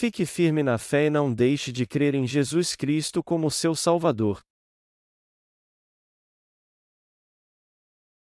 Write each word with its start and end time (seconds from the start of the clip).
Fique 0.00 0.24
firme 0.24 0.62
na 0.62 0.78
fé 0.78 1.06
e 1.06 1.10
não 1.10 1.34
deixe 1.34 1.72
de 1.72 1.84
crer 1.84 2.14
em 2.14 2.24
Jesus 2.24 2.76
Cristo 2.76 3.20
como 3.20 3.50
seu 3.50 3.74
Salvador. 3.74 4.40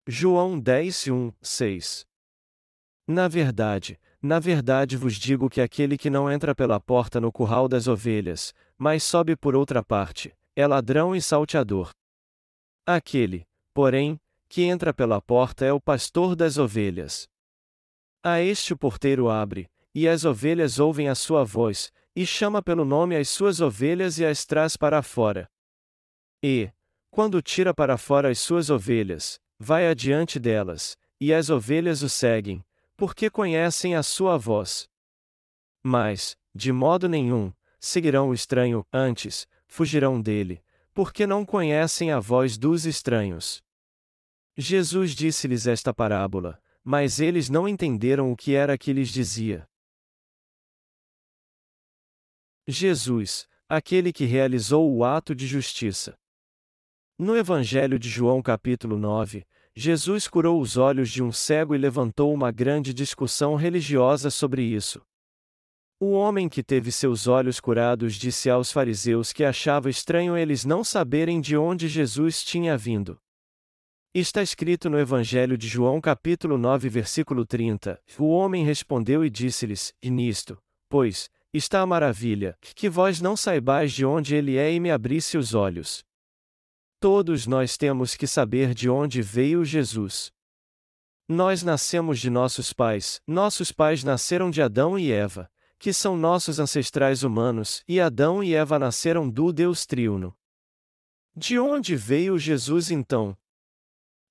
João 0.06 0.60
10, 0.60 1.08
1, 1.08 1.32
6 1.40 2.06
Na 3.08 3.28
verdade, 3.28 3.98
na 4.20 4.38
verdade 4.38 4.94
vos 4.98 5.14
digo 5.14 5.48
que 5.48 5.62
aquele 5.62 5.96
que 5.96 6.10
não 6.10 6.30
entra 6.30 6.54
pela 6.54 6.78
porta 6.78 7.18
no 7.18 7.32
curral 7.32 7.66
das 7.66 7.88
ovelhas, 7.88 8.52
mas 8.76 9.02
sobe 9.02 9.34
por 9.34 9.56
outra 9.56 9.82
parte, 9.82 10.36
é 10.54 10.66
ladrão 10.66 11.16
e 11.16 11.22
salteador. 11.22 11.94
Aquele, 12.84 13.46
porém, 13.72 14.20
que 14.50 14.64
entra 14.64 14.92
pela 14.92 15.18
porta 15.18 15.64
é 15.64 15.72
o 15.72 15.80
pastor 15.80 16.36
das 16.36 16.58
ovelhas. 16.58 17.26
A 18.22 18.38
este 18.42 18.74
o 18.74 18.76
porteiro 18.76 19.30
abre, 19.30 19.66
e 19.94 20.08
as 20.08 20.24
ovelhas 20.24 20.78
ouvem 20.78 21.08
a 21.08 21.14
sua 21.14 21.44
voz, 21.44 21.92
e 22.16 22.26
chama 22.26 22.62
pelo 22.62 22.84
nome 22.84 23.16
as 23.16 23.28
suas 23.28 23.60
ovelhas 23.60 24.18
e 24.18 24.24
as 24.24 24.44
traz 24.44 24.76
para 24.76 25.02
fora. 25.02 25.48
E, 26.42 26.70
quando 27.10 27.40
tira 27.40 27.72
para 27.72 27.96
fora 27.96 28.30
as 28.30 28.38
suas 28.38 28.70
ovelhas, 28.70 29.40
vai 29.58 29.86
adiante 29.86 30.38
delas, 30.38 30.96
e 31.20 31.32
as 31.32 31.48
ovelhas 31.48 32.02
o 32.02 32.08
seguem, 32.08 32.64
porque 32.96 33.30
conhecem 33.30 33.94
a 33.94 34.02
sua 34.02 34.36
voz. 34.36 34.88
Mas, 35.82 36.36
de 36.54 36.72
modo 36.72 37.08
nenhum, 37.08 37.52
seguirão 37.78 38.30
o 38.30 38.34
estranho, 38.34 38.84
antes, 38.92 39.46
fugirão 39.66 40.20
dele, 40.20 40.62
porque 40.92 41.26
não 41.26 41.44
conhecem 41.44 42.12
a 42.12 42.20
voz 42.20 42.56
dos 42.56 42.84
estranhos. 42.84 43.62
Jesus 44.56 45.12
disse-lhes 45.14 45.66
esta 45.66 45.92
parábola, 45.92 46.60
mas 46.82 47.18
eles 47.18 47.50
não 47.50 47.66
entenderam 47.68 48.30
o 48.30 48.36
que 48.36 48.54
era 48.54 48.78
que 48.78 48.92
lhes 48.92 49.08
dizia. 49.08 49.68
Jesus, 52.66 53.46
aquele 53.68 54.10
que 54.10 54.24
realizou 54.24 54.90
o 54.90 55.04
ato 55.04 55.34
de 55.34 55.46
justiça. 55.46 56.14
No 57.18 57.36
Evangelho 57.36 57.98
de 57.98 58.08
João 58.08 58.40
capítulo 58.40 58.98
9, 58.98 59.44
Jesus 59.76 60.26
curou 60.26 60.58
os 60.60 60.78
olhos 60.78 61.10
de 61.10 61.22
um 61.22 61.30
cego 61.30 61.74
e 61.74 61.78
levantou 61.78 62.32
uma 62.32 62.50
grande 62.50 62.94
discussão 62.94 63.54
religiosa 63.54 64.30
sobre 64.30 64.62
isso. 64.62 65.02
O 66.00 66.12
homem 66.12 66.48
que 66.48 66.62
teve 66.62 66.90
seus 66.90 67.26
olhos 67.26 67.60
curados 67.60 68.14
disse 68.14 68.48
aos 68.48 68.72
fariseus 68.72 69.30
que 69.30 69.44
achava 69.44 69.90
estranho 69.90 70.34
eles 70.34 70.64
não 70.64 70.82
saberem 70.82 71.42
de 71.42 71.58
onde 71.58 71.86
Jesus 71.86 72.42
tinha 72.42 72.78
vindo. 72.78 73.18
Está 74.14 74.42
escrito 74.42 74.88
no 74.88 74.98
Evangelho 74.98 75.58
de 75.58 75.68
João 75.68 76.00
capítulo 76.00 76.56
9 76.56 76.88
versículo 76.88 77.44
30. 77.44 78.00
O 78.18 78.28
homem 78.28 78.64
respondeu 78.64 79.24
e 79.24 79.28
disse-lhes: 79.28 79.92
E 80.00 80.08
nisto, 80.08 80.56
pois, 80.88 81.28
está 81.54 81.80
a 81.80 81.86
maravilha, 81.86 82.58
que 82.60 82.90
vós 82.90 83.20
não 83.20 83.36
saibais 83.36 83.92
de 83.92 84.04
onde 84.04 84.34
ele 84.34 84.56
é 84.56 84.72
e 84.72 84.80
me 84.80 84.90
abrisse 84.90 85.38
os 85.38 85.54
olhos. 85.54 86.04
Todos 86.98 87.46
nós 87.46 87.76
temos 87.76 88.16
que 88.16 88.26
saber 88.26 88.74
de 88.74 88.90
onde 88.90 89.22
veio 89.22 89.64
Jesus. 89.64 90.32
Nós 91.28 91.62
nascemos 91.62 92.18
de 92.18 92.28
nossos 92.28 92.72
pais, 92.72 93.20
nossos 93.26 93.70
pais 93.70 94.02
nasceram 94.02 94.50
de 94.50 94.60
Adão 94.60 94.98
e 94.98 95.12
Eva, 95.12 95.48
que 95.78 95.92
são 95.92 96.16
nossos 96.16 96.58
ancestrais 96.58 97.22
humanos, 97.22 97.84
e 97.86 98.00
Adão 98.00 98.42
e 98.42 98.54
Eva 98.54 98.78
nasceram 98.78 99.30
do 99.30 99.52
Deus 99.52 99.86
Triuno. 99.86 100.36
De 101.36 101.58
onde 101.58 101.94
veio 101.94 102.38
Jesus 102.38 102.90
então? 102.90 103.36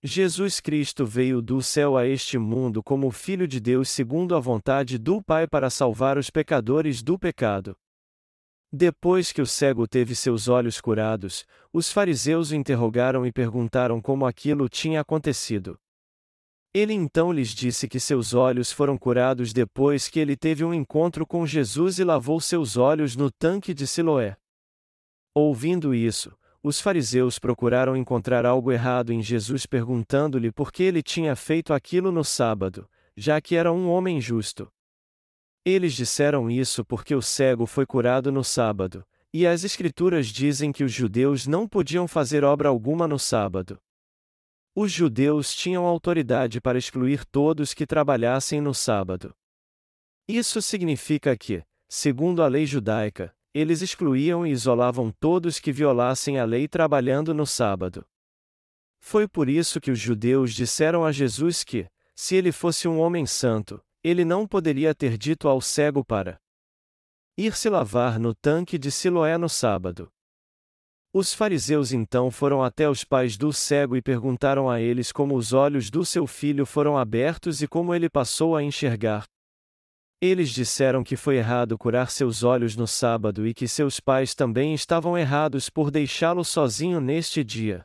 Jesus 0.05 0.59
Cristo 0.59 1.05
veio 1.05 1.41
do 1.41 1.61
céu 1.61 1.95
a 1.95 2.05
este 2.05 2.37
mundo 2.37 2.83
como 2.83 3.09
Filho 3.09 3.47
de 3.47 3.57
Deus 3.61 3.89
segundo 3.89 4.35
a 4.35 4.39
vontade 4.39 4.97
do 4.97 5.23
Pai 5.23 5.47
para 5.47 5.69
salvar 5.69 6.17
os 6.17 6.29
pecadores 6.29 7.01
do 7.01 7.17
pecado. 7.17 7.73
Depois 8.69 9.31
que 9.31 9.41
o 9.41 9.45
cego 9.45 9.87
teve 9.87 10.13
seus 10.13 10.49
olhos 10.49 10.81
curados, 10.81 11.45
os 11.71 11.89
fariseus 11.89 12.51
o 12.51 12.55
interrogaram 12.55 13.25
e 13.25 13.31
perguntaram 13.31 14.01
como 14.01 14.25
aquilo 14.25 14.67
tinha 14.67 14.99
acontecido. 14.99 15.79
Ele 16.73 16.91
então 16.91 17.31
lhes 17.31 17.51
disse 17.51 17.87
que 17.87 17.97
seus 17.97 18.33
olhos 18.33 18.73
foram 18.73 18.97
curados 18.97 19.53
depois 19.53 20.09
que 20.09 20.19
ele 20.19 20.35
teve 20.35 20.65
um 20.65 20.73
encontro 20.73 21.25
com 21.25 21.47
Jesus 21.47 21.97
e 21.97 22.03
lavou 22.03 22.41
seus 22.41 22.75
olhos 22.75 23.15
no 23.15 23.31
tanque 23.31 23.73
de 23.73 23.87
Siloé. 23.87 24.35
Ouvindo 25.33 25.95
isso, 25.95 26.37
os 26.63 26.79
fariseus 26.79 27.37
procuraram 27.37 27.95
encontrar 27.97 28.45
algo 28.45 28.71
errado 28.71 29.11
em 29.11 29.21
Jesus 29.21 29.65
perguntando-lhe 29.65 30.49
por 30.49 30.71
que 30.71 30.81
ele 30.81 31.03
tinha 31.03 31.35
feito 31.35 31.73
aquilo 31.73 32.09
no 32.09 32.23
sábado, 32.23 32.89
já 33.17 33.41
que 33.41 33.55
era 33.55 33.71
um 33.71 33.89
homem 33.89 34.21
justo. 34.21 34.71
Eles 35.65 35.93
disseram 35.93 36.49
isso 36.49 36.85
porque 36.85 37.13
o 37.13 37.21
cego 37.21 37.65
foi 37.65 37.85
curado 37.85 38.31
no 38.31 38.45
sábado, 38.45 39.05
e 39.33 39.45
as 39.45 39.65
Escrituras 39.65 40.27
dizem 40.27 40.71
que 40.71 40.85
os 40.85 40.91
judeus 40.91 41.45
não 41.45 41.67
podiam 41.67 42.07
fazer 42.07 42.45
obra 42.45 42.69
alguma 42.69 43.09
no 43.09 43.19
sábado. 43.19 43.77
Os 44.73 44.91
judeus 44.91 45.53
tinham 45.53 45.85
autoridade 45.85 46.61
para 46.61 46.77
excluir 46.77 47.25
todos 47.25 47.73
que 47.73 47.85
trabalhassem 47.85 48.61
no 48.61 48.73
sábado. 48.73 49.35
Isso 50.27 50.61
significa 50.61 51.35
que, 51.35 51.61
segundo 51.89 52.41
a 52.41 52.47
lei 52.47 52.65
judaica, 52.65 53.35
eles 53.53 53.81
excluíam 53.81 54.45
e 54.45 54.51
isolavam 54.51 55.11
todos 55.19 55.59
que 55.59 55.71
violassem 55.71 56.39
a 56.39 56.45
lei 56.45 56.67
trabalhando 56.67 57.33
no 57.33 57.45
sábado. 57.45 58.05
Foi 58.99 59.27
por 59.27 59.49
isso 59.49 59.79
que 59.79 59.91
os 59.91 59.99
judeus 59.99 60.53
disseram 60.53 61.05
a 61.05 61.11
Jesus 61.11 61.63
que, 61.63 61.87
se 62.15 62.35
ele 62.35 62.51
fosse 62.51 62.87
um 62.87 62.99
homem 62.99 63.25
santo, 63.25 63.83
ele 64.03 64.25
não 64.25 64.47
poderia 64.47 64.95
ter 64.95 65.17
dito 65.17 65.47
ao 65.47 65.61
cego 65.61 66.03
para 66.03 66.39
ir 67.37 67.55
se 67.55 67.69
lavar 67.69 68.19
no 68.19 68.33
tanque 68.33 68.77
de 68.77 68.91
Siloé 68.91 69.37
no 69.37 69.49
sábado. 69.49 70.09
Os 71.11 71.31
fariseus 71.31 71.91
então 71.91 72.31
foram 72.31 72.63
até 72.63 72.89
os 72.89 73.03
pais 73.03 73.37
do 73.37 73.53
cego 73.53 73.95
e 73.95 74.01
perguntaram 74.01 74.69
a 74.69 74.81
eles 74.81 75.11
como 75.11 75.35
os 75.35 75.53
olhos 75.53 75.91
do 75.91 76.03
seu 76.03 76.25
filho 76.25 76.65
foram 76.65 76.97
abertos 76.97 77.61
e 77.61 77.67
como 77.67 77.93
ele 77.93 78.09
passou 78.09 78.55
a 78.55 78.63
enxergar. 78.63 79.25
Eles 80.25 80.51
disseram 80.51 81.03
que 81.03 81.17
foi 81.17 81.35
errado 81.35 81.77
curar 81.77 82.09
seus 82.09 82.43
olhos 82.43 82.77
no 82.77 82.87
sábado 82.87 83.45
e 83.45 83.53
que 83.53 83.67
seus 83.67 83.99
pais 83.99 84.33
também 84.33 84.73
estavam 84.73 85.17
errados 85.17 85.69
por 85.69 85.91
deixá-lo 85.91 86.45
sozinho 86.45 87.01
neste 87.01 87.43
dia. 87.43 87.83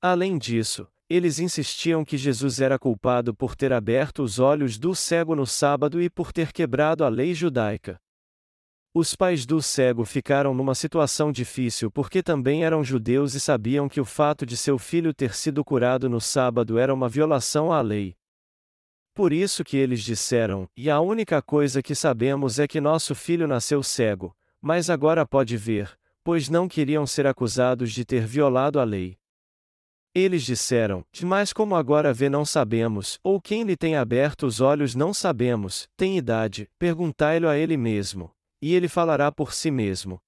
Além 0.00 0.38
disso, 0.38 0.88
eles 1.06 1.38
insistiam 1.38 2.02
que 2.02 2.16
Jesus 2.16 2.62
era 2.62 2.78
culpado 2.78 3.34
por 3.34 3.54
ter 3.54 3.74
aberto 3.74 4.22
os 4.22 4.38
olhos 4.38 4.78
do 4.78 4.94
cego 4.94 5.36
no 5.36 5.44
sábado 5.46 6.00
e 6.00 6.08
por 6.08 6.32
ter 6.32 6.50
quebrado 6.50 7.04
a 7.04 7.10
lei 7.10 7.34
judaica. 7.34 7.98
Os 8.94 9.14
pais 9.14 9.44
do 9.44 9.60
cego 9.60 10.06
ficaram 10.06 10.54
numa 10.54 10.74
situação 10.74 11.30
difícil 11.30 11.90
porque 11.90 12.22
também 12.22 12.64
eram 12.64 12.82
judeus 12.82 13.34
e 13.34 13.40
sabiam 13.40 13.86
que 13.86 14.00
o 14.00 14.04
fato 14.06 14.46
de 14.46 14.56
seu 14.56 14.78
filho 14.78 15.12
ter 15.12 15.34
sido 15.34 15.62
curado 15.62 16.08
no 16.08 16.22
sábado 16.22 16.78
era 16.78 16.94
uma 16.94 17.06
violação 17.06 17.70
à 17.70 17.82
lei. 17.82 18.16
Por 19.14 19.32
isso 19.32 19.62
que 19.62 19.76
eles 19.76 20.02
disseram: 20.02 20.68
E 20.76 20.90
a 20.90 21.00
única 21.00 21.40
coisa 21.40 21.80
que 21.80 21.94
sabemos 21.94 22.58
é 22.58 22.66
que 22.66 22.80
nosso 22.80 23.14
filho 23.14 23.46
nasceu 23.46 23.80
cego, 23.80 24.36
mas 24.60 24.90
agora 24.90 25.24
pode 25.24 25.56
ver, 25.56 25.96
pois 26.24 26.48
não 26.48 26.66
queriam 26.66 27.06
ser 27.06 27.24
acusados 27.24 27.92
de 27.92 28.04
ter 28.04 28.26
violado 28.26 28.80
a 28.80 28.84
lei. 28.84 29.16
Eles 30.12 30.42
disseram: 30.42 31.04
Mas 31.22 31.52
como 31.52 31.76
agora 31.76 32.12
vê 32.12 32.28
não 32.28 32.44
sabemos, 32.44 33.20
ou 33.22 33.40
quem 33.40 33.62
lhe 33.62 33.76
tem 33.76 33.94
aberto 33.94 34.46
os 34.46 34.60
olhos 34.60 34.96
não 34.96 35.14
sabemos, 35.14 35.88
tem 35.96 36.18
idade, 36.18 36.68
perguntai-lo 36.76 37.48
a 37.48 37.56
ele 37.56 37.76
mesmo, 37.76 38.32
e 38.60 38.74
ele 38.74 38.88
falará 38.88 39.30
por 39.30 39.52
si 39.52 39.70
mesmo. 39.70 40.20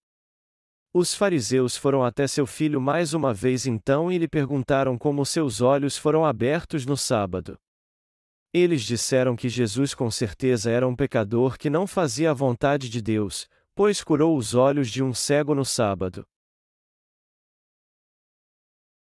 Os 0.94 1.12
fariseus 1.12 1.76
foram 1.76 2.04
até 2.04 2.26
seu 2.28 2.46
filho 2.46 2.80
mais 2.80 3.14
uma 3.14 3.34
vez 3.34 3.66
então 3.66 4.12
e 4.12 4.16
lhe 4.16 4.28
perguntaram 4.28 4.96
como 4.96 5.26
seus 5.26 5.60
olhos 5.60 5.98
foram 5.98 6.24
abertos 6.24 6.86
no 6.86 6.96
sábado. 6.96 7.58
Eles 8.52 8.82
disseram 8.82 9.36
que 9.36 9.48
Jesus 9.48 9.94
com 9.94 10.10
certeza 10.10 10.70
era 10.70 10.86
um 10.86 10.96
pecador 10.96 11.58
que 11.58 11.68
não 11.68 11.86
fazia 11.86 12.30
a 12.30 12.34
vontade 12.34 12.88
de 12.88 13.02
Deus, 13.02 13.48
pois 13.74 14.02
curou 14.02 14.36
os 14.36 14.54
olhos 14.54 14.90
de 14.90 15.02
um 15.02 15.12
cego 15.12 15.54
no 15.54 15.64
sábado. 15.64 16.26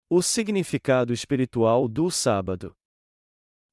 O 0.09 0.21
significado 0.21 1.13
espiritual 1.13 1.87
do 1.87 2.09
sábado. 2.09 2.75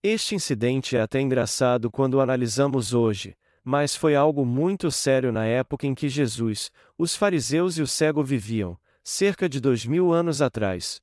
Este 0.02 0.34
incidente 0.34 0.96
é 0.96 1.00
até 1.00 1.20
engraçado 1.20 1.90
quando 1.90 2.20
analisamos 2.20 2.94
hoje, 2.94 3.36
mas 3.64 3.96
foi 3.96 4.14
algo 4.14 4.44
muito 4.44 4.88
sério 4.92 5.32
na 5.32 5.44
época 5.44 5.86
em 5.86 5.94
que 5.94 6.08
Jesus, 6.08 6.70
os 6.96 7.16
fariseus 7.16 7.78
e 7.78 7.82
o 7.82 7.86
cego 7.86 8.22
viviam, 8.22 8.78
cerca 9.02 9.48
de 9.48 9.60
dois 9.60 9.84
mil 9.84 10.12
anos 10.12 10.40
atrás. 10.40 11.02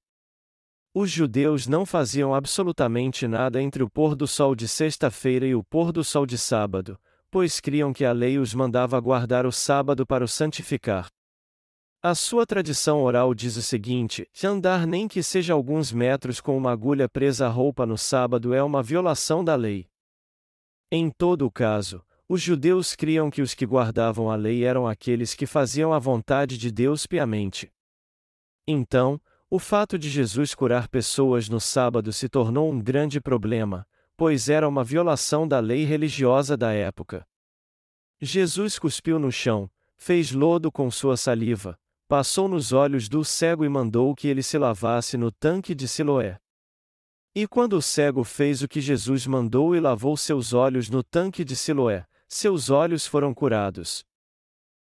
Os 0.96 1.10
judeus 1.10 1.66
não 1.66 1.88
faziam 1.88 2.36
absolutamente 2.36 3.28
nada 3.28 3.60
entre 3.60 3.82
o 3.82 3.90
pôr 3.90 4.16
do 4.16 4.28
sol 4.28 4.54
de 4.54 4.68
sexta-feira 4.68 5.48
e 5.48 5.56
o 5.56 5.64
pôr 5.64 5.92
do 5.92 6.04
sol 6.04 6.24
de 6.24 6.38
sábado, 6.38 7.00
pois 7.32 7.60
criam 7.60 7.92
que 7.92 8.06
a 8.06 8.12
lei 8.12 8.38
os 8.38 8.54
mandava 8.54 9.00
guardar 9.00 9.46
o 9.48 9.52
sábado 9.52 10.06
para 10.06 10.24
o 10.24 10.28
santificar. 10.28 11.08
A 12.00 12.14
sua 12.14 12.46
tradição 12.46 13.02
oral 13.02 13.34
diz 13.34 13.58
o 13.58 13.62
seguinte: 13.64 14.30
andar 14.44 14.86
nem 14.86 15.08
que 15.08 15.24
seja 15.24 15.54
alguns 15.54 15.92
metros 15.92 16.40
com 16.40 16.56
uma 16.56 16.72
agulha 16.72 17.10
presa 17.10 17.48
à 17.48 17.50
roupa 17.50 17.88
no 17.88 17.98
sábado 17.98 18.54
é 18.54 18.62
uma 18.62 18.84
violação 18.84 19.44
da 19.44 19.56
lei. 19.56 19.88
Em 20.92 21.10
todo 21.10 21.48
o 21.48 21.52
caso, 21.52 22.04
Os 22.28 22.42
judeus 22.42 22.96
criam 22.96 23.30
que 23.30 23.42
os 23.42 23.54
que 23.54 23.66
guardavam 23.66 24.32
a 24.32 24.36
lei 24.36 24.64
eram 24.64 24.88
aqueles 24.88 25.36
que 25.36 25.46
faziam 25.46 25.94
a 25.94 26.00
vontade 26.00 26.58
de 26.58 26.72
Deus 26.72 27.06
piamente. 27.06 27.72
Então, 28.66 29.22
o 29.54 29.60
fato 29.60 30.00
de 30.00 30.10
Jesus 30.10 30.56
curar 30.56 30.88
pessoas 30.88 31.48
no 31.48 31.60
sábado 31.60 32.12
se 32.12 32.28
tornou 32.28 32.72
um 32.72 32.82
grande 32.82 33.22
problema, 33.22 33.86
pois 34.18 34.50
era 34.50 34.68
uma 34.68 34.84
violação 34.84 35.48
da 35.48 35.60
lei 35.60 35.86
religiosa 35.86 36.58
da 36.58 36.72
época. 36.74 37.24
Jesus 38.20 38.80
cuspiu 38.80 39.20
no 39.20 39.32
chão, 39.32 39.70
fez 39.96 40.32
lodo 40.32 40.72
com 40.72 40.90
sua 40.90 41.16
saliva, 41.16 41.78
passou 42.08 42.48
nos 42.48 42.74
olhos 42.74 43.08
do 43.08 43.24
cego 43.24 43.64
e 43.64 43.70
mandou 43.70 44.16
que 44.16 44.28
ele 44.28 44.42
se 44.42 44.58
lavasse 44.58 45.18
no 45.18 45.32
tanque 45.32 45.76
de 45.76 45.88
Siloé. 45.88 46.40
E 47.36 47.48
quando 47.48 47.74
o 47.74 47.82
cego 47.82 48.24
fez 48.24 48.64
o 48.64 48.68
que 48.68 48.82
Jesus 48.82 49.28
mandou 49.28 49.76
e 49.76 49.80
lavou 49.80 50.18
seus 50.18 50.54
olhos 50.54 50.90
no 50.90 51.04
tanque 51.04 51.46
de 51.46 51.56
Siloé, 51.56 52.08
seus 52.28 52.72
olhos 52.72 53.06
foram 53.06 53.36
curados. 53.36 54.04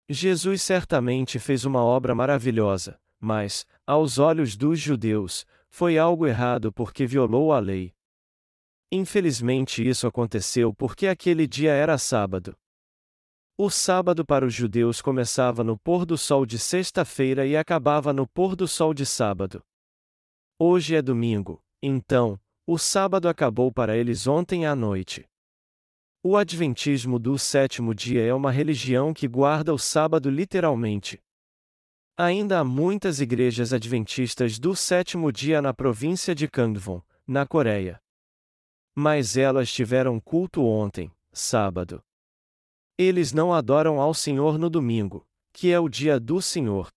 Jesus 0.08 0.62
certamente 0.62 1.40
fez 1.40 1.66
uma 1.66 1.84
obra 1.84 2.14
maravilhosa, 2.14 3.02
mas, 3.22 3.66
aos 3.86 4.18
olhos 4.18 4.58
dos 4.58 4.80
judeus, 4.80 5.46
foi 5.70 5.98
algo 5.98 6.26
errado 6.26 6.74
porque 6.74 7.06
violou 7.06 7.54
a 7.54 7.60
lei. 7.60 7.94
Infelizmente 8.92 9.88
isso 9.88 10.06
aconteceu 10.06 10.74
porque 10.74 11.08
aquele 11.08 11.48
dia 11.48 11.72
era 11.72 11.98
sábado. 11.98 12.58
O 13.58 13.70
sábado 13.70 14.26
para 14.26 14.46
os 14.46 14.54
judeus 14.54 15.02
começava 15.02 15.64
no 15.64 15.78
pôr 15.78 16.06
do 16.06 16.18
sol 16.18 16.46
de 16.46 16.58
sexta-feira 16.58 17.46
e 17.46 17.56
acabava 17.56 18.12
no 18.12 18.28
pôr 18.28 18.56
do 18.56 18.68
sol 18.68 18.94
de 18.94 19.06
sábado. 19.06 19.64
Hoje 20.60 20.96
é 20.96 21.02
domingo, 21.02 21.64
então, 21.82 22.40
o 22.68 22.78
sábado 22.78 23.30
acabou 23.30 23.72
para 23.72 23.96
eles 23.96 24.28
ontem 24.28 24.66
à 24.66 24.76
noite. 24.76 25.26
O 26.24 26.38
Adventismo 26.38 27.18
do 27.18 27.38
sétimo 27.40 27.96
dia 27.96 28.24
é 28.24 28.34
uma 28.34 28.52
religião 28.52 29.14
que 29.14 29.28
guarda 29.28 29.74
o 29.74 29.78
sábado 29.78 30.30
literalmente. 30.30 31.20
Ainda 32.24 32.60
há 32.60 32.64
muitas 32.64 33.20
igrejas 33.20 33.74
adventistas 33.74 34.60
do 34.60 34.76
sétimo 34.76 35.32
dia 35.32 35.60
na 35.60 35.74
província 35.74 36.36
de 36.36 36.48
Kangwon, 36.48 37.02
na 37.26 37.48
Coreia. 37.48 38.00
Mas 38.96 39.36
elas 39.36 39.74
tiveram 39.74 40.20
culto 40.20 40.64
ontem, 40.64 41.12
sábado. 41.34 42.00
Eles 42.96 43.34
não 43.34 43.52
adoram 43.52 44.00
ao 44.00 44.14
Senhor 44.14 44.60
no 44.60 44.70
domingo, 44.70 45.26
que 45.52 45.72
é 45.72 45.80
o 45.80 45.90
dia 45.90 46.20
do 46.20 46.40
Senhor. 46.44 46.90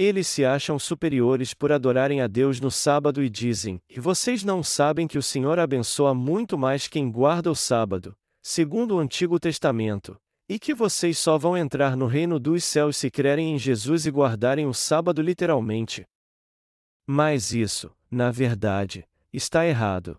Eles 0.00 0.26
se 0.26 0.44
acham 0.44 0.80
superiores 0.80 1.54
por 1.54 1.70
adorarem 1.70 2.20
a 2.20 2.26
Deus 2.26 2.58
no 2.58 2.72
sábado 2.72 3.22
e 3.22 3.30
dizem: 3.30 3.80
E 3.88 4.00
vocês 4.00 4.42
não 4.42 4.64
sabem 4.64 5.06
que 5.06 5.16
o 5.16 5.22
Senhor 5.22 5.60
abençoa 5.60 6.12
muito 6.12 6.58
mais 6.58 6.88
quem 6.88 7.08
guarda 7.08 7.52
o 7.52 7.54
sábado, 7.54 8.16
segundo 8.42 8.96
o 8.96 8.98
Antigo 8.98 9.38
Testamento, 9.38 10.20
e 10.48 10.58
que 10.58 10.74
vocês 10.74 11.18
só 11.18 11.38
vão 11.38 11.56
entrar 11.56 11.96
no 11.96 12.06
reino 12.06 12.38
dos 12.38 12.64
céus 12.64 12.96
se 12.96 13.10
crerem 13.10 13.54
em 13.54 13.58
Jesus 13.58 14.06
e 14.06 14.10
guardarem 14.10 14.66
o 14.66 14.74
sábado 14.74 15.22
literalmente. 15.22 16.04
Mas 17.06 17.52
isso, 17.52 17.94
na 18.10 18.30
verdade, 18.30 19.06
está 19.32 19.66
errado. 19.66 20.18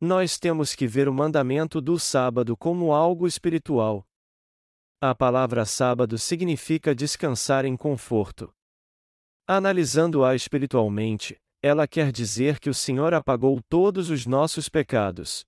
Nós 0.00 0.38
temos 0.38 0.74
que 0.74 0.86
ver 0.86 1.08
o 1.08 1.14
mandamento 1.14 1.80
do 1.80 1.98
sábado 1.98 2.56
como 2.56 2.92
algo 2.92 3.26
espiritual. 3.26 4.04
A 5.00 5.14
palavra 5.14 5.64
sábado 5.64 6.18
significa 6.18 6.94
descansar 6.94 7.64
em 7.64 7.76
conforto. 7.76 8.52
Analisando-a 9.46 10.34
espiritualmente, 10.34 11.36
ela 11.62 11.86
quer 11.86 12.12
dizer 12.12 12.58
que 12.58 12.70
o 12.70 12.74
Senhor 12.74 13.12
apagou 13.12 13.60
todos 13.68 14.10
os 14.10 14.26
nossos 14.26 14.68
pecados. 14.68 15.44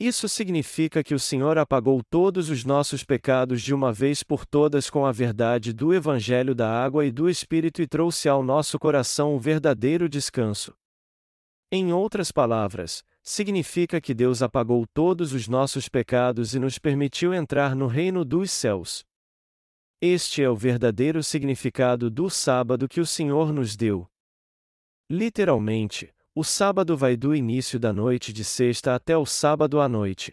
Isso 0.00 0.28
significa 0.28 1.02
que 1.02 1.12
o 1.12 1.18
Senhor 1.18 1.58
apagou 1.58 2.00
todos 2.08 2.50
os 2.50 2.64
nossos 2.64 3.02
pecados 3.02 3.60
de 3.60 3.74
uma 3.74 3.92
vez 3.92 4.22
por 4.22 4.46
todas 4.46 4.88
com 4.88 5.04
a 5.04 5.10
verdade 5.10 5.72
do 5.72 5.92
Evangelho 5.92 6.54
da 6.54 6.70
Água 6.70 7.04
e 7.04 7.10
do 7.10 7.28
Espírito 7.28 7.82
e 7.82 7.86
trouxe 7.86 8.28
ao 8.28 8.40
nosso 8.40 8.78
coração 8.78 9.34
o 9.34 9.40
verdadeiro 9.40 10.08
descanso. 10.08 10.72
Em 11.72 11.92
outras 11.92 12.30
palavras, 12.30 13.04
significa 13.24 14.00
que 14.00 14.14
Deus 14.14 14.40
apagou 14.40 14.86
todos 14.94 15.32
os 15.32 15.48
nossos 15.48 15.88
pecados 15.88 16.54
e 16.54 16.60
nos 16.60 16.78
permitiu 16.78 17.34
entrar 17.34 17.74
no 17.74 17.88
reino 17.88 18.24
dos 18.24 18.52
céus. 18.52 19.04
Este 20.00 20.44
é 20.44 20.48
o 20.48 20.54
verdadeiro 20.54 21.24
significado 21.24 22.08
do 22.08 22.30
sábado 22.30 22.88
que 22.88 23.00
o 23.00 23.06
Senhor 23.06 23.52
nos 23.52 23.76
deu. 23.76 24.08
Literalmente, 25.10 26.14
o 26.38 26.44
sábado 26.44 26.96
vai 26.96 27.16
do 27.16 27.34
início 27.34 27.80
da 27.80 27.92
noite 27.92 28.32
de 28.32 28.44
sexta 28.44 28.94
até 28.94 29.16
o 29.16 29.26
sábado 29.26 29.80
à 29.80 29.88
noite. 29.88 30.32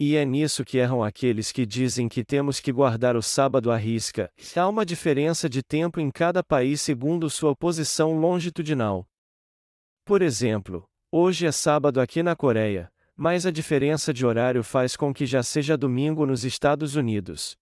E 0.00 0.16
é 0.16 0.24
nisso 0.24 0.64
que 0.64 0.78
erram 0.78 1.00
aqueles 1.00 1.52
que 1.52 1.64
dizem 1.64 2.08
que 2.08 2.24
temos 2.24 2.58
que 2.58 2.72
guardar 2.72 3.14
o 3.14 3.22
sábado 3.22 3.70
à 3.70 3.76
risca. 3.76 4.28
Há 4.56 4.68
uma 4.68 4.84
diferença 4.84 5.48
de 5.48 5.62
tempo 5.62 6.00
em 6.00 6.10
cada 6.10 6.42
país 6.42 6.82
segundo 6.82 7.30
sua 7.30 7.54
posição 7.54 8.18
longitudinal. 8.18 9.06
Por 10.04 10.22
exemplo, 10.22 10.84
hoje 11.12 11.46
é 11.46 11.52
sábado 11.52 12.00
aqui 12.00 12.20
na 12.20 12.34
Coreia, 12.34 12.90
mas 13.14 13.46
a 13.46 13.52
diferença 13.52 14.12
de 14.12 14.26
horário 14.26 14.64
faz 14.64 14.96
com 14.96 15.14
que 15.14 15.24
já 15.24 15.40
seja 15.40 15.76
domingo 15.76 16.26
nos 16.26 16.44
Estados 16.44 16.96
Unidos. 16.96 17.56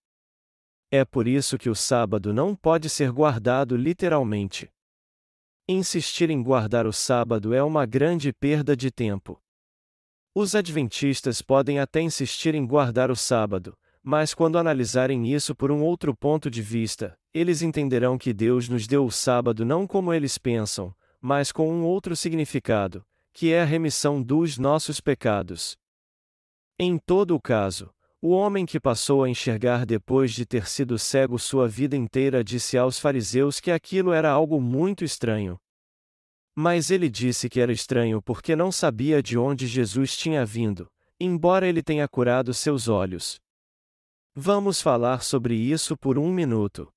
É 0.91 1.05
por 1.05 1.29
isso 1.29 1.59
que 1.59 1.69
o 1.69 1.75
sábado 1.75 2.33
não 2.33 2.57
pode 2.57 2.89
ser 2.89 3.13
guardado 3.13 3.77
literalmente. 3.77 4.73
Insistir 5.67 6.29
em 6.29 6.43
guardar 6.43 6.87
o 6.87 6.93
sábado 6.93 7.55
é 7.55 7.63
uma 7.63 7.87
grande 7.87 8.35
perda 8.35 8.77
de 8.77 8.91
tempo. 8.91 9.41
Os 10.35 10.55
adventistas 10.55 11.41
podem 11.41 11.79
até 11.79 12.03
insistir 12.03 12.55
em 12.55 12.67
guardar 12.67 13.11
o 13.11 13.17
sábado, 13.17 13.75
mas 14.03 14.35
quando 14.35 14.59
analisarem 14.59 15.33
isso 15.33 15.55
por 15.55 15.71
um 15.71 15.83
outro 15.83 16.15
ponto 16.15 16.51
de 16.51 16.61
vista, 16.61 17.19
eles 17.33 17.63
entenderão 17.63 18.19
que 18.19 18.35
Deus 18.35 18.69
nos 18.69 18.87
deu 18.87 19.07
o 19.07 19.11
sábado 19.11 19.65
não 19.65 19.87
como 19.87 20.13
eles 20.13 20.37
pensam, 20.37 20.95
mas 21.19 21.51
com 21.51 21.73
um 21.73 21.83
outro 21.83 22.15
significado, 22.15 23.03
que 23.33 23.51
é 23.51 23.63
a 23.63 23.65
remissão 23.65 24.23
dos 24.23 24.59
nossos 24.59 25.01
pecados. 25.01 25.79
Em 26.79 26.99
todo 26.99 27.35
o 27.35 27.41
caso, 27.41 27.91
o 28.27 28.31
homem 28.31 28.65
que 28.65 28.81
passou 28.81 29.23
a 29.23 29.29
enxergar 29.29 29.85
depois 29.85 30.33
de 30.33 30.47
ter 30.47 30.67
sido 30.67 30.99
cego 30.99 31.39
sua 31.39 31.69
vida 31.69 31.95
inteira 31.95 32.43
disse 32.43 32.79
aos 32.79 32.99
fariseus 32.99 33.61
que 33.61 33.71
aquilo 33.71 34.15
era 34.15 34.31
algo 34.31 34.59
muito 34.63 35.05
estranho. 35.05 35.59
Mas 36.57 36.91
ele 36.91 37.11
disse 37.11 37.51
que 37.51 37.61
era 37.61 37.71
estranho 37.71 38.23
porque 38.23 38.57
não 38.57 38.73
sabia 38.73 39.23
de 39.23 39.37
onde 39.37 39.67
Jesus 39.67 40.17
tinha 40.17 40.43
vindo, 40.43 40.91
embora 41.21 41.69
ele 41.69 41.83
tenha 41.83 42.09
curado 42.09 42.55
seus 42.55 42.89
olhos. 42.89 43.39
Vamos 44.35 44.81
falar 44.81 45.23
sobre 45.23 45.55
isso 45.55 45.95
por 45.95 46.19
um 46.19 46.33
minuto. 46.33 46.91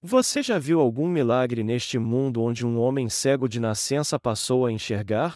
Você 0.00 0.42
já 0.42 0.58
viu 0.58 0.80
algum 0.80 1.06
milagre 1.06 1.62
neste 1.62 1.98
mundo 1.98 2.40
onde 2.40 2.66
um 2.66 2.78
homem 2.78 3.10
cego 3.10 3.46
de 3.46 3.60
nascença 3.60 4.18
passou 4.18 4.64
a 4.64 4.72
enxergar? 4.72 5.34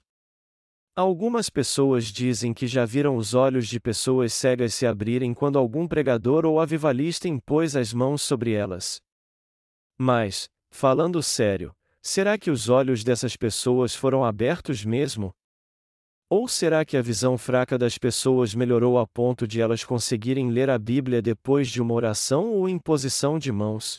Algumas 0.96 1.50
pessoas 1.50 2.04
dizem 2.04 2.54
que 2.54 2.68
já 2.68 2.84
viram 2.84 3.16
os 3.16 3.34
olhos 3.34 3.66
de 3.66 3.80
pessoas 3.80 4.32
cegas 4.32 4.74
se 4.74 4.86
abrirem 4.86 5.34
quando 5.34 5.58
algum 5.58 5.88
pregador 5.88 6.46
ou 6.46 6.60
avivalista 6.60 7.26
impôs 7.26 7.74
as 7.74 7.92
mãos 7.92 8.22
sobre 8.22 8.52
elas. 8.52 9.00
Mas, 9.98 10.48
falando 10.70 11.20
sério, 11.20 11.74
será 12.00 12.38
que 12.38 12.48
os 12.48 12.68
olhos 12.68 13.02
dessas 13.02 13.36
pessoas 13.36 13.92
foram 13.92 14.24
abertos 14.24 14.84
mesmo? 14.84 15.34
Ou 16.30 16.46
será 16.46 16.84
que 16.84 16.96
a 16.96 17.02
visão 17.02 17.36
fraca 17.36 17.76
das 17.76 17.98
pessoas 17.98 18.54
melhorou 18.54 18.96
a 18.96 19.04
ponto 19.04 19.48
de 19.48 19.60
elas 19.60 19.82
conseguirem 19.82 20.50
ler 20.52 20.70
a 20.70 20.78
Bíblia 20.78 21.20
depois 21.20 21.68
de 21.68 21.82
uma 21.82 21.92
oração 21.92 22.52
ou 22.52 22.68
imposição 22.68 23.36
de 23.36 23.50
mãos? 23.50 23.98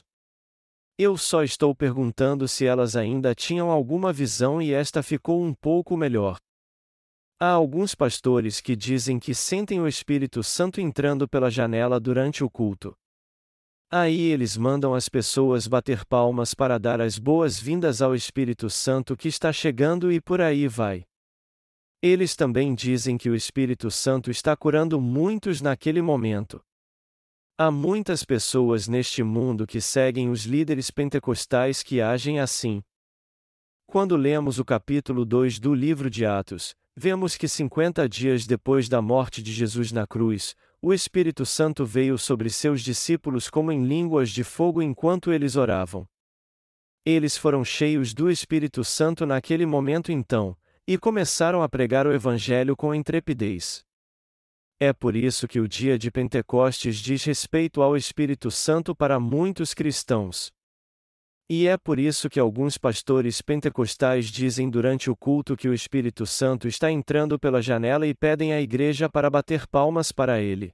Eu 0.98 1.18
só 1.18 1.44
estou 1.44 1.76
perguntando 1.76 2.48
se 2.48 2.66
elas 2.66 2.96
ainda 2.96 3.36
tinham 3.36 3.70
alguma 3.70 4.14
visão 4.14 4.62
e 4.62 4.72
esta 4.72 5.04
ficou 5.04 5.44
um 5.44 5.54
pouco 5.54 5.98
melhor. 5.98 6.38
Há 7.38 7.50
alguns 7.50 7.94
pastores 7.94 8.62
que 8.62 8.78
dizem 8.78 9.20
que 9.20 9.36
sentem 9.36 9.82
o 9.82 9.88
Espírito 9.88 10.42
Santo 10.42 10.80
entrando 10.80 11.28
pela 11.28 11.52
janela 11.52 12.00
durante 12.00 12.46
o 12.46 12.50
culto. 12.50 12.96
Aí 13.92 14.22
eles 14.22 14.56
mandam 14.56 14.94
as 14.94 15.10
pessoas 15.10 15.68
bater 15.68 16.06
palmas 16.06 16.54
para 16.54 16.78
dar 16.78 17.02
as 17.02 17.20
boas-vindas 17.20 18.02
ao 18.02 18.16
Espírito 18.16 18.70
Santo 18.70 19.18
que 19.18 19.28
está 19.28 19.52
chegando 19.52 20.12
e 20.14 20.22
por 20.22 20.40
aí 20.40 20.66
vai. 20.68 21.06
Eles 22.02 22.38
também 22.38 22.74
dizem 22.74 23.18
que 23.18 23.30
o 23.30 23.36
Espírito 23.36 23.92
Santo 23.92 24.32
está 24.32 24.56
curando 24.56 25.02
muitos 25.02 25.60
naquele 25.60 26.02
momento. 26.02 26.64
Há 27.58 27.70
muitas 27.70 28.24
pessoas 28.24 28.88
neste 28.88 29.24
mundo 29.24 29.68
que 29.68 29.82
seguem 29.82 30.30
os 30.30 30.46
líderes 30.46 30.90
pentecostais 30.90 31.84
que 31.84 32.00
agem 32.00 32.40
assim. 32.40 32.82
Quando 33.86 34.16
lemos 34.16 34.58
o 34.58 34.66
capítulo 34.66 35.26
2 35.26 35.60
do 35.60 35.74
livro 35.74 36.10
de 36.10 36.26
Atos, 36.26 36.76
Vemos 36.98 37.36
que 37.36 37.46
50 37.46 38.08
dias 38.08 38.48
depois 38.48 38.88
da 38.88 39.02
morte 39.02 39.44
de 39.44 39.52
Jesus 39.52 39.92
na 39.92 40.08
cruz, 40.08 40.56
o 40.82 40.94
Espírito 40.94 41.46
Santo 41.46 41.86
veio 41.86 42.18
sobre 42.18 42.50
seus 42.50 42.82
discípulos 42.82 43.50
como 43.50 43.70
em 43.70 43.84
línguas 43.86 44.30
de 44.30 44.46
fogo 44.46 44.82
enquanto 44.82 45.34
eles 45.34 45.58
oravam. 45.58 46.08
Eles 47.06 47.36
foram 47.36 47.66
cheios 47.66 48.14
do 48.14 48.32
Espírito 48.32 48.82
Santo 48.84 49.26
naquele 49.26 49.66
momento 49.66 50.10
então, 50.10 50.58
e 50.88 50.98
começaram 50.98 51.62
a 51.62 51.68
pregar 51.68 52.08
o 52.08 52.14
Evangelho 52.14 52.78
com 52.78 52.96
intrepidez. 52.96 53.84
É 54.80 54.94
por 54.94 55.18
isso 55.18 55.50
que 55.50 55.60
o 55.60 55.68
dia 55.68 56.00
de 56.00 56.10
Pentecostes 56.10 56.98
diz 56.98 57.26
respeito 57.26 57.82
ao 57.82 57.98
Espírito 57.98 58.50
Santo 58.50 58.96
para 58.96 59.20
muitos 59.20 59.74
cristãos. 59.74 60.50
E 61.48 61.68
é 61.68 61.78
por 61.78 62.00
isso 62.00 62.28
que 62.28 62.40
alguns 62.40 62.76
pastores 62.76 63.40
pentecostais 63.40 64.26
dizem 64.26 64.68
durante 64.68 65.12
o 65.12 65.16
culto 65.16 65.56
que 65.56 65.70
o 65.70 65.74
Espírito 65.74 66.26
Santo 66.26 66.68
está 66.68 66.90
entrando 66.90 67.38
pela 67.38 67.62
janela 67.62 68.08
e 68.08 68.16
pedem 68.16 68.52
à 68.52 68.60
igreja 68.60 69.08
para 69.08 69.30
bater 69.30 69.68
palmas 69.68 70.12
para 70.12 70.42
ele. 70.42 70.74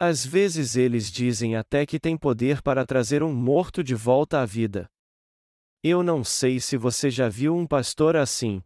Às 0.00 0.24
vezes 0.24 0.76
eles 0.76 1.10
dizem 1.10 1.56
até 1.56 1.84
que 1.84 2.00
tem 2.00 2.16
poder 2.16 2.62
para 2.62 2.86
trazer 2.86 3.22
um 3.22 3.34
morto 3.34 3.84
de 3.84 3.94
volta 3.94 4.40
à 4.40 4.46
vida. 4.46 4.88
Eu 5.82 6.02
não 6.02 6.24
sei 6.24 6.58
se 6.58 6.78
você 6.78 7.10
já 7.10 7.28
viu 7.28 7.54
um 7.54 7.66
pastor 7.66 8.16
assim. 8.16 8.62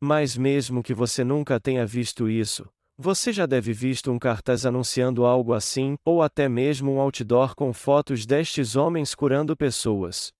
Mas 0.00 0.36
mesmo 0.36 0.82
que 0.82 0.94
você 0.94 1.24
nunca 1.24 1.58
tenha 1.58 1.84
visto 1.84 2.28
isso, 2.28 2.68
você 2.96 3.32
já 3.32 3.44
deve 3.44 3.72
visto 3.72 4.12
um 4.12 4.18
cartaz 4.18 4.64
anunciando 4.64 5.24
algo 5.24 5.52
assim, 5.52 5.96
ou 6.04 6.22
até 6.22 6.48
mesmo 6.48 6.92
um 6.92 7.00
outdoor 7.00 7.54
com 7.54 7.72
fotos 7.72 8.24
destes 8.24 8.76
homens 8.76 9.14
curando 9.14 9.56
pessoas. 9.56 10.32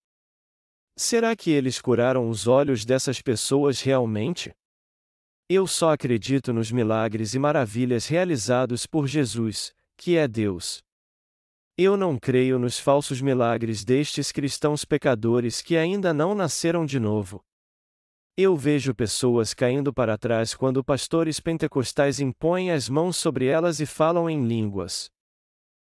Será 0.97 1.35
que 1.35 1.51
eles 1.51 1.81
curaram 1.81 2.29
os 2.29 2.47
olhos 2.47 2.85
dessas 2.85 3.21
pessoas 3.21 3.81
realmente? 3.81 4.53
Eu 5.49 5.67
só 5.67 5.93
acredito 5.93 6.53
nos 6.53 6.71
milagres 6.71 7.35
e 7.35 7.39
maravilhas 7.39 8.07
realizados 8.07 8.87
por 8.87 9.09
Jesus, 9.09 9.75
que 9.97 10.17
é 10.17 10.29
Deus. 10.29 10.81
Eu 11.77 11.97
não 11.97 12.17
creio 12.17 12.57
nos 12.57 12.79
falsos 12.79 13.21
milagres 13.21 13.85
destes 13.85 14.31
cristãos 14.31 14.85
pecadores 14.85 15.61
que 15.61 15.77
ainda 15.77 16.15
não 16.15 16.33
nasceram 16.33 16.87
de 16.87 17.01
novo. 17.01 17.43
Eu 18.37 18.57
vejo 18.57 18.93
pessoas 18.93 19.55
caindo 19.55 19.95
para 19.95 20.19
trás 20.19 20.57
quando 20.57 20.83
pastores 20.83 21.39
pentecostais 21.39 22.19
impõem 22.19 22.73
as 22.73 22.89
mãos 22.89 23.17
sobre 23.17 23.47
elas 23.47 23.79
e 23.79 23.87
falam 23.87 24.29
em 24.29 24.45
línguas. 24.45 25.09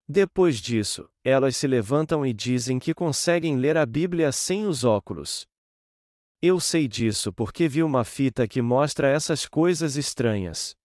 Depois 0.07 0.61
disso, 0.61 1.09
elas 1.25 1.57
se 1.57 1.67
levantam 1.67 2.27
e 2.27 2.35
dizem 2.35 2.79
que 2.79 2.93
conseguem 2.93 3.57
ler 3.57 3.79
a 3.79 3.87
Bíblia 3.87 4.31
sem 4.33 4.67
os 4.67 4.85
óculos. 4.85 5.47
Eu 6.43 6.61
sei 6.61 6.87
disso 6.87 7.33
porque 7.33 7.67
vi 7.69 7.83
uma 7.83 8.05
fita 8.05 8.47
que 8.47 8.61
mostra 8.61 9.09
essas 9.09 9.47
coisas 9.47 9.97
estranhas. 9.97 10.77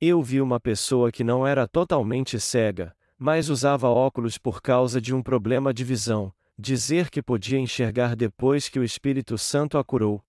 Eu 0.00 0.20
vi 0.20 0.40
uma 0.40 0.58
pessoa 0.58 1.12
que 1.12 1.22
não 1.22 1.46
era 1.46 1.68
totalmente 1.68 2.40
cega, 2.40 2.92
mas 3.16 3.48
usava 3.48 3.88
óculos 3.88 4.36
por 4.36 4.60
causa 4.60 5.00
de 5.00 5.14
um 5.14 5.22
problema 5.22 5.72
de 5.72 5.84
visão, 5.84 6.34
dizer 6.58 7.08
que 7.08 7.22
podia 7.22 7.58
enxergar 7.58 8.16
depois 8.16 8.68
que 8.68 8.80
o 8.80 8.84
Espírito 8.84 9.38
Santo 9.38 9.78
a 9.78 9.84
curou, 9.84 10.22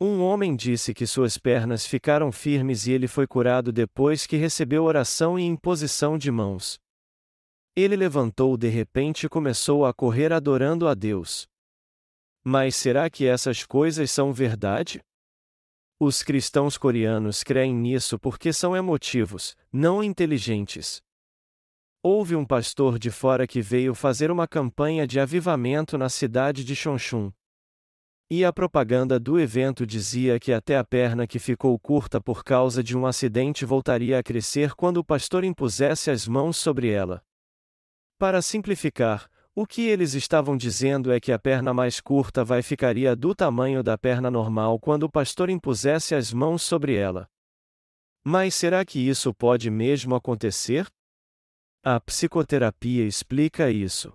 um 0.00 0.22
homem 0.22 0.54
disse 0.54 0.94
que 0.94 1.06
suas 1.06 1.38
pernas 1.38 1.84
ficaram 1.84 2.30
firmes 2.30 2.86
e 2.86 2.92
ele 2.92 3.08
foi 3.08 3.26
curado 3.26 3.72
depois 3.72 4.26
que 4.26 4.36
recebeu 4.36 4.84
oração 4.84 5.36
e 5.36 5.42
imposição 5.42 6.16
de 6.16 6.30
mãos. 6.30 6.78
Ele 7.74 7.96
levantou 7.96 8.56
de 8.56 8.68
repente 8.68 9.26
e 9.26 9.28
começou 9.28 9.84
a 9.84 9.92
correr 9.92 10.32
adorando 10.32 10.86
a 10.86 10.94
Deus. 10.94 11.48
Mas 12.44 12.76
será 12.76 13.10
que 13.10 13.26
essas 13.26 13.66
coisas 13.66 14.10
são 14.10 14.32
verdade? 14.32 15.00
Os 16.00 16.22
cristãos 16.22 16.78
coreanos 16.78 17.42
creem 17.42 17.74
nisso 17.74 18.20
porque 18.20 18.52
são 18.52 18.76
emotivos, 18.76 19.56
não 19.72 20.02
inteligentes. 20.02 21.02
Houve 22.00 22.36
um 22.36 22.44
pastor 22.44 23.00
de 23.00 23.10
fora 23.10 23.48
que 23.48 23.60
veio 23.60 23.96
fazer 23.96 24.30
uma 24.30 24.46
campanha 24.46 25.08
de 25.08 25.18
avivamento 25.18 25.98
na 25.98 26.08
cidade 26.08 26.62
de 26.62 26.76
Chonchun. 26.76 27.32
E 28.30 28.44
a 28.44 28.52
propaganda 28.52 29.18
do 29.18 29.40
evento 29.40 29.86
dizia 29.86 30.38
que 30.38 30.52
até 30.52 30.76
a 30.76 30.84
perna 30.84 31.26
que 31.26 31.38
ficou 31.38 31.78
curta 31.78 32.20
por 32.20 32.44
causa 32.44 32.82
de 32.82 32.94
um 32.94 33.06
acidente 33.06 33.64
voltaria 33.64 34.18
a 34.18 34.22
crescer 34.22 34.74
quando 34.74 34.98
o 34.98 35.04
pastor 35.04 35.44
impusesse 35.44 36.10
as 36.10 36.28
mãos 36.28 36.58
sobre 36.58 36.90
ela. 36.90 37.22
Para 38.18 38.42
simplificar, 38.42 39.30
o 39.54 39.66
que 39.66 39.88
eles 39.88 40.12
estavam 40.12 40.58
dizendo 40.58 41.10
é 41.10 41.18
que 41.18 41.32
a 41.32 41.38
perna 41.38 41.72
mais 41.72 42.02
curta 42.02 42.44
vai 42.44 42.62
ficaria 42.62 43.16
do 43.16 43.34
tamanho 43.34 43.82
da 43.82 43.96
perna 43.96 44.30
normal 44.30 44.78
quando 44.78 45.04
o 45.04 45.10
pastor 45.10 45.48
impusesse 45.48 46.14
as 46.14 46.30
mãos 46.30 46.62
sobre 46.62 46.96
ela. 46.96 47.26
Mas 48.22 48.54
será 48.54 48.84
que 48.84 48.98
isso 48.98 49.32
pode 49.32 49.70
mesmo 49.70 50.14
acontecer? 50.14 50.86
A 51.82 51.98
psicoterapia 51.98 53.06
explica 53.06 53.70
isso. 53.70 54.12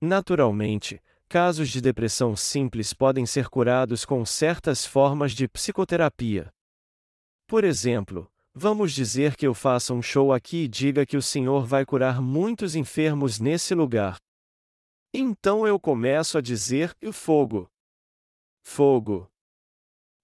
Naturalmente, 0.00 1.02
Casos 1.30 1.68
de 1.68 1.82
depressão 1.82 2.34
simples 2.34 2.94
podem 2.94 3.26
ser 3.26 3.50
curados 3.50 4.06
com 4.06 4.24
certas 4.24 4.86
formas 4.86 5.32
de 5.32 5.46
psicoterapia. 5.46 6.50
Por 7.46 7.64
exemplo, 7.64 8.32
vamos 8.54 8.94
dizer 8.94 9.36
que 9.36 9.46
eu 9.46 9.52
faça 9.52 9.92
um 9.92 10.00
show 10.00 10.32
aqui 10.32 10.64
e 10.64 10.68
diga 10.68 11.04
que 11.04 11.18
o 11.18 11.22
Senhor 11.22 11.66
vai 11.66 11.84
curar 11.84 12.22
muitos 12.22 12.74
enfermos 12.74 13.38
nesse 13.38 13.74
lugar. 13.74 14.16
Então 15.12 15.66
eu 15.66 15.78
começo 15.78 16.38
a 16.38 16.40
dizer: 16.40 16.96
e 17.02 17.12
fogo. 17.12 17.68
Fogo. 18.64 19.30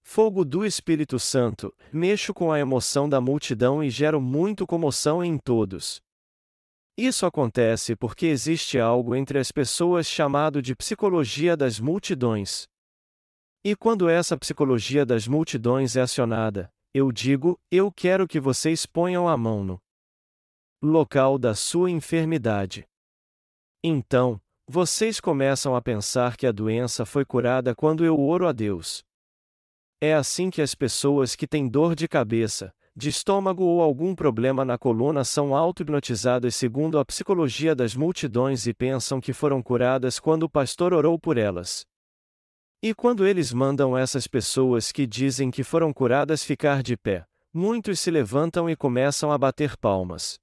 Fogo 0.03 0.43
do 0.43 0.65
Espírito 0.65 1.19
Santo, 1.19 1.71
mexo 1.93 2.33
com 2.33 2.51
a 2.51 2.59
emoção 2.59 3.07
da 3.07 3.21
multidão 3.21 3.83
e 3.83 3.91
gero 3.91 4.19
muito 4.19 4.65
comoção 4.65 5.23
em 5.23 5.37
todos. 5.37 6.01
Isso 6.97 7.25
acontece 7.25 7.93
porque 7.95 8.25
existe 8.27 8.79
algo 8.79 9.15
entre 9.15 9.37
as 9.37 9.51
pessoas 9.51 10.07
chamado 10.07 10.61
de 10.61 10.73
psicologia 10.73 11.57
das 11.57 11.77
multidões. 11.79 12.67
E 13.65 13.75
quando 13.75 14.07
essa 14.07 14.37
psicologia 14.37 15.05
das 15.05 15.27
multidões 15.27 15.97
é 15.97 16.01
acionada, 16.01 16.71
eu 16.93 17.11
digo: 17.11 17.59
eu 17.69 17.91
quero 17.91 18.25
que 18.25 18.39
vocês 18.39 18.85
ponham 18.85 19.27
a 19.27 19.35
mão 19.35 19.63
no 19.63 19.81
local 20.81 21.37
da 21.37 21.53
sua 21.53 21.91
enfermidade. 21.91 22.87
Então, 23.83 24.39
vocês 24.67 25.19
começam 25.19 25.75
a 25.75 25.81
pensar 25.81 26.37
que 26.37 26.47
a 26.47 26.51
doença 26.51 27.05
foi 27.05 27.25
curada 27.25 27.75
quando 27.75 28.05
eu 28.05 28.19
oro 28.19 28.47
a 28.47 28.51
Deus. 28.51 29.03
É 29.99 30.13
assim 30.13 30.49
que 30.49 30.61
as 30.61 30.73
pessoas 30.73 31.35
que 31.35 31.47
têm 31.47 31.67
dor 31.67 31.95
de 31.95 32.07
cabeça, 32.07 32.73
de 32.97 33.09
estômago 33.09 33.63
ou 33.63 33.81
algum 33.81 34.15
problema 34.15 34.63
na 34.63 34.77
coluna 34.77 35.25
são 35.25 35.53
auto-hipnotizadas 35.53 36.55
segundo 36.55 36.97
a 36.97 37.03
psicologia 37.03 37.75
das 37.75 37.93
multidões 37.93 38.65
e 38.67 38.73
pensam 38.73 39.19
que 39.19 39.33
foram 39.33 39.61
curadas 39.61 40.17
quando 40.17 40.43
o 40.43 40.49
pastor 40.49 40.93
orou 40.93 41.19
por 41.19 41.37
elas. 41.37 41.85
E 42.81 42.93
quando 42.93 43.27
eles 43.27 43.51
mandam 43.51 43.97
essas 43.97 44.27
pessoas 44.27 44.93
que 44.93 45.05
dizem 45.05 45.51
que 45.51 45.63
foram 45.63 45.91
curadas 45.91 46.43
ficar 46.43 46.81
de 46.81 46.95
pé, 46.95 47.25
muitos 47.53 47.99
se 47.99 48.09
levantam 48.09 48.69
e 48.69 48.75
começam 48.75 49.29
a 49.29 49.37
bater 49.37 49.75
palmas. 49.75 50.39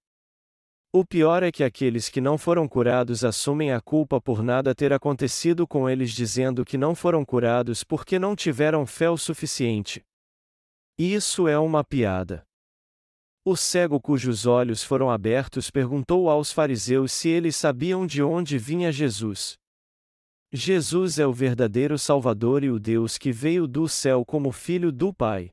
O 0.93 1.07
pior 1.07 1.43
é 1.43 1.51
que 1.51 1.65
aqueles 1.65 2.11
que 2.11 2.21
não 2.21 2.37
foram 2.37 2.69
curados 2.69 3.25
assumem 3.25 3.73
a 3.73 3.81
culpa 3.81 4.21
por 4.21 4.43
nada 4.43 4.75
ter 4.75 4.93
acontecido 4.93 5.67
com 5.67 5.89
eles, 5.89 6.11
dizendo 6.11 6.67
que 6.67 6.77
não 6.77 6.95
foram 6.95 7.25
curados 7.25 7.83
porque 7.83 8.19
não 8.19 8.37
tiveram 8.37 8.85
fé 8.85 9.09
o 9.09 9.17
suficiente. 9.17 10.05
Isso 11.05 11.49
é 11.49 11.59
uma 11.59 11.83
piada. 11.83 12.45
O 13.45 13.57
cego 13.57 14.01
cujos 14.01 14.47
olhos 14.47 14.85
foram 14.85 15.11
abertos 15.11 15.69
perguntou 15.69 16.31
aos 16.31 16.53
fariseus 16.53 17.11
se 17.11 17.29
eles 17.29 17.57
sabiam 17.57 18.07
de 18.07 18.23
onde 18.23 18.57
vinha 18.57 18.93
Jesus. 18.93 19.57
Jesus 20.53 21.19
é 21.19 21.27
o 21.27 21.33
verdadeiro 21.33 21.99
Salvador 21.99 22.63
e 22.63 22.71
o 22.71 22.79
Deus 22.79 23.19
que 23.19 23.33
veio 23.33 23.67
do 23.67 23.89
céu 23.89 24.25
como 24.25 24.53
filho 24.53 24.93
do 24.93 25.13
Pai. 25.13 25.51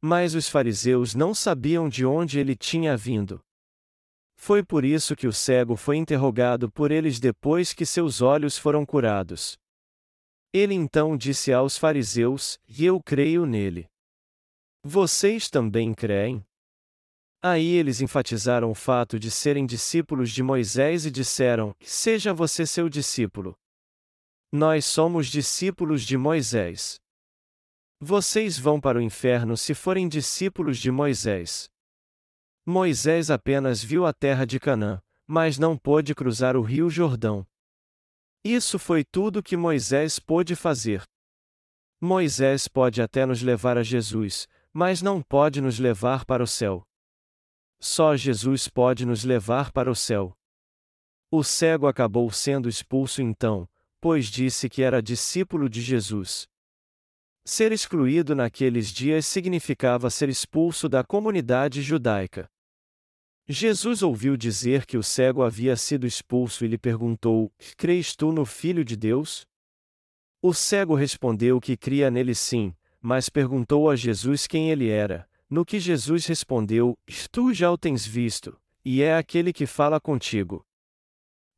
Mas 0.00 0.36
os 0.36 0.48
fariseus 0.48 1.16
não 1.16 1.34
sabiam 1.34 1.88
de 1.88 2.06
onde 2.06 2.38
ele 2.38 2.54
tinha 2.54 2.96
vindo. 2.96 3.40
Foi 4.36 4.62
por 4.62 4.84
isso 4.84 5.16
que 5.16 5.26
o 5.26 5.32
cego 5.32 5.74
foi 5.74 5.96
interrogado 5.96 6.70
por 6.70 6.92
eles 6.92 7.18
depois 7.18 7.72
que 7.72 7.84
seus 7.84 8.22
olhos 8.22 8.56
foram 8.56 8.86
curados. 8.86 9.58
Ele 10.52 10.74
então 10.74 11.16
disse 11.16 11.52
aos 11.52 11.76
fariseus: 11.76 12.56
eu 12.78 13.02
creio 13.02 13.46
nele. 13.46 13.88
Vocês 14.86 15.48
também 15.48 15.94
creem? 15.94 16.44
Aí 17.42 17.68
eles 17.68 18.02
enfatizaram 18.02 18.70
o 18.70 18.74
fato 18.74 19.18
de 19.18 19.30
serem 19.30 19.64
discípulos 19.64 20.30
de 20.30 20.42
Moisés 20.42 21.06
e 21.06 21.10
disseram: 21.10 21.74
Seja 21.80 22.34
você 22.34 22.66
seu 22.66 22.86
discípulo. 22.90 23.56
Nós 24.52 24.84
somos 24.84 25.28
discípulos 25.28 26.02
de 26.02 26.18
Moisés. 26.18 27.00
Vocês 27.98 28.58
vão 28.58 28.78
para 28.78 28.98
o 28.98 29.00
inferno 29.00 29.56
se 29.56 29.72
forem 29.72 30.06
discípulos 30.06 30.76
de 30.76 30.90
Moisés. 30.90 31.70
Moisés 32.66 33.30
apenas 33.30 33.82
viu 33.82 34.04
a 34.04 34.12
terra 34.12 34.44
de 34.44 34.60
Canaã, 34.60 35.00
mas 35.26 35.58
não 35.58 35.78
pôde 35.78 36.14
cruzar 36.14 36.58
o 36.58 36.62
rio 36.62 36.90
Jordão. 36.90 37.46
Isso 38.44 38.78
foi 38.78 39.02
tudo 39.02 39.42
que 39.42 39.56
Moisés 39.56 40.18
pôde 40.18 40.54
fazer. 40.54 41.02
Moisés 41.98 42.68
pode 42.68 43.00
até 43.00 43.24
nos 43.24 43.40
levar 43.40 43.78
a 43.78 43.82
Jesus, 43.82 44.46
mas 44.74 45.00
não 45.00 45.22
pode 45.22 45.60
nos 45.60 45.78
levar 45.78 46.24
para 46.24 46.42
o 46.42 46.46
céu. 46.48 46.84
Só 47.78 48.16
Jesus 48.16 48.66
pode 48.66 49.06
nos 49.06 49.22
levar 49.22 49.70
para 49.70 49.88
o 49.88 49.94
céu. 49.94 50.36
O 51.30 51.44
cego 51.44 51.86
acabou 51.86 52.28
sendo 52.32 52.68
expulso 52.68 53.22
então, 53.22 53.68
pois 54.00 54.26
disse 54.26 54.68
que 54.68 54.82
era 54.82 55.00
discípulo 55.00 55.68
de 55.68 55.80
Jesus. 55.80 56.48
Ser 57.44 57.70
excluído 57.70 58.34
naqueles 58.34 58.88
dias 58.88 59.26
significava 59.26 60.10
ser 60.10 60.28
expulso 60.28 60.88
da 60.88 61.04
comunidade 61.04 61.80
judaica. 61.80 62.50
Jesus 63.46 64.02
ouviu 64.02 64.36
dizer 64.36 64.86
que 64.86 64.96
o 64.96 65.02
cego 65.02 65.42
havia 65.42 65.76
sido 65.76 66.06
expulso 66.06 66.64
e 66.64 66.68
lhe 66.68 66.78
perguntou: 66.78 67.52
Crês 67.76 68.16
tu 68.16 68.32
no 68.32 68.46
Filho 68.46 68.84
de 68.84 68.96
Deus? 68.96 69.46
O 70.42 70.52
cego 70.52 70.94
respondeu 70.94 71.60
que 71.60 71.76
cria 71.76 72.10
nele 72.10 72.34
sim, 72.34 72.74
mas 73.04 73.28
perguntou 73.28 73.90
a 73.90 73.94
Jesus 73.94 74.46
quem 74.46 74.70
ele 74.70 74.88
era, 74.88 75.28
no 75.50 75.62
que 75.62 75.78
Jesus 75.78 76.24
respondeu: 76.24 76.96
Tu 77.30 77.52
já 77.52 77.70
o 77.70 77.76
tens 77.76 78.06
visto, 78.06 78.58
e 78.82 79.02
é 79.02 79.14
aquele 79.14 79.52
que 79.52 79.66
fala 79.66 80.00
contigo. 80.00 80.64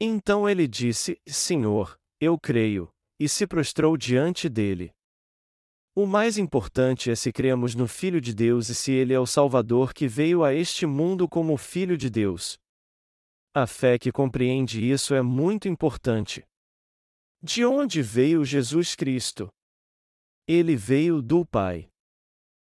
Então 0.00 0.49
ele 0.49 0.67
disse: 0.67 1.21
Senhor, 1.25 1.97
eu 2.21 2.37
creio, 2.37 2.91
e 3.17 3.29
se 3.29 3.47
prostrou 3.47 3.97
diante 3.97 4.49
dele. 4.49 4.91
O 5.95 6.05
mais 6.05 6.37
importante 6.37 7.12
é 7.12 7.15
se 7.15 7.33
cremos 7.33 7.76
no 7.76 7.87
Filho 7.87 8.21
de 8.21 8.35
Deus 8.35 8.69
e 8.69 8.75
se 8.75 8.91
ele 8.91 9.15
é 9.15 9.21
o 9.21 9.25
Salvador 9.25 9.95
que 9.95 10.09
veio 10.09 10.43
a 10.43 10.53
este 10.53 10.85
mundo 10.85 11.29
como 11.29 11.57
Filho 11.57 11.97
de 11.97 12.11
Deus. 12.11 12.59
A 13.55 13.69
fé 13.69 14.00
que 14.00 14.11
compreende 14.11 14.85
isso 14.85 15.15
é 15.15 15.23
muito 15.23 15.69
importante. 15.69 16.45
De 17.41 17.65
onde 17.65 18.03
veio 18.03 18.45
Jesus 18.45 18.97
Cristo? 18.97 19.49
Ele 20.49 20.76
veio 20.76 21.21
do 21.21 21.45
Pai. 21.45 21.88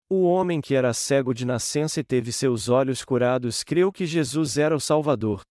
O 0.08 0.24
homem 0.24 0.60
que 0.60 0.74
era 0.74 0.92
cego 0.92 1.32
de 1.32 1.44
nascença 1.46 2.00
e 2.00 2.04
teve 2.04 2.32
seus 2.32 2.68
olhos 2.68 3.04
curados 3.04 3.62
creu 3.62 3.92
que 3.92 4.04
Jesus 4.04 4.58
era 4.58 4.74
o 4.74 4.80
Salvador. 4.80 5.42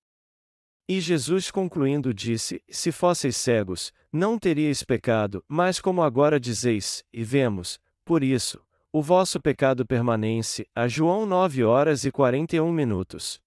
E 0.86 1.00
Jesus 1.00 1.50
concluindo 1.50 2.14
disse: 2.14 2.62
Se 2.70 2.92
fosseis 2.92 3.38
cegos, 3.38 3.94
não 4.12 4.38
teríeis 4.38 4.84
pecado, 4.84 5.42
mas 5.48 5.80
como 5.80 6.04
agora 6.04 6.38
dizeis, 6.38 7.06
e 7.14 7.24
vemos, 7.24 7.80
por 8.04 8.22
isso, 8.22 8.62
o 8.92 9.02
vosso 9.02 9.40
pecado 9.40 9.86
permanece. 9.86 10.68
A 10.76 10.90
João 10.90 11.26
9 11.26 11.64
horas 11.64 12.04
e 12.04 12.12
41 12.12 12.70
minutos. 12.70 13.40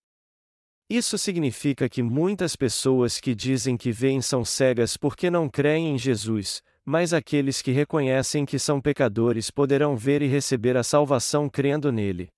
Isso 0.88 1.18
significa 1.18 1.90
que 1.90 2.02
muitas 2.02 2.56
pessoas 2.56 3.20
que 3.20 3.34
dizem 3.34 3.76
que 3.76 3.92
veem 3.92 4.22
são 4.22 4.46
cegas 4.46 4.96
porque 4.96 5.30
não 5.30 5.46
creem 5.46 5.94
em 5.94 5.98
Jesus, 5.98 6.62
mas 6.84 7.12
aqueles 7.12 7.62
que 7.62 7.70
reconhecem 7.70 8.44
que 8.44 8.58
são 8.58 8.80
pecadores 8.80 9.50
poderão 9.50 9.96
ver 9.96 10.22
e 10.22 10.26
receber 10.26 10.76
a 10.76 10.82
salvação 10.82 11.48
crendo 11.48 11.92
nele. 11.92 12.28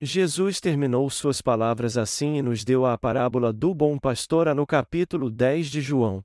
Jesus 0.00 0.60
terminou 0.60 1.08
suas 1.08 1.40
palavras 1.40 1.96
assim 1.96 2.36
e 2.36 2.42
nos 2.42 2.64
deu 2.64 2.84
a 2.84 2.98
parábola 2.98 3.52
do 3.52 3.74
bom 3.74 3.98
pastor 3.98 4.54
no 4.54 4.66
capítulo 4.66 5.30
10 5.30 5.68
de 5.68 5.80
João. 5.80 6.22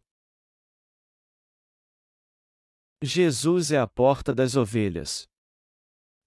Jesus 3.02 3.72
é 3.72 3.80
a 3.80 3.88
porta 3.88 4.36
das 4.36 4.56
ovelhas. 4.56 5.26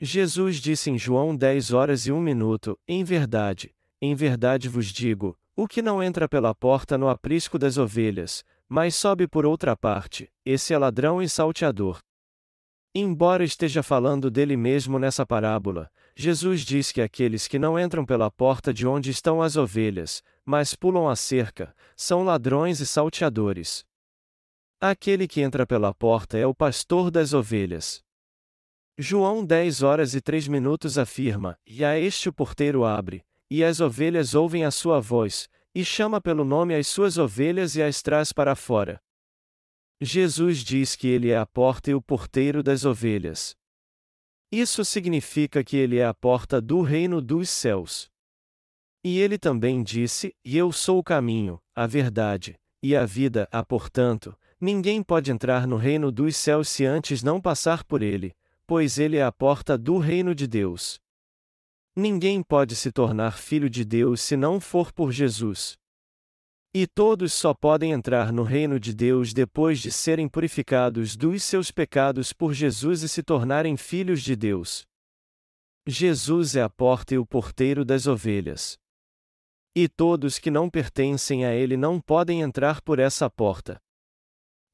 Jesus 0.00 0.56
disse 0.56 0.90
em 0.90 0.98
João 0.98 1.36
10 1.36 1.72
horas 1.72 2.06
e 2.06 2.12
1 2.12 2.20
minuto: 2.20 2.78
Em 2.88 3.04
verdade, 3.04 3.74
em 4.00 4.14
verdade 4.14 4.68
vos 4.68 4.86
digo, 4.86 5.38
o 5.54 5.68
que 5.68 5.80
não 5.80 6.02
entra 6.02 6.28
pela 6.28 6.54
porta 6.54 6.98
no 6.98 7.08
aprisco 7.08 7.58
das 7.58 7.78
ovelhas, 7.78 8.44
mas 8.68 8.94
sobe 8.94 9.28
por 9.28 9.44
outra 9.44 9.76
parte, 9.76 10.30
esse 10.44 10.72
é 10.72 10.78
ladrão 10.78 11.22
e 11.22 11.28
salteador. 11.28 11.98
Embora 12.94 13.42
esteja 13.42 13.82
falando 13.82 14.30
dele 14.30 14.56
mesmo 14.56 14.98
nessa 14.98 15.26
parábola, 15.26 15.90
Jesus 16.16 16.60
diz 16.60 16.92
que 16.92 17.00
aqueles 17.00 17.48
que 17.48 17.58
não 17.58 17.78
entram 17.78 18.06
pela 18.06 18.30
porta 18.30 18.72
de 18.72 18.86
onde 18.86 19.10
estão 19.10 19.42
as 19.42 19.56
ovelhas, 19.56 20.22
mas 20.44 20.76
pulam 20.76 21.08
a 21.08 21.16
cerca, 21.16 21.74
são 21.96 22.22
ladrões 22.22 22.78
e 22.78 22.86
salteadores. 22.86 23.84
Aquele 24.80 25.26
que 25.26 25.40
entra 25.40 25.66
pela 25.66 25.92
porta 25.92 26.38
é 26.38 26.46
o 26.46 26.54
pastor 26.54 27.10
das 27.10 27.32
ovelhas. 27.32 28.00
João 28.96 29.44
10 29.44 29.82
horas 29.82 30.14
e 30.14 30.20
3 30.20 30.46
minutos 30.46 30.96
afirma: 30.96 31.58
E 31.66 31.84
a 31.84 31.98
este 31.98 32.28
o 32.28 32.32
porteiro 32.32 32.84
abre, 32.84 33.24
e 33.50 33.64
as 33.64 33.80
ovelhas 33.80 34.34
ouvem 34.34 34.64
a 34.64 34.70
sua 34.70 35.00
voz, 35.00 35.48
e 35.74 35.84
chama 35.84 36.20
pelo 36.20 36.44
nome 36.44 36.74
as 36.74 36.86
suas 36.86 37.18
ovelhas 37.18 37.74
e 37.74 37.82
as 37.82 38.00
traz 38.00 38.32
para 38.32 38.54
fora. 38.54 39.00
Jesus 40.00 40.58
diz 40.58 40.94
que 40.94 41.08
ele 41.08 41.30
é 41.30 41.36
a 41.36 41.46
porta 41.46 41.90
e 41.90 41.94
o 41.94 42.02
porteiro 42.02 42.62
das 42.62 42.84
ovelhas. 42.84 43.56
Isso 44.52 44.84
significa 44.84 45.64
que 45.64 45.76
ele 45.76 45.98
é 45.98 46.04
a 46.04 46.14
porta 46.14 46.60
do 46.60 46.82
reino 46.82 47.20
dos 47.20 47.50
céus. 47.50 48.08
E 49.02 49.18
ele 49.18 49.36
também 49.36 49.82
disse: 49.82 50.34
E 50.44 50.56
eu 50.56 50.70
sou 50.72 50.98
o 50.98 51.04
caminho, 51.04 51.60
a 51.74 51.86
verdade 51.86 52.54
e 52.82 52.94
a 52.94 53.04
vida. 53.04 53.48
Ah, 53.50 53.64
portanto, 53.64 54.38
ninguém 54.60 55.02
pode 55.02 55.32
entrar 55.32 55.66
no 55.66 55.76
reino 55.76 56.12
dos 56.12 56.36
céus 56.36 56.68
se 56.68 56.84
antes 56.84 57.22
não 57.22 57.40
passar 57.40 57.82
por 57.84 58.02
ele, 58.02 58.34
pois 58.66 58.98
ele 58.98 59.16
é 59.16 59.24
a 59.24 59.32
porta 59.32 59.76
do 59.76 59.98
reino 59.98 60.34
de 60.34 60.46
Deus. 60.46 61.00
Ninguém 61.96 62.42
pode 62.42 62.74
se 62.74 62.90
tornar 62.90 63.38
filho 63.38 63.70
de 63.70 63.84
Deus 63.84 64.20
se 64.20 64.36
não 64.36 64.60
for 64.60 64.92
por 64.92 65.12
Jesus. 65.12 65.78
E 66.74 66.88
todos 66.88 67.32
só 67.32 67.54
podem 67.54 67.92
entrar 67.92 68.32
no 68.32 68.42
reino 68.42 68.80
de 68.80 68.92
Deus 68.92 69.32
depois 69.32 69.78
de 69.78 69.92
serem 69.92 70.28
purificados 70.28 71.14
dos 71.16 71.44
seus 71.44 71.70
pecados 71.70 72.32
por 72.32 72.52
Jesus 72.52 73.04
e 73.04 73.08
se 73.08 73.22
tornarem 73.22 73.76
filhos 73.76 74.22
de 74.22 74.34
Deus. 74.34 74.84
Jesus 75.86 76.56
é 76.56 76.62
a 76.62 76.68
porta 76.68 77.14
e 77.14 77.18
o 77.18 77.24
porteiro 77.24 77.84
das 77.84 78.08
ovelhas. 78.08 78.76
E 79.72 79.88
todos 79.88 80.40
que 80.40 80.50
não 80.50 80.68
pertencem 80.68 81.44
a 81.44 81.54
Ele 81.54 81.76
não 81.76 82.00
podem 82.00 82.40
entrar 82.40 82.80
por 82.80 82.98
essa 82.98 83.30
porta. 83.30 83.83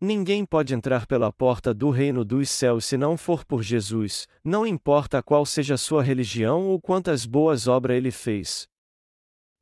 Ninguém 0.03 0.47
pode 0.47 0.73
entrar 0.73 1.07
pela 1.07 1.31
porta 1.31 1.75
do 1.75 1.91
reino 1.91 2.25
dos 2.25 2.49
céus 2.49 2.87
se 2.87 2.97
não 2.97 3.19
for 3.19 3.45
por 3.45 3.63
Jesus, 3.63 4.27
não 4.43 4.67
importa 4.67 5.23
qual 5.23 5.45
seja 5.45 5.77
sua 5.77 6.03
religião 6.03 6.69
ou 6.69 6.81
quantas 6.81 7.27
boas 7.27 7.69
obras 7.69 7.99
ele 7.99 8.11
fez. 8.11 8.67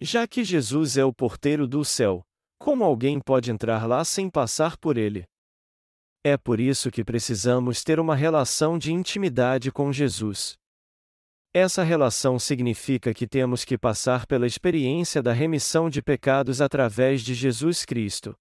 Já 0.00 0.28
que 0.28 0.44
Jesus 0.44 0.96
é 0.96 1.04
o 1.04 1.12
porteiro 1.12 1.66
do 1.66 1.84
céu, 1.84 2.22
como 2.56 2.84
alguém 2.84 3.18
pode 3.18 3.50
entrar 3.50 3.84
lá 3.88 4.04
sem 4.04 4.30
passar 4.30 4.76
por 4.76 4.96
ele? 4.96 5.24
É 6.22 6.36
por 6.36 6.60
isso 6.60 6.88
que 6.88 7.02
precisamos 7.02 7.82
ter 7.82 7.98
uma 7.98 8.14
relação 8.14 8.78
de 8.78 8.92
intimidade 8.92 9.72
com 9.72 9.92
Jesus. 9.92 10.56
Essa 11.52 11.82
relação 11.82 12.38
significa 12.38 13.12
que 13.12 13.26
temos 13.26 13.64
que 13.64 13.76
passar 13.76 14.24
pela 14.24 14.46
experiência 14.46 15.20
da 15.20 15.32
remissão 15.32 15.90
de 15.90 16.00
pecados 16.00 16.60
através 16.60 17.22
de 17.22 17.34
Jesus 17.34 17.84
Cristo. 17.84 18.36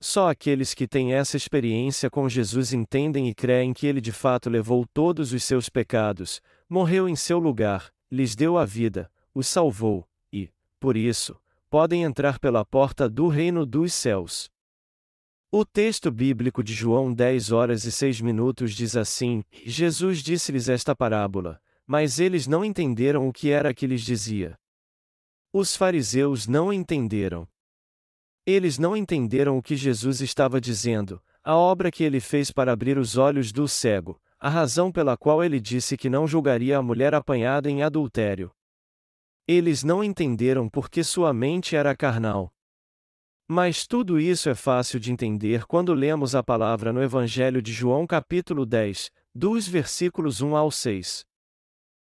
Só 0.00 0.28
aqueles 0.28 0.74
que 0.74 0.86
têm 0.86 1.14
essa 1.14 1.36
experiência 1.36 2.10
com 2.10 2.28
Jesus 2.28 2.72
entendem 2.72 3.28
e 3.28 3.34
creem 3.34 3.72
que 3.72 3.86
ele 3.86 4.00
de 4.00 4.12
fato 4.12 4.50
levou 4.50 4.86
todos 4.92 5.32
os 5.32 5.42
seus 5.42 5.68
pecados, 5.68 6.42
morreu 6.68 7.08
em 7.08 7.16
seu 7.16 7.38
lugar, 7.38 7.90
lhes 8.10 8.36
deu 8.36 8.58
a 8.58 8.64
vida, 8.64 9.10
os 9.34 9.46
salvou, 9.46 10.06
e, 10.32 10.50
por 10.78 10.96
isso, 10.96 11.40
podem 11.70 12.02
entrar 12.02 12.38
pela 12.38 12.64
porta 12.64 13.08
do 13.08 13.28
reino 13.28 13.64
dos 13.64 13.94
céus. 13.94 14.50
O 15.50 15.64
texto 15.64 16.10
bíblico 16.10 16.62
de 16.62 16.74
João 16.74 17.12
10 17.12 17.52
horas 17.52 17.84
e 17.84 17.92
6 17.92 18.20
minutos 18.20 18.74
diz 18.74 18.96
assim: 18.96 19.42
Jesus 19.64 20.22
disse-lhes 20.22 20.68
esta 20.68 20.94
parábola, 20.94 21.60
mas 21.86 22.18
eles 22.18 22.46
não 22.46 22.64
entenderam 22.64 23.26
o 23.26 23.32
que 23.32 23.50
era 23.50 23.72
que 23.72 23.86
lhes 23.86 24.02
dizia. 24.02 24.58
Os 25.52 25.74
fariseus 25.74 26.46
não 26.46 26.72
entenderam. 26.72 27.48
Eles 28.46 28.78
não 28.78 28.96
entenderam 28.96 29.58
o 29.58 29.62
que 29.62 29.76
Jesus 29.76 30.20
estava 30.20 30.60
dizendo, 30.60 31.20
a 31.42 31.56
obra 31.56 31.90
que 31.90 32.04
ele 32.04 32.20
fez 32.20 32.50
para 32.50 32.72
abrir 32.72 32.96
os 32.96 33.16
olhos 33.16 33.50
do 33.52 33.66
cego, 33.66 34.20
a 34.38 34.48
razão 34.48 34.92
pela 34.92 35.16
qual 35.16 35.42
ele 35.42 35.60
disse 35.60 35.96
que 35.96 36.08
não 36.08 36.26
julgaria 36.26 36.78
a 36.78 36.82
mulher 36.82 37.14
apanhada 37.14 37.68
em 37.68 37.82
adultério, 37.82 38.52
eles 39.48 39.84
não 39.84 40.02
entenderam 40.02 40.68
porque 40.68 41.04
sua 41.04 41.32
mente 41.32 41.76
era 41.76 41.94
carnal. 41.94 42.52
Mas 43.48 43.86
tudo 43.86 44.18
isso 44.18 44.48
é 44.48 44.56
fácil 44.56 44.98
de 44.98 45.12
entender 45.12 45.66
quando 45.66 45.94
lemos 45.94 46.34
a 46.34 46.42
palavra 46.42 46.92
no 46.92 47.00
Evangelho 47.00 47.62
de 47.62 47.72
João 47.72 48.08
capítulo 48.08 48.66
10, 48.66 49.12
dos 49.32 49.68
versículos 49.68 50.40
1 50.40 50.56
ao 50.56 50.68
6. 50.68 51.24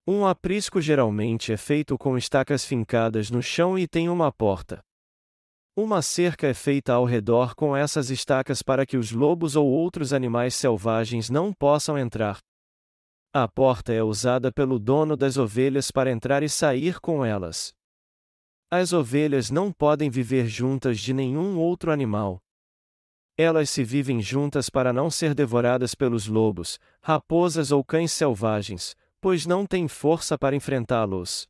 Um 0.07 0.25
aprisco 0.25 0.79
geralmente 0.79 1.51
é 1.51 1.57
feito 1.57 1.97
com 1.97 2.17
estacas 2.17 2.63
fincadas 2.63 3.29
no 3.29 3.43
chão 3.43 3.77
e 3.77 3.85
tem 3.85 4.07
uma 4.07 4.31
porta. 4.31 4.81
Uma 5.79 6.01
cerca 6.01 6.47
é 6.47 6.55
feita 6.55 6.93
ao 6.93 7.05
redor 7.05 7.53
com 7.53 7.77
essas 7.77 8.09
estacas 8.09 8.63
para 8.63 8.83
que 8.83 8.97
os 8.97 9.11
lobos 9.11 9.55
ou 9.55 9.67
outros 9.67 10.11
animais 10.11 10.55
selvagens 10.55 11.29
não 11.29 11.53
possam 11.53 11.95
entrar. 11.95 12.39
A 13.31 13.47
porta 13.47 13.93
é 13.93 14.01
usada 14.01 14.51
pelo 14.51 14.79
dono 14.79 15.15
das 15.15 15.37
ovelhas 15.37 15.91
para 15.91 16.09
entrar 16.09 16.41
e 16.41 16.49
sair 16.49 16.99
com 16.99 17.23
elas. 17.23 17.75
As 18.71 18.91
ovelhas 18.91 19.51
não 19.51 19.71
podem 19.71 20.09
viver 20.09 20.47
juntas 20.47 20.99
de 20.99 21.13
nenhum 21.13 21.59
outro 21.59 21.91
animal. 21.91 22.39
Elas 23.37 23.69
se 23.69 23.83
vivem 23.83 24.19
juntas 24.19 24.71
para 24.71 24.91
não 24.91 25.11
ser 25.11 25.35
devoradas 25.35 25.93
pelos 25.93 26.25
lobos, 26.25 26.79
raposas 27.03 27.71
ou 27.71 27.83
cães 27.83 28.11
selvagens, 28.11 28.95
pois 29.21 29.45
não 29.45 29.63
têm 29.63 29.87
força 29.87 30.39
para 30.39 30.55
enfrentá-los. 30.55 31.47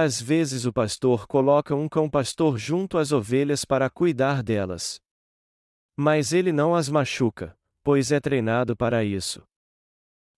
Às 0.00 0.22
vezes 0.22 0.64
o 0.64 0.72
pastor 0.72 1.26
coloca 1.26 1.74
um 1.74 1.88
cão-pastor 1.88 2.56
junto 2.56 2.98
às 2.98 3.10
ovelhas 3.10 3.64
para 3.64 3.90
cuidar 3.90 4.44
delas. 4.44 5.00
Mas 5.96 6.32
ele 6.32 6.52
não 6.52 6.72
as 6.72 6.88
machuca, 6.88 7.58
pois 7.82 8.12
é 8.12 8.20
treinado 8.20 8.76
para 8.76 9.02
isso. 9.02 9.42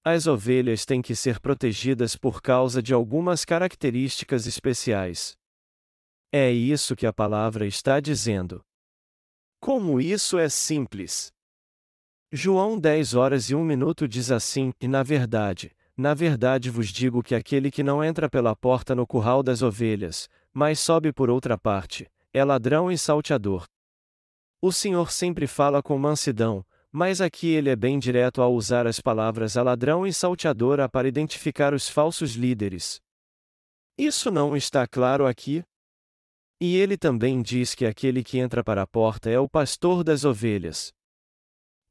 As 0.02 0.26
ovelhas 0.26 0.86
têm 0.86 1.02
que 1.02 1.14
ser 1.14 1.38
protegidas 1.40 2.16
por 2.16 2.40
causa 2.40 2.82
de 2.82 2.94
algumas 2.94 3.44
características 3.44 4.46
especiais. 4.46 5.36
É 6.32 6.50
isso 6.50 6.96
que 6.96 7.04
a 7.04 7.12
palavra 7.12 7.66
está 7.66 8.00
dizendo. 8.00 8.64
Como 9.60 10.00
isso 10.00 10.38
é 10.38 10.48
simples! 10.48 11.30
João 12.32 12.80
10 12.80 13.12
horas 13.12 13.50
e 13.50 13.54
1 13.54 13.62
minuto 13.62 14.08
diz 14.08 14.30
assim: 14.30 14.72
E 14.80 14.88
na 14.88 15.02
verdade, 15.02 15.70
na 16.00 16.14
verdade 16.14 16.70
vos 16.70 16.88
digo 16.88 17.22
que 17.22 17.34
aquele 17.34 17.70
que 17.70 17.82
não 17.82 18.02
entra 18.02 18.28
pela 18.28 18.56
porta 18.56 18.94
no 18.94 19.06
curral 19.06 19.42
das 19.42 19.60
ovelhas, 19.60 20.30
mas 20.50 20.80
sobe 20.80 21.12
por 21.12 21.28
outra 21.28 21.58
parte, 21.58 22.10
é 22.32 22.42
ladrão 22.42 22.90
e 22.90 22.96
salteador. 22.96 23.66
O 24.62 24.72
Senhor 24.72 25.12
sempre 25.12 25.46
fala 25.46 25.82
com 25.82 25.98
mansidão, 25.98 26.64
mas 26.90 27.20
aqui 27.20 27.48
ele 27.48 27.68
é 27.68 27.76
bem 27.76 27.98
direto 27.98 28.40
ao 28.40 28.54
usar 28.54 28.86
as 28.86 28.98
palavras 28.98 29.58
a 29.58 29.62
ladrão 29.62 30.06
e 30.06 30.12
salteadora 30.12 30.88
para 30.88 31.06
identificar 31.06 31.74
os 31.74 31.86
falsos 31.86 32.32
líderes. 32.32 32.98
Isso 33.98 34.30
não 34.30 34.56
está 34.56 34.86
claro 34.86 35.26
aqui? 35.26 35.62
E 36.58 36.76
ele 36.76 36.96
também 36.96 37.42
diz 37.42 37.74
que 37.74 37.84
aquele 37.84 38.24
que 38.24 38.38
entra 38.38 38.64
para 38.64 38.82
a 38.82 38.86
porta 38.86 39.28
é 39.28 39.38
o 39.38 39.48
pastor 39.48 40.02
das 40.02 40.24
ovelhas. 40.24 40.94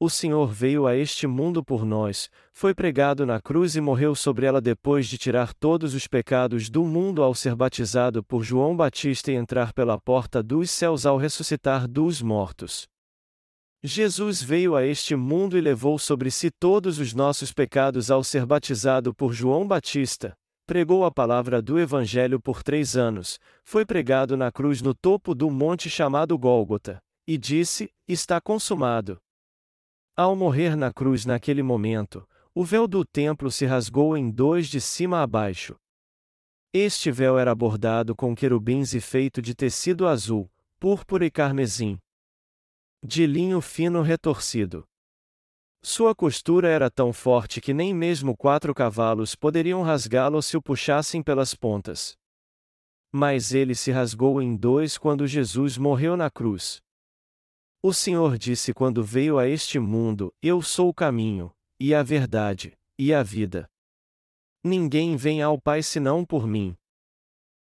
O 0.02 0.08
Senhor 0.08 0.50
veio 0.50 0.86
a 0.86 0.96
este 0.96 1.26
mundo 1.26 1.62
por 1.62 1.84
nós, 1.84 2.30
foi 2.54 2.74
pregado 2.74 3.26
na 3.26 3.38
cruz 3.38 3.76
e 3.76 3.82
morreu 3.82 4.14
sobre 4.14 4.46
ela 4.46 4.58
depois 4.58 5.06
de 5.06 5.18
tirar 5.18 5.52
todos 5.52 5.92
os 5.92 6.06
pecados 6.06 6.70
do 6.70 6.86
mundo 6.86 7.22
ao 7.22 7.34
ser 7.34 7.54
batizado 7.54 8.24
por 8.24 8.42
João 8.42 8.74
Batista 8.74 9.30
e 9.30 9.34
entrar 9.34 9.74
pela 9.74 10.00
porta 10.00 10.42
dos 10.42 10.70
céus 10.70 11.04
ao 11.04 11.18
ressuscitar 11.18 11.86
dos 11.86 12.22
mortos. 12.22 12.88
Jesus 13.84 14.42
veio 14.42 14.74
a 14.74 14.86
este 14.86 15.14
mundo 15.14 15.58
e 15.58 15.60
levou 15.60 15.98
sobre 15.98 16.30
si 16.30 16.50
todos 16.50 16.98
os 16.98 17.12
nossos 17.12 17.52
pecados 17.52 18.10
ao 18.10 18.24
ser 18.24 18.46
batizado 18.46 19.14
por 19.14 19.34
João 19.34 19.68
Batista, 19.68 20.32
pregou 20.66 21.04
a 21.04 21.10
palavra 21.10 21.60
do 21.60 21.78
Evangelho 21.78 22.40
por 22.40 22.62
três 22.62 22.96
anos, 22.96 23.38
foi 23.62 23.84
pregado 23.84 24.34
na 24.34 24.50
cruz 24.50 24.80
no 24.80 24.94
topo 24.94 25.34
do 25.34 25.50
monte 25.50 25.90
chamado 25.90 26.38
Gólgota, 26.38 27.02
e 27.28 27.36
disse: 27.36 27.90
Está 28.08 28.40
consumado. 28.40 29.18
Ao 30.20 30.36
morrer 30.36 30.76
na 30.76 30.92
cruz 30.92 31.24
naquele 31.24 31.62
momento, 31.62 32.28
o 32.54 32.62
véu 32.62 32.86
do 32.86 33.06
templo 33.06 33.50
se 33.50 33.64
rasgou 33.64 34.14
em 34.18 34.30
dois 34.30 34.68
de 34.68 34.78
cima 34.78 35.22
a 35.22 35.26
baixo. 35.26 35.76
Este 36.74 37.10
véu 37.10 37.38
era 37.38 37.54
bordado 37.54 38.14
com 38.14 38.34
querubins 38.34 38.92
e 38.92 39.00
feito 39.00 39.40
de 39.40 39.54
tecido 39.54 40.06
azul, 40.06 40.52
púrpura 40.78 41.24
e 41.24 41.30
carmesim, 41.30 41.98
de 43.02 43.26
linho 43.26 43.62
fino 43.62 44.02
retorcido. 44.02 44.84
Sua 45.82 46.14
costura 46.14 46.68
era 46.68 46.90
tão 46.90 47.14
forte 47.14 47.58
que 47.58 47.72
nem 47.72 47.94
mesmo 47.94 48.36
quatro 48.36 48.74
cavalos 48.74 49.34
poderiam 49.34 49.82
rasgá-lo 49.82 50.42
se 50.42 50.54
o 50.54 50.60
puxassem 50.60 51.22
pelas 51.22 51.54
pontas. 51.54 52.14
Mas 53.10 53.54
ele 53.54 53.74
se 53.74 53.90
rasgou 53.90 54.42
em 54.42 54.54
dois 54.54 54.98
quando 54.98 55.26
Jesus 55.26 55.78
morreu 55.78 56.14
na 56.14 56.30
cruz. 56.30 56.82
O 57.82 57.92
Senhor 57.92 58.36
disse 58.36 58.72
quando 58.74 59.02
veio 59.02 59.38
a 59.38 59.48
este 59.48 59.78
mundo: 59.78 60.32
Eu 60.42 60.62
sou 60.62 60.88
o 60.88 60.94
caminho, 60.94 61.50
e 61.78 61.94
a 61.94 62.02
verdade, 62.02 62.78
e 62.98 63.12
a 63.12 63.22
vida. 63.22 63.68
Ninguém 64.62 65.16
vem 65.16 65.42
ao 65.42 65.60
Pai 65.60 65.82
senão 65.82 66.24
por 66.24 66.46
mim. 66.46 66.76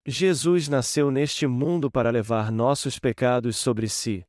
Jesus 0.06 0.68
nasceu 0.68 1.10
neste 1.10 1.46
mundo 1.46 1.90
para 1.90 2.10
levar 2.10 2.50
nossos 2.52 2.98
pecados 2.98 3.56
sobre 3.56 3.88
si, 3.88 4.26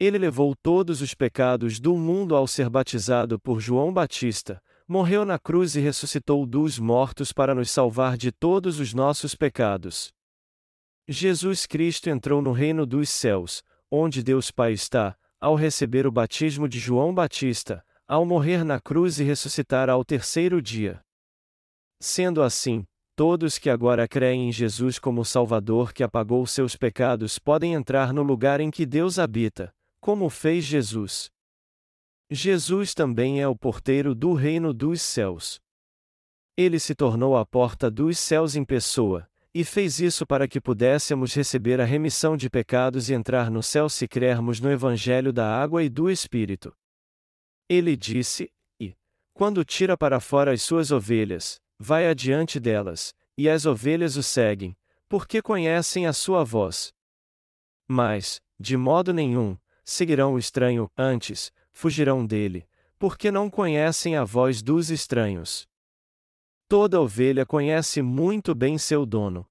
ele 0.00 0.16
levou 0.16 0.54
todos 0.54 1.02
os 1.02 1.12
pecados 1.12 1.80
do 1.80 1.96
mundo 1.96 2.36
ao 2.36 2.46
ser 2.46 2.70
batizado 2.70 3.38
por 3.40 3.58
João 3.58 3.92
Batista, 3.92 4.62
morreu 4.86 5.24
na 5.24 5.40
cruz 5.40 5.74
e 5.74 5.80
ressuscitou 5.80 6.46
dos 6.46 6.78
mortos 6.78 7.32
para 7.32 7.52
nos 7.52 7.68
salvar 7.68 8.16
de 8.16 8.30
todos 8.30 8.78
os 8.78 8.94
nossos 8.94 9.34
pecados. 9.34 10.12
Jesus 11.08 11.66
Cristo 11.66 12.08
entrou 12.08 12.40
no 12.40 12.52
reino 12.52 12.86
dos 12.86 13.10
céus, 13.10 13.64
onde 13.90 14.22
Deus 14.22 14.50
Pai 14.50 14.72
está, 14.72 15.16
ao 15.40 15.54
receber 15.54 16.06
o 16.06 16.12
batismo 16.12 16.68
de 16.68 16.78
João 16.78 17.14
Batista, 17.14 17.84
ao 18.06 18.24
morrer 18.24 18.64
na 18.64 18.80
cruz 18.80 19.20
e 19.20 19.24
ressuscitar 19.24 19.88
ao 19.88 20.04
terceiro 20.04 20.60
dia. 20.60 21.00
Sendo 22.00 22.42
assim, 22.42 22.86
todos 23.14 23.58
que 23.58 23.68
agora 23.68 24.06
creem 24.06 24.48
em 24.48 24.52
Jesus 24.52 24.98
como 24.98 25.24
Salvador 25.24 25.92
que 25.92 26.02
apagou 26.02 26.46
seus 26.46 26.76
pecados 26.76 27.38
podem 27.38 27.74
entrar 27.74 28.12
no 28.12 28.22
lugar 28.22 28.60
em 28.60 28.70
que 28.70 28.86
Deus 28.86 29.18
habita, 29.18 29.74
como 30.00 30.30
fez 30.30 30.64
Jesus. 30.64 31.30
Jesus 32.30 32.94
também 32.94 33.40
é 33.40 33.48
o 33.48 33.56
porteiro 33.56 34.14
do 34.14 34.34
reino 34.34 34.72
dos 34.72 35.00
céus. 35.02 35.60
Ele 36.56 36.78
se 36.78 36.94
tornou 36.94 37.36
a 37.36 37.46
porta 37.46 37.90
dos 37.90 38.18
céus 38.18 38.54
em 38.54 38.64
pessoa, 38.64 39.28
e 39.54 39.64
fez 39.64 39.98
isso 39.98 40.26
para 40.26 40.46
que 40.46 40.60
pudéssemos 40.60 41.34
receber 41.34 41.80
a 41.80 41.84
remissão 41.84 42.36
de 42.36 42.50
pecados 42.50 43.08
e 43.08 43.14
entrar 43.14 43.50
no 43.50 43.62
céu 43.62 43.88
se 43.88 44.06
crermos 44.06 44.60
no 44.60 44.70
Evangelho 44.70 45.32
da 45.32 45.60
água 45.60 45.82
e 45.82 45.88
do 45.88 46.10
Espírito. 46.10 46.74
Ele 47.68 47.96
disse: 47.96 48.50
E, 48.80 48.94
quando 49.32 49.64
tira 49.64 49.96
para 49.96 50.20
fora 50.20 50.52
as 50.52 50.62
suas 50.62 50.90
ovelhas, 50.90 51.60
vai 51.78 52.08
adiante 52.08 52.58
delas, 52.58 53.14
e 53.36 53.48
as 53.48 53.66
ovelhas 53.66 54.16
o 54.16 54.22
seguem, 54.22 54.76
porque 55.08 55.40
conhecem 55.40 56.06
a 56.06 56.12
sua 56.12 56.44
voz. 56.44 56.92
Mas, 57.86 58.40
de 58.58 58.76
modo 58.76 59.12
nenhum, 59.12 59.56
seguirão 59.84 60.34
o 60.34 60.38
estranho, 60.38 60.90
antes, 60.96 61.52
fugirão 61.72 62.26
dele, 62.26 62.66
porque 62.98 63.30
não 63.30 63.48
conhecem 63.48 64.16
a 64.16 64.24
voz 64.24 64.60
dos 64.60 64.90
estranhos. 64.90 65.67
Toda 66.68 67.00
ovelha 67.00 67.46
conhece 67.46 68.02
muito 68.02 68.54
bem 68.54 68.76
seu 68.76 69.06
dono. 69.06 69.48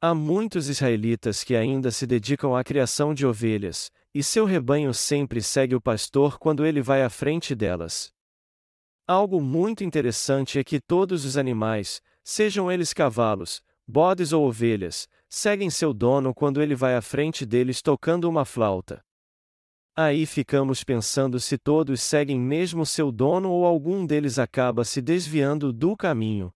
Há 0.00 0.12
muitos 0.12 0.68
israelitas 0.68 1.44
que 1.44 1.54
ainda 1.54 1.92
se 1.92 2.04
dedicam 2.04 2.56
à 2.56 2.64
criação 2.64 3.14
de 3.14 3.24
ovelhas, 3.24 3.92
e 4.12 4.24
seu 4.24 4.44
rebanho 4.44 4.92
sempre 4.92 5.40
segue 5.40 5.76
o 5.76 5.80
pastor 5.80 6.36
quando 6.36 6.66
ele 6.66 6.82
vai 6.82 7.04
à 7.04 7.08
frente 7.08 7.54
delas. 7.54 8.12
Algo 9.06 9.40
muito 9.40 9.84
interessante 9.84 10.58
é 10.58 10.64
que 10.64 10.80
todos 10.80 11.24
os 11.24 11.36
animais, 11.36 12.02
sejam 12.24 12.72
eles 12.72 12.92
cavalos, 12.92 13.62
bodes 13.86 14.32
ou 14.32 14.48
ovelhas, 14.48 15.08
seguem 15.28 15.70
seu 15.70 15.94
dono 15.94 16.34
quando 16.34 16.60
ele 16.60 16.74
vai 16.74 16.96
à 16.96 17.00
frente 17.00 17.46
deles 17.46 17.80
tocando 17.80 18.28
uma 18.28 18.44
flauta. 18.44 19.05
Aí 19.98 20.26
ficamos 20.26 20.84
pensando 20.84 21.40
se 21.40 21.56
todos 21.56 22.02
seguem 22.02 22.38
mesmo 22.38 22.84
seu 22.84 23.10
dono 23.10 23.50
ou 23.50 23.64
algum 23.64 24.04
deles 24.04 24.38
acaba 24.38 24.84
se 24.84 25.00
desviando 25.00 25.72
do 25.72 25.96
caminho. 25.96 26.52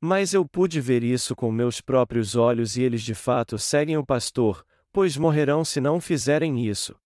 Mas 0.00 0.32
eu 0.32 0.48
pude 0.48 0.80
ver 0.80 1.04
isso 1.04 1.36
com 1.36 1.52
meus 1.52 1.82
próprios 1.82 2.36
olhos 2.36 2.74
e 2.78 2.82
eles 2.82 3.02
de 3.02 3.14
fato 3.14 3.58
seguem 3.58 3.98
o 3.98 4.06
pastor, 4.06 4.64
pois 4.90 5.14
morrerão 5.14 5.62
se 5.62 5.78
não 5.78 6.00
fizerem 6.00 6.66
isso. 6.66 6.96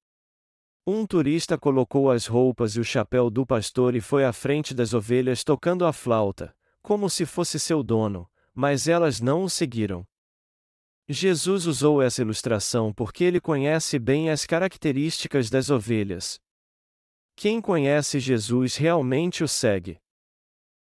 Um 0.86 1.04
turista 1.04 1.58
colocou 1.58 2.08
as 2.08 2.26
roupas 2.26 2.76
e 2.76 2.80
o 2.80 2.84
chapéu 2.84 3.28
do 3.28 3.44
pastor 3.44 3.96
e 3.96 4.00
foi 4.00 4.24
à 4.24 4.32
frente 4.32 4.72
das 4.72 4.94
ovelhas 4.94 5.42
tocando 5.42 5.84
a 5.84 5.92
flauta, 5.92 6.54
como 6.80 7.10
se 7.10 7.26
fosse 7.26 7.58
seu 7.58 7.82
dono, 7.82 8.30
mas 8.54 8.86
elas 8.86 9.20
não 9.20 9.42
o 9.42 9.50
seguiram. 9.50 10.06
Jesus 11.08 11.66
usou 11.66 12.00
essa 12.00 12.22
ilustração 12.22 12.92
porque 12.92 13.24
ele 13.24 13.40
conhece 13.40 13.98
bem 13.98 14.30
as 14.30 14.46
características 14.46 15.50
das 15.50 15.68
ovelhas. 15.68 16.40
Quem 17.34 17.60
conhece 17.60 18.20
Jesus 18.20 18.76
realmente 18.76 19.42
o 19.42 19.48
segue. 19.48 19.98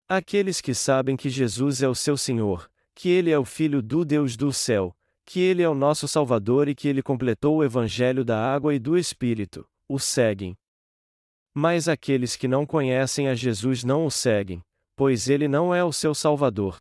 Aqueles 0.07 0.61
que 0.61 0.73
sabem 0.73 1.17
que 1.17 1.29
Jesus 1.29 1.81
é 1.81 1.87
o 1.87 1.95
seu 1.95 2.15
Senhor, 2.15 2.69
que 2.93 3.09
ele 3.09 3.31
é 3.31 3.37
o 3.37 3.43
Filho 3.43 3.81
do 3.81 4.05
Deus 4.05 4.37
do 4.37 4.53
céu, 4.53 4.95
que 5.25 5.39
ele 5.39 5.63
é 5.63 5.67
o 5.67 5.73
nosso 5.73 6.07
Salvador 6.07 6.67
e 6.69 6.75
que 6.75 6.87
ele 6.87 7.01
completou 7.01 7.57
o 7.57 7.63
Evangelho 7.63 8.23
da 8.23 8.39
água 8.39 8.73
e 8.73 8.79
do 8.79 8.97
Espírito, 8.97 9.67
o 9.89 9.99
seguem. 9.99 10.55
Mas 11.53 11.87
aqueles 11.87 12.35
que 12.35 12.47
não 12.47 12.65
conhecem 12.65 13.27
a 13.27 13.33
Jesus 13.33 13.83
não 13.83 14.05
o 14.05 14.11
seguem, 14.11 14.61
pois 14.95 15.27
ele 15.27 15.47
não 15.47 15.73
é 15.73 15.83
o 15.83 15.91
seu 15.91 16.13
Salvador. 16.13 16.77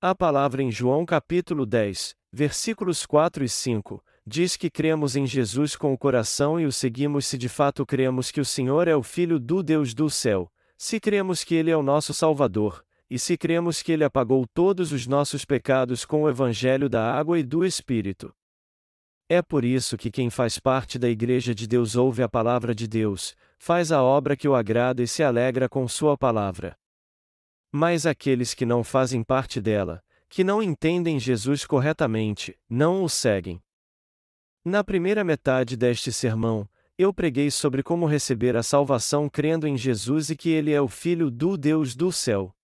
A 0.00 0.14
palavra 0.14 0.62
em 0.62 0.70
João 0.70 1.06
capítulo 1.06 1.64
10, 1.64 2.14
versículos 2.32 3.06
4 3.06 3.44
e 3.44 3.48
5, 3.48 4.02
diz 4.26 4.56
que 4.56 4.70
cremos 4.70 5.16
em 5.16 5.26
Jesus 5.26 5.74
com 5.74 5.92
o 5.92 5.98
coração 5.98 6.60
e 6.60 6.66
o 6.66 6.72
seguimos 6.72 7.26
se 7.26 7.38
de 7.38 7.48
fato 7.48 7.86
cremos 7.86 8.30
que 8.30 8.40
o 8.40 8.44
Senhor 8.44 8.86
é 8.86 8.94
o 8.94 9.02
Filho 9.02 9.38
do 9.38 9.62
Deus 9.62 9.94
do 9.94 10.10
céu, 10.10 10.52
se 10.76 11.00
cremos 11.00 11.42
que 11.42 11.54
Ele 11.54 11.70
é 11.70 11.76
o 11.76 11.82
nosso 11.82 12.12
Salvador, 12.12 12.84
e 13.10 13.18
se 13.18 13.36
cremos 13.36 13.82
que 13.82 13.92
Ele 13.92 14.04
apagou 14.04 14.46
todos 14.46 14.92
os 14.92 15.06
nossos 15.06 15.44
pecados 15.44 16.04
com 16.04 16.22
o 16.22 16.28
Evangelho 16.28 16.88
da 16.88 17.10
água 17.12 17.38
e 17.38 17.42
do 17.42 17.64
Espírito. 17.64 18.32
É 19.30 19.42
por 19.42 19.64
isso 19.64 19.96
que 19.96 20.10
quem 20.10 20.30
faz 20.30 20.58
parte 20.58 20.98
da 20.98 21.08
Igreja 21.08 21.54
de 21.54 21.66
Deus 21.66 21.96
ouve 21.96 22.22
a 22.22 22.28
palavra 22.28 22.74
de 22.74 22.86
Deus, 22.86 23.34
faz 23.58 23.92
a 23.92 24.02
obra 24.02 24.36
que 24.36 24.48
o 24.48 24.54
agrada 24.54 25.02
e 25.02 25.06
se 25.06 25.22
alegra 25.22 25.68
com 25.68 25.86
Sua 25.88 26.16
palavra. 26.16 26.76
Mas 27.70 28.06
aqueles 28.06 28.54
que 28.54 28.64
não 28.64 28.82
fazem 28.82 29.22
parte 29.22 29.60
dela, 29.60 30.02
que 30.28 30.44
não 30.44 30.62
entendem 30.62 31.18
Jesus 31.18 31.64
corretamente, 31.64 32.58
não 32.68 33.02
o 33.02 33.08
seguem. 33.08 33.62
Na 34.64 34.84
primeira 34.84 35.24
metade 35.24 35.76
deste 35.76 36.12
sermão, 36.12 36.68
eu 36.98 37.14
preguei 37.14 37.50
sobre 37.50 37.82
como 37.82 38.06
receber 38.06 38.56
a 38.56 38.62
salvação 38.62 39.28
crendo 39.28 39.66
em 39.66 39.76
Jesus 39.76 40.30
e 40.30 40.36
que 40.36 40.50
Ele 40.50 40.72
é 40.72 40.80
o 40.80 40.88
Filho 40.88 41.30
do 41.30 41.56
Deus 41.56 41.94
do 41.94 42.10
céu. 42.10 42.54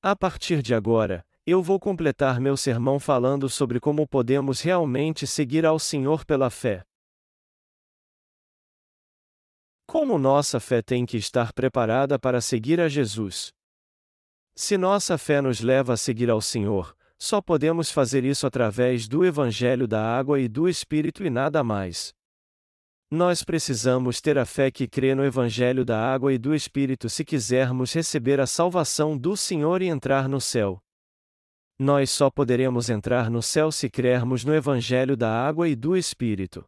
A 0.00 0.16
partir 0.16 0.62
de 0.62 0.74
agora, 0.74 1.26
eu 1.44 1.62
vou 1.62 1.80
completar 1.80 2.40
meu 2.40 2.56
sermão 2.56 3.00
falando 3.00 3.48
sobre 3.48 3.80
como 3.80 4.06
podemos 4.06 4.60
realmente 4.60 5.26
seguir 5.26 5.66
ao 5.66 5.78
Senhor 5.78 6.24
pela 6.24 6.48
fé. 6.48 6.84
Como 9.84 10.16
nossa 10.16 10.60
fé 10.60 10.80
tem 10.80 11.04
que 11.04 11.16
estar 11.16 11.52
preparada 11.52 12.16
para 12.18 12.40
seguir 12.40 12.80
a 12.80 12.88
Jesus? 12.88 13.52
Se 14.60 14.76
nossa 14.76 15.16
fé 15.16 15.40
nos 15.40 15.62
leva 15.62 15.94
a 15.94 15.96
seguir 15.96 16.28
ao 16.28 16.38
Senhor, 16.38 16.94
só 17.18 17.40
podemos 17.40 17.90
fazer 17.90 18.26
isso 18.26 18.46
através 18.46 19.08
do 19.08 19.24
Evangelho 19.24 19.88
da 19.88 20.04
Água 20.04 20.38
e 20.38 20.48
do 20.48 20.68
Espírito 20.68 21.24
e 21.24 21.30
nada 21.30 21.64
mais. 21.64 22.12
Nós 23.10 23.42
precisamos 23.42 24.20
ter 24.20 24.36
a 24.36 24.44
fé 24.44 24.70
que 24.70 24.86
crê 24.86 25.14
no 25.14 25.24
Evangelho 25.24 25.82
da 25.82 25.98
Água 25.98 26.30
e 26.30 26.36
do 26.36 26.54
Espírito 26.54 27.08
se 27.08 27.24
quisermos 27.24 27.94
receber 27.94 28.38
a 28.38 28.46
salvação 28.46 29.16
do 29.16 29.34
Senhor 29.34 29.80
e 29.80 29.86
entrar 29.86 30.28
no 30.28 30.42
céu. 30.42 30.78
Nós 31.78 32.10
só 32.10 32.30
poderemos 32.30 32.90
entrar 32.90 33.30
no 33.30 33.40
céu 33.40 33.72
se 33.72 33.88
crermos 33.88 34.44
no 34.44 34.54
Evangelho 34.54 35.16
da 35.16 35.30
Água 35.30 35.70
e 35.70 35.74
do 35.74 35.96
Espírito. 35.96 36.66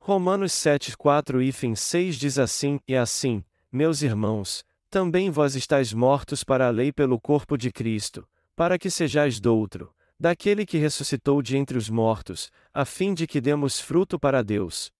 Romanos 0.00 0.52
7, 0.52 0.96
4 0.96 1.42
e 1.42 1.52
6 1.74 2.16
diz 2.16 2.38
assim: 2.38 2.78
E 2.86 2.94
assim, 2.94 3.44
meus 3.72 4.00
irmãos, 4.00 4.64
também 4.94 5.28
vós 5.28 5.56
estáis 5.56 5.92
mortos 5.92 6.44
para 6.44 6.68
a 6.68 6.70
lei 6.70 6.92
pelo 6.92 7.20
corpo 7.20 7.58
de 7.58 7.72
Cristo 7.72 8.24
para 8.54 8.78
que 8.78 8.88
sejais 8.88 9.40
doutro, 9.40 9.92
daquele 10.20 10.64
que 10.64 10.78
ressuscitou 10.78 11.42
de 11.42 11.56
entre 11.56 11.76
os 11.76 11.90
mortos, 11.90 12.48
a 12.72 12.84
fim 12.84 13.12
de 13.12 13.26
que 13.26 13.40
demos 13.40 13.80
fruto 13.80 14.20
para 14.20 14.40
Deus. 14.40 14.92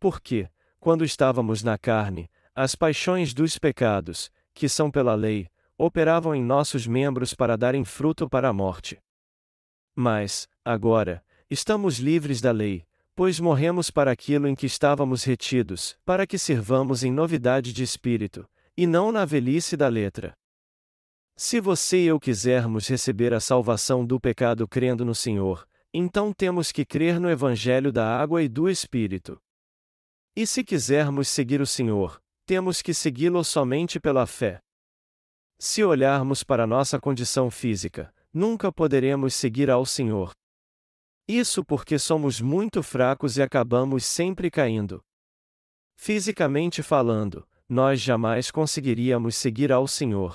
Porque, 0.00 0.48
quando 0.80 1.04
estávamos 1.04 1.62
na 1.62 1.78
carne, 1.78 2.28
as 2.52 2.74
paixões 2.74 3.32
dos 3.32 3.58
pecados, 3.60 4.28
que 4.52 4.68
são 4.68 4.90
pela 4.90 5.14
lei, 5.14 5.46
operavam 5.78 6.34
em 6.34 6.42
nossos 6.42 6.84
membros 6.84 7.32
para 7.32 7.56
darem 7.56 7.84
fruto 7.84 8.28
para 8.28 8.48
a 8.48 8.52
morte. 8.52 8.98
Mas, 9.94 10.48
agora, 10.64 11.24
estamos 11.48 11.98
livres 11.98 12.40
da 12.40 12.50
lei, 12.50 12.84
pois 13.14 13.38
morremos 13.38 13.88
para 13.88 14.10
aquilo 14.10 14.48
em 14.48 14.56
que 14.56 14.66
estávamos 14.66 15.22
retidos, 15.22 15.96
para 16.04 16.26
que 16.26 16.36
sirvamos 16.36 17.04
em 17.04 17.12
novidade 17.12 17.72
de 17.72 17.84
espírito, 17.84 18.44
e 18.76 18.86
não 18.86 19.10
na 19.10 19.24
velhice 19.24 19.76
da 19.76 19.88
letra. 19.88 20.34
Se 21.36 21.60
você 21.60 22.04
e 22.04 22.06
eu 22.06 22.20
quisermos 22.20 22.88
receber 22.88 23.32
a 23.34 23.40
salvação 23.40 24.04
do 24.04 24.20
pecado 24.20 24.66
crendo 24.66 25.04
no 25.04 25.14
Senhor, 25.14 25.66
então 25.92 26.32
temos 26.32 26.72
que 26.72 26.84
crer 26.84 27.18
no 27.20 27.30
Evangelho 27.30 27.92
da 27.92 28.06
água 28.18 28.42
e 28.42 28.48
do 28.48 28.68
Espírito. 28.68 29.38
E 30.34 30.46
se 30.46 30.62
quisermos 30.62 31.28
seguir 31.28 31.60
o 31.60 31.66
Senhor, 31.66 32.20
temos 32.44 32.82
que 32.82 32.92
segui-lo 32.92 33.42
somente 33.42 33.98
pela 33.98 34.26
fé. 34.26 34.60
Se 35.58 35.82
olharmos 35.82 36.44
para 36.44 36.66
nossa 36.66 37.00
condição 37.00 37.50
física, 37.50 38.12
nunca 38.32 38.70
poderemos 38.70 39.34
seguir 39.34 39.70
ao 39.70 39.86
Senhor. 39.86 40.32
Isso 41.26 41.64
porque 41.64 41.98
somos 41.98 42.40
muito 42.40 42.82
fracos 42.82 43.36
e 43.36 43.42
acabamos 43.42 44.04
sempre 44.04 44.50
caindo. 44.50 45.02
Fisicamente 45.96 46.82
falando, 46.82 47.48
nós 47.68 48.00
jamais 48.00 48.50
conseguiríamos 48.50 49.36
seguir 49.36 49.72
ao 49.72 49.86
Senhor. 49.86 50.34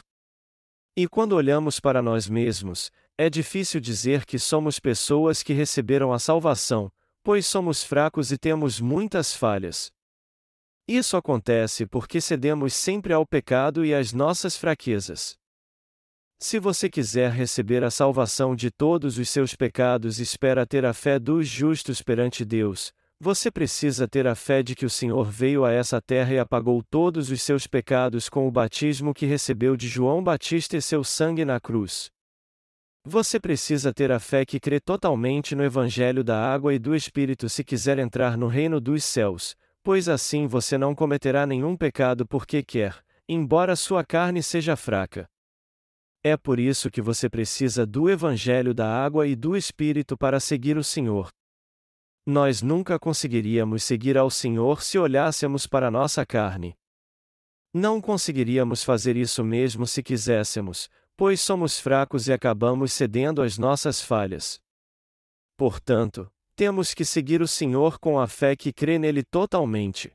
E 0.95 1.07
quando 1.07 1.33
olhamos 1.33 1.79
para 1.79 2.01
nós 2.01 2.27
mesmos, 2.27 2.91
é 3.17 3.29
difícil 3.29 3.79
dizer 3.79 4.25
que 4.25 4.37
somos 4.37 4.79
pessoas 4.79 5.41
que 5.41 5.53
receberam 5.53 6.11
a 6.11 6.19
salvação, 6.19 6.91
pois 7.23 7.45
somos 7.45 7.83
fracos 7.83 8.31
e 8.31 8.37
temos 8.37 8.81
muitas 8.81 9.33
falhas. 9.33 9.91
Isso 10.87 11.15
acontece 11.15 11.85
porque 11.85 12.19
cedemos 12.19 12.73
sempre 12.73 13.13
ao 13.13 13.25
pecado 13.25 13.85
e 13.85 13.93
às 13.93 14.11
nossas 14.11 14.57
fraquezas. 14.57 15.37
Se 16.39 16.59
você 16.59 16.89
quiser 16.89 17.31
receber 17.31 17.83
a 17.83 17.91
salvação 17.91 18.55
de 18.55 18.71
todos 18.71 19.19
os 19.19 19.29
seus 19.29 19.55
pecados 19.55 20.19
espera 20.19 20.65
ter 20.65 20.83
a 20.83 20.93
fé 20.93 21.19
dos 21.19 21.47
justos 21.47 22.01
perante 22.01 22.43
Deus, 22.43 22.91
você 23.23 23.51
precisa 23.51 24.07
ter 24.07 24.25
a 24.25 24.33
fé 24.33 24.63
de 24.63 24.73
que 24.73 24.83
o 24.83 24.89
Senhor 24.89 25.29
veio 25.29 25.63
a 25.63 25.71
essa 25.71 26.01
terra 26.01 26.33
e 26.33 26.39
apagou 26.39 26.81
todos 26.81 27.29
os 27.29 27.39
seus 27.39 27.67
pecados 27.67 28.27
com 28.27 28.47
o 28.47 28.51
batismo 28.51 29.13
que 29.13 29.27
recebeu 29.27 29.77
de 29.77 29.87
João 29.87 30.23
Batista 30.23 30.75
e 30.75 30.81
seu 30.81 31.03
sangue 31.03 31.45
na 31.45 31.59
cruz. 31.59 32.09
Você 33.05 33.39
precisa 33.39 33.93
ter 33.93 34.11
a 34.11 34.19
fé 34.19 34.43
que 34.43 34.59
crê 34.59 34.79
totalmente 34.79 35.53
no 35.53 35.63
Evangelho 35.63 36.23
da 36.23 36.35
água 36.35 36.73
e 36.73 36.79
do 36.79 36.95
Espírito 36.95 37.47
se 37.47 37.63
quiser 37.63 37.99
entrar 37.99 38.35
no 38.35 38.47
reino 38.47 38.81
dos 38.81 39.03
céus, 39.03 39.55
pois 39.83 40.09
assim 40.09 40.47
você 40.47 40.75
não 40.75 40.95
cometerá 40.95 41.45
nenhum 41.45 41.77
pecado 41.77 42.25
porque 42.25 42.63
quer, 42.63 43.03
embora 43.29 43.75
sua 43.75 44.03
carne 44.03 44.41
seja 44.41 44.75
fraca. 44.75 45.27
É 46.23 46.35
por 46.35 46.59
isso 46.59 46.89
que 46.89 47.03
você 47.03 47.29
precisa 47.29 47.85
do 47.85 48.09
Evangelho 48.09 48.73
da 48.73 48.87
água 48.87 49.27
e 49.27 49.35
do 49.35 49.55
Espírito 49.55 50.17
para 50.17 50.39
seguir 50.39 50.75
o 50.75 50.83
Senhor. 50.83 51.29
Nós 52.25 52.61
nunca 52.61 52.99
conseguiríamos 52.99 53.83
seguir 53.83 54.17
ao 54.17 54.29
Senhor 54.29 54.83
se 54.83 54.99
olhássemos 54.99 55.65
para 55.65 55.89
nossa 55.89 56.23
carne. 56.23 56.77
Não 57.73 57.99
conseguiríamos 57.99 58.83
fazer 58.83 59.17
isso 59.17 59.43
mesmo 59.43 59.87
se 59.87 60.03
quiséssemos, 60.03 60.87
pois 61.17 61.41
somos 61.41 61.79
fracos 61.79 62.27
e 62.27 62.33
acabamos 62.33 62.93
cedendo 62.93 63.41
às 63.41 63.57
nossas 63.57 64.01
falhas. 64.01 64.61
Portanto, 65.57 66.31
temos 66.55 66.93
que 66.93 67.03
seguir 67.03 67.41
o 67.41 67.47
Senhor 67.47 67.97
com 67.97 68.19
a 68.19 68.27
fé 68.27 68.55
que 68.55 68.71
crê 68.71 68.99
nele 68.99 69.23
totalmente. 69.23 70.11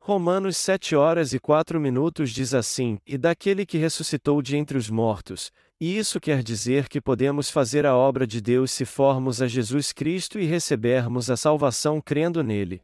Romanos 0.00 0.56
7 0.56 0.94
horas 0.96 1.32
e 1.32 1.38
4 1.38 1.80
minutos 1.80 2.30
diz 2.30 2.54
assim: 2.54 2.98
E 3.04 3.18
daquele 3.18 3.66
que 3.66 3.76
ressuscitou 3.76 4.40
de 4.40 4.56
entre 4.56 4.78
os 4.78 4.88
mortos, 4.88 5.52
e 5.80 5.98
isso 5.98 6.18
quer 6.18 6.42
dizer 6.42 6.88
que 6.88 7.00
podemos 7.00 7.50
fazer 7.50 7.84
a 7.84 7.94
obra 7.94 8.26
de 8.26 8.40
Deus 8.40 8.70
se 8.70 8.84
formos 8.84 9.42
a 9.42 9.46
Jesus 9.46 9.92
Cristo 9.92 10.38
e 10.38 10.44
recebermos 10.44 11.30
a 11.30 11.36
salvação 11.36 12.00
crendo 12.00 12.42
nele. 12.42 12.82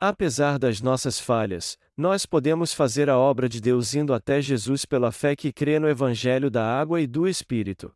Apesar 0.00 0.60
das 0.60 0.80
nossas 0.80 1.18
falhas, 1.18 1.76
nós 1.96 2.24
podemos 2.24 2.72
fazer 2.72 3.10
a 3.10 3.18
obra 3.18 3.48
de 3.48 3.60
Deus 3.60 3.94
indo 3.94 4.14
até 4.14 4.40
Jesus 4.40 4.84
pela 4.84 5.10
fé 5.10 5.34
que 5.34 5.52
crê 5.52 5.80
no 5.80 5.88
Evangelho 5.88 6.48
da 6.48 6.64
água 6.64 7.00
e 7.00 7.06
do 7.06 7.26
Espírito. 7.26 7.92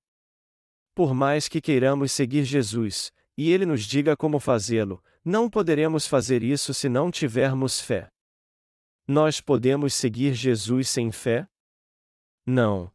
Por 0.96 1.14
mais 1.14 1.46
que 1.46 1.60
queiramos 1.60 2.10
seguir 2.10 2.44
Jesus, 2.44 3.12
e 3.38 3.52
ele 3.52 3.64
nos 3.64 3.84
diga 3.84 4.16
como 4.16 4.40
fazê-lo, 4.40 5.02
não 5.24 5.48
poderemos 5.48 6.04
fazer 6.04 6.42
isso 6.42 6.74
se 6.74 6.88
não 6.88 7.08
tivermos 7.08 7.80
fé. 7.80 8.08
Nós 9.06 9.40
podemos 9.40 9.94
seguir 9.94 10.34
Jesus 10.34 10.88
sem 10.88 11.12
fé? 11.12 11.46
Não. 12.44 12.91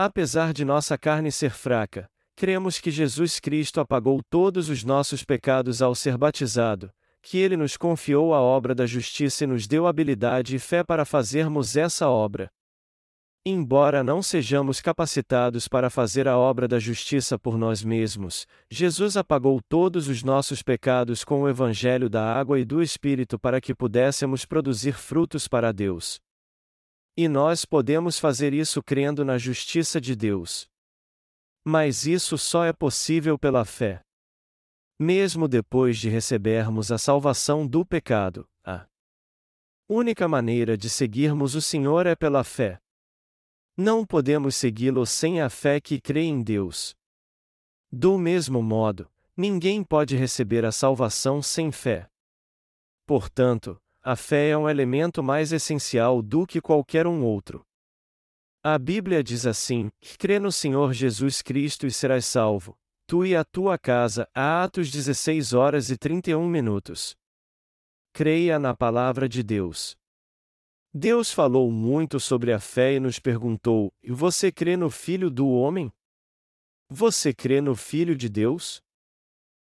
Apesar 0.00 0.52
de 0.52 0.64
nossa 0.64 0.96
carne 0.96 1.32
ser 1.32 1.50
fraca, 1.50 2.08
cremos 2.36 2.78
que 2.78 2.88
Jesus 2.88 3.40
Cristo 3.40 3.80
apagou 3.80 4.22
todos 4.30 4.68
os 4.68 4.84
nossos 4.84 5.24
pecados 5.24 5.82
ao 5.82 5.92
ser 5.92 6.16
batizado, 6.16 6.88
que 7.20 7.36
ele 7.36 7.56
nos 7.56 7.76
confiou 7.76 8.32
a 8.32 8.40
obra 8.40 8.76
da 8.76 8.86
justiça 8.86 9.42
e 9.42 9.46
nos 9.48 9.66
deu 9.66 9.88
habilidade 9.88 10.54
e 10.54 10.58
fé 10.60 10.84
para 10.84 11.04
fazermos 11.04 11.76
essa 11.76 12.08
obra. 12.08 12.48
Embora 13.44 14.04
não 14.04 14.22
sejamos 14.22 14.80
capacitados 14.80 15.66
para 15.66 15.90
fazer 15.90 16.28
a 16.28 16.38
obra 16.38 16.68
da 16.68 16.78
justiça 16.78 17.36
por 17.36 17.58
nós 17.58 17.82
mesmos, 17.82 18.46
Jesus 18.70 19.16
apagou 19.16 19.60
todos 19.68 20.06
os 20.06 20.22
nossos 20.22 20.62
pecados 20.62 21.24
com 21.24 21.42
o 21.42 21.48
Evangelho 21.48 22.08
da 22.08 22.22
água 22.22 22.60
e 22.60 22.64
do 22.64 22.80
Espírito 22.80 23.36
para 23.36 23.60
que 23.60 23.74
pudéssemos 23.74 24.44
produzir 24.44 24.92
frutos 24.92 25.48
para 25.48 25.72
Deus. 25.72 26.20
E 27.20 27.26
nós 27.26 27.64
podemos 27.64 28.16
fazer 28.16 28.54
isso 28.54 28.80
crendo 28.80 29.24
na 29.24 29.36
justiça 29.38 30.00
de 30.00 30.14
Deus. 30.14 30.70
Mas 31.64 32.06
isso 32.06 32.38
só 32.38 32.64
é 32.64 32.72
possível 32.72 33.36
pela 33.36 33.64
fé. 33.64 34.04
Mesmo 34.96 35.48
depois 35.48 35.98
de 35.98 36.08
recebermos 36.08 36.92
a 36.92 36.96
salvação 36.96 37.66
do 37.66 37.84
pecado, 37.84 38.48
a 38.64 38.86
única 39.88 40.28
maneira 40.28 40.78
de 40.78 40.88
seguirmos 40.88 41.56
o 41.56 41.60
Senhor 41.60 42.06
é 42.06 42.14
pela 42.14 42.44
fé. 42.44 42.78
Não 43.76 44.06
podemos 44.06 44.54
segui-lo 44.54 45.04
sem 45.04 45.40
a 45.40 45.50
fé 45.50 45.80
que 45.80 46.00
crê 46.00 46.22
em 46.22 46.40
Deus. 46.40 46.94
Do 47.90 48.16
mesmo 48.16 48.62
modo, 48.62 49.10
ninguém 49.36 49.82
pode 49.82 50.14
receber 50.14 50.64
a 50.64 50.70
salvação 50.70 51.42
sem 51.42 51.72
fé. 51.72 52.08
Portanto, 53.04 53.76
a 54.10 54.16
fé 54.16 54.48
é 54.48 54.56
um 54.56 54.66
elemento 54.66 55.22
mais 55.22 55.52
essencial 55.52 56.22
do 56.22 56.46
que 56.46 56.62
qualquer 56.62 57.06
um 57.06 57.22
outro. 57.22 57.62
A 58.64 58.78
Bíblia 58.78 59.22
diz 59.22 59.44
assim: 59.44 59.90
crê 60.18 60.38
no 60.38 60.50
Senhor 60.50 60.94
Jesus 60.94 61.42
Cristo 61.42 61.86
e 61.86 61.90
serás 61.92 62.24
salvo, 62.24 62.74
tu 63.06 63.26
e 63.26 63.36
a 63.36 63.44
tua 63.44 63.76
casa. 63.76 64.26
Atos 64.34 64.90
16 64.90 65.52
horas 65.52 65.90
e 65.90 65.98
31 65.98 66.48
minutos. 66.48 67.14
Creia 68.14 68.58
na 68.58 68.74
palavra 68.74 69.28
de 69.28 69.42
Deus. 69.42 69.94
Deus 70.94 71.30
falou 71.30 71.70
muito 71.70 72.18
sobre 72.18 72.50
a 72.50 72.58
fé 72.58 72.94
e 72.94 73.00
nos 73.00 73.18
perguntou: 73.18 73.92
E 74.02 74.10
você 74.10 74.50
crê 74.50 74.74
no 74.74 74.88
Filho 74.88 75.28
do 75.28 75.50
Homem? 75.50 75.92
Você 76.88 77.34
crê 77.34 77.60
no 77.60 77.76
Filho 77.76 78.16
de 78.16 78.30
Deus? 78.30 78.80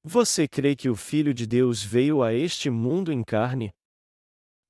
Você 0.02 0.48
crê 0.48 0.74
que 0.74 0.88
o 0.88 0.96
Filho 0.96 1.32
de 1.32 1.46
Deus 1.46 1.84
veio 1.84 2.20
a 2.20 2.34
este 2.34 2.68
mundo 2.68 3.12
em 3.12 3.22
carne? 3.22 3.72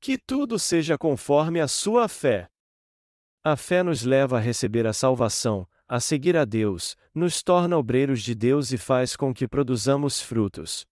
Que 0.05 0.19
tudo 0.19 0.59
seja 0.59 0.99
conforme 0.99 1.63
a 1.63 1.67
sua 1.67 2.09
fé. 2.09 2.47
A 3.43 3.57
fé 3.57 3.83
nos 3.83 4.03
leva 4.03 4.37
a 4.37 4.39
receber 4.39 4.87
a 4.87 4.93
salvação, 4.93 5.67
a 5.89 5.99
seguir 5.99 6.37
a 6.37 6.45
Deus, 6.45 6.95
nos 7.15 7.43
torna 7.43 7.79
obreiros 7.79 8.21
de 8.21 8.35
Deus 8.35 8.71
e 8.71 8.77
faz 8.77 9.17
com 9.17 9.33
que 9.33 9.49
produzamos 9.49 10.21
frutos. 10.21 10.85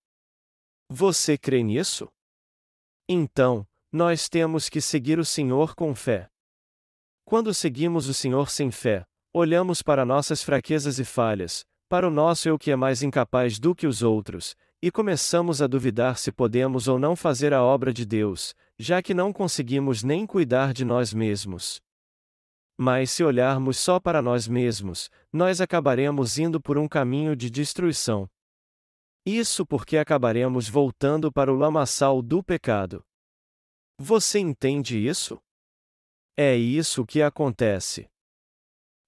Você 0.89 1.37
crê 1.37 1.63
nisso? 1.63 2.09
Então, 3.07 3.69
nós 3.93 4.31
temos 4.31 4.71
que 4.71 4.81
seguir 4.81 5.19
o 5.19 5.27
Senhor 5.27 5.75
com 5.75 5.95
fé. 5.95 6.31
Quando 7.27 7.53
seguimos 7.53 8.09
o 8.09 8.15
Senhor 8.15 8.49
sem 8.49 8.71
fé, 8.71 9.05
olhamos 9.31 9.83
para 9.83 10.07
nossas 10.07 10.43
fraquezas 10.43 10.99
e 10.99 11.05
falhas, 11.05 11.67
para 11.87 12.09
o 12.09 12.11
nosso 12.11 12.49
eu 12.49 12.59
que 12.59 12.71
é 12.71 12.77
mais 12.77 13.03
incapaz 13.03 13.59
do 13.59 13.75
que 13.75 13.87
os 13.87 14.03
outros, 14.03 14.57
e 14.81 14.91
começamos 14.91 15.63
a 15.63 15.69
duvidar 15.69 16.19
se 16.19 16.33
podemos 16.33 16.89
ou 16.89 16.99
não 16.99 17.15
fazer 17.15 17.53
a 17.53 17.63
obra 17.63 17.93
de 17.93 18.05
Deus, 18.05 18.53
já 18.83 19.01
que 19.01 19.15
não 19.15 19.33
conseguimos 19.33 20.03
nem 20.03 20.27
cuidar 20.27 20.73
de 20.73 20.85
nós 20.85 21.15
mesmos. 21.15 21.81
Mas 22.77 23.13
se 23.13 23.23
olharmos 23.23 23.79
só 23.79 24.01
para 24.01 24.21
nós 24.21 24.49
mesmos, 24.49 25.09
nós 25.33 25.61
acabaremos 25.61 26.37
indo 26.37 26.61
por 26.61 26.77
um 26.77 26.89
caminho 26.89 27.37
de 27.37 27.49
destruição. 27.49 28.29
Isso 29.25 29.65
porque 29.65 29.97
acabaremos 29.97 30.69
voltando 30.69 31.31
para 31.31 31.53
o 31.53 31.55
lamaçal 31.55 32.21
do 32.21 32.43
pecado. 32.43 33.05
Você 34.01 34.41
entende 34.41 34.99
isso? 34.99 35.39
É 36.37 36.57
isso 36.57 37.07
que 37.07 37.23
acontece. 37.23 38.11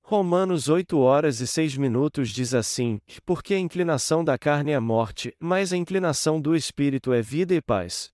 Romanos 0.04 0.68
8 0.68 0.96
horas 0.98 1.40
e 1.40 1.48
6 1.48 1.76
minutos 1.78 2.28
diz 2.30 2.54
assim: 2.54 3.00
Porque 3.24 3.54
a 3.54 3.58
inclinação 3.58 4.22
da 4.22 4.38
carne 4.38 4.70
é 4.70 4.78
morte, 4.78 5.34
mas 5.40 5.72
a 5.72 5.76
inclinação 5.76 6.40
do 6.40 6.54
espírito 6.54 7.12
é 7.12 7.20
vida 7.20 7.52
e 7.54 7.60
paz. 7.60 8.13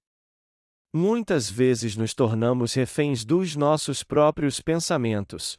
Muitas 0.93 1.49
vezes 1.49 1.97
nos 1.97 2.15
tornamos 2.15 2.75
reféns 2.75 3.25
dos 3.25 3.55
nossos 3.55 4.03
próprios 4.03 4.61
pensamentos. 4.61 5.57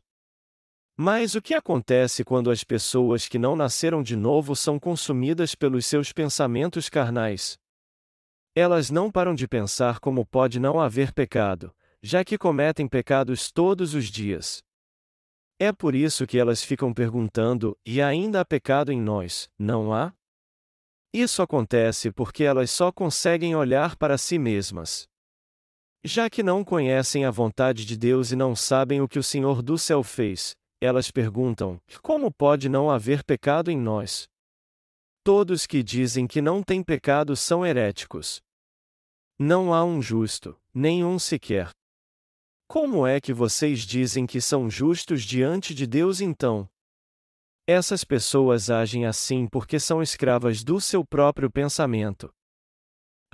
Mas 0.98 1.36
o 1.36 1.42
que 1.42 1.54
acontece 1.54 2.26
quando 2.26 2.52
as 2.52 2.66
pessoas 2.66 3.30
que 3.30 3.40
não 3.40 3.56
nasceram 3.56 4.04
de 4.04 4.18
novo 4.18 4.58
são 4.58 4.78
consumidas 4.78 5.56
pelos 5.56 5.86
seus 5.86 6.12
pensamentos 6.12 6.90
carnais? 6.90 7.58
Elas 8.54 8.90
não 8.92 9.10
param 9.10 9.34
de 9.34 9.48
pensar 9.48 10.02
como 10.02 10.26
pode 10.26 10.60
não 10.60 10.82
haver 10.82 11.14
pecado, 11.14 11.74
já 12.04 12.26
que 12.26 12.38
cometem 12.38 12.86
pecados 12.86 13.50
todos 13.54 13.94
os 13.94 14.08
dias. 14.08 14.62
É 15.58 15.72
por 15.72 15.96
isso 15.96 16.28
que 16.28 16.38
elas 16.38 16.62
ficam 16.62 16.94
perguntando: 16.94 17.78
e 17.86 18.02
ainda 18.02 18.42
há 18.42 18.46
pecado 18.46 18.92
em 18.92 19.00
nós, 19.00 19.50
não 19.58 19.94
há? 19.94 20.14
Isso 21.14 21.42
acontece 21.42 22.12
porque 22.12 22.44
elas 22.44 22.70
só 22.70 22.92
conseguem 22.92 23.56
olhar 23.56 23.96
para 23.96 24.18
si 24.18 24.38
mesmas. 24.38 25.10
Já 26.04 26.30
que 26.30 26.42
não 26.42 26.64
conhecem 26.64 27.26
a 27.26 27.32
vontade 27.32 27.86
de 27.86 27.96
Deus 27.96 28.32
e 28.32 28.36
não 28.36 28.56
sabem 28.56 29.02
o 29.02 29.08
que 29.08 29.20
o 29.20 29.24
Senhor 29.24 29.62
do 29.62 29.78
céu 29.78 30.02
fez, 30.02 30.56
elas 30.82 31.12
perguntam: 31.12 31.80
como 32.02 32.32
pode 32.32 32.68
não 32.68 32.90
haver 32.90 33.24
pecado 33.24 33.70
em 33.70 33.78
nós? 33.78 34.28
Todos 35.24 35.68
que 35.68 35.84
dizem 35.84 36.26
que 36.26 36.42
não 36.42 36.64
tem 36.64 36.84
pecado 36.84 37.36
são 37.36 37.64
heréticos. 37.64 38.42
Não 39.38 39.72
há 39.72 39.84
um 39.84 40.02
justo, 40.02 40.60
nenhum 40.74 41.20
sequer. 41.20 41.70
Como 42.68 43.06
é 43.06 43.22
que 43.22 43.32
vocês 43.32 43.82
dizem 43.82 44.26
que 44.26 44.42
são 44.42 44.70
justos 44.70 45.22
diante 45.22 45.76
de 45.76 45.86
Deus 45.86 46.20
então? 46.20 46.68
Essas 47.68 48.04
pessoas 48.04 48.72
agem 48.72 49.06
assim 49.06 49.46
porque 49.46 49.80
são 49.80 50.02
escravas 50.02 50.64
do 50.64 50.82
seu 50.82 51.06
próprio 51.06 51.52
pensamento. 51.52 52.34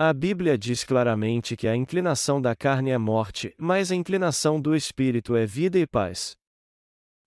A 0.00 0.12
Bíblia 0.12 0.56
diz 0.56 0.84
claramente 0.84 1.56
que 1.56 1.66
a 1.66 1.74
inclinação 1.74 2.40
da 2.40 2.54
carne 2.54 2.90
é 2.90 2.96
morte, 2.96 3.52
mas 3.58 3.90
a 3.90 3.96
inclinação 3.96 4.60
do 4.60 4.76
espírito 4.76 5.34
é 5.34 5.44
vida 5.44 5.76
e 5.76 5.88
paz. 5.88 6.36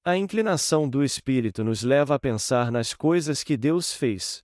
A 0.05 0.15
inclinação 0.15 0.87
do 0.87 1.03
espírito 1.03 1.65
nos 1.65 1.83
leva 1.83 2.15
a 2.15 2.19
pensar 2.19 2.71
nas 2.71 2.93
coisas 2.93 3.43
que 3.43 3.57
Deus 3.57 3.93
fez. 3.93 4.41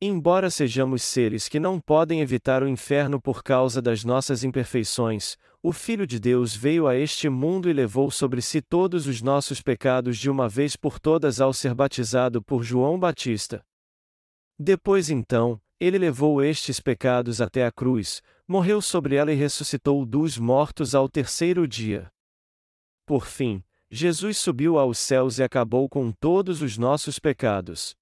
Embora 0.00 0.48
sejamos 0.48 1.02
seres 1.02 1.48
que 1.48 1.58
não 1.58 1.80
podem 1.80 2.20
evitar 2.20 2.62
o 2.62 2.68
inferno 2.68 3.20
por 3.20 3.42
causa 3.42 3.82
das 3.82 4.04
nossas 4.04 4.44
imperfeições, 4.44 5.36
o 5.60 5.72
Filho 5.72 6.06
de 6.06 6.20
Deus 6.20 6.54
veio 6.54 6.86
a 6.86 6.94
este 6.94 7.28
mundo 7.28 7.68
e 7.68 7.72
levou 7.72 8.12
sobre 8.12 8.40
si 8.40 8.62
todos 8.62 9.08
os 9.08 9.20
nossos 9.20 9.60
pecados 9.60 10.18
de 10.18 10.30
uma 10.30 10.48
vez 10.48 10.76
por 10.76 11.00
todas 11.00 11.40
ao 11.40 11.52
ser 11.52 11.74
batizado 11.74 12.40
por 12.40 12.62
João 12.62 12.96
Batista. 12.96 13.60
Depois 14.56 15.10
então, 15.10 15.60
ele 15.84 15.98
levou 15.98 16.42
estes 16.42 16.80
pecados 16.80 17.40
até 17.40 17.66
a 17.66 17.72
cruz, 17.72 18.22
morreu 18.46 18.80
sobre 18.80 19.16
ela 19.16 19.32
e 19.32 19.36
ressuscitou 19.36 20.04
dos 20.06 20.38
mortos 20.38 20.94
ao 20.94 21.08
terceiro 21.08 21.66
dia. 21.68 22.10
Por 23.06 23.26
fim, 23.26 23.62
Jesus 23.90 24.38
subiu 24.38 24.78
aos 24.78 24.98
céus 24.98 25.38
e 25.38 25.42
acabou 25.42 25.88
com 25.88 26.10
todos 26.10 26.62
os 26.62 26.78
nossos 26.78 27.18
pecados. 27.18 27.94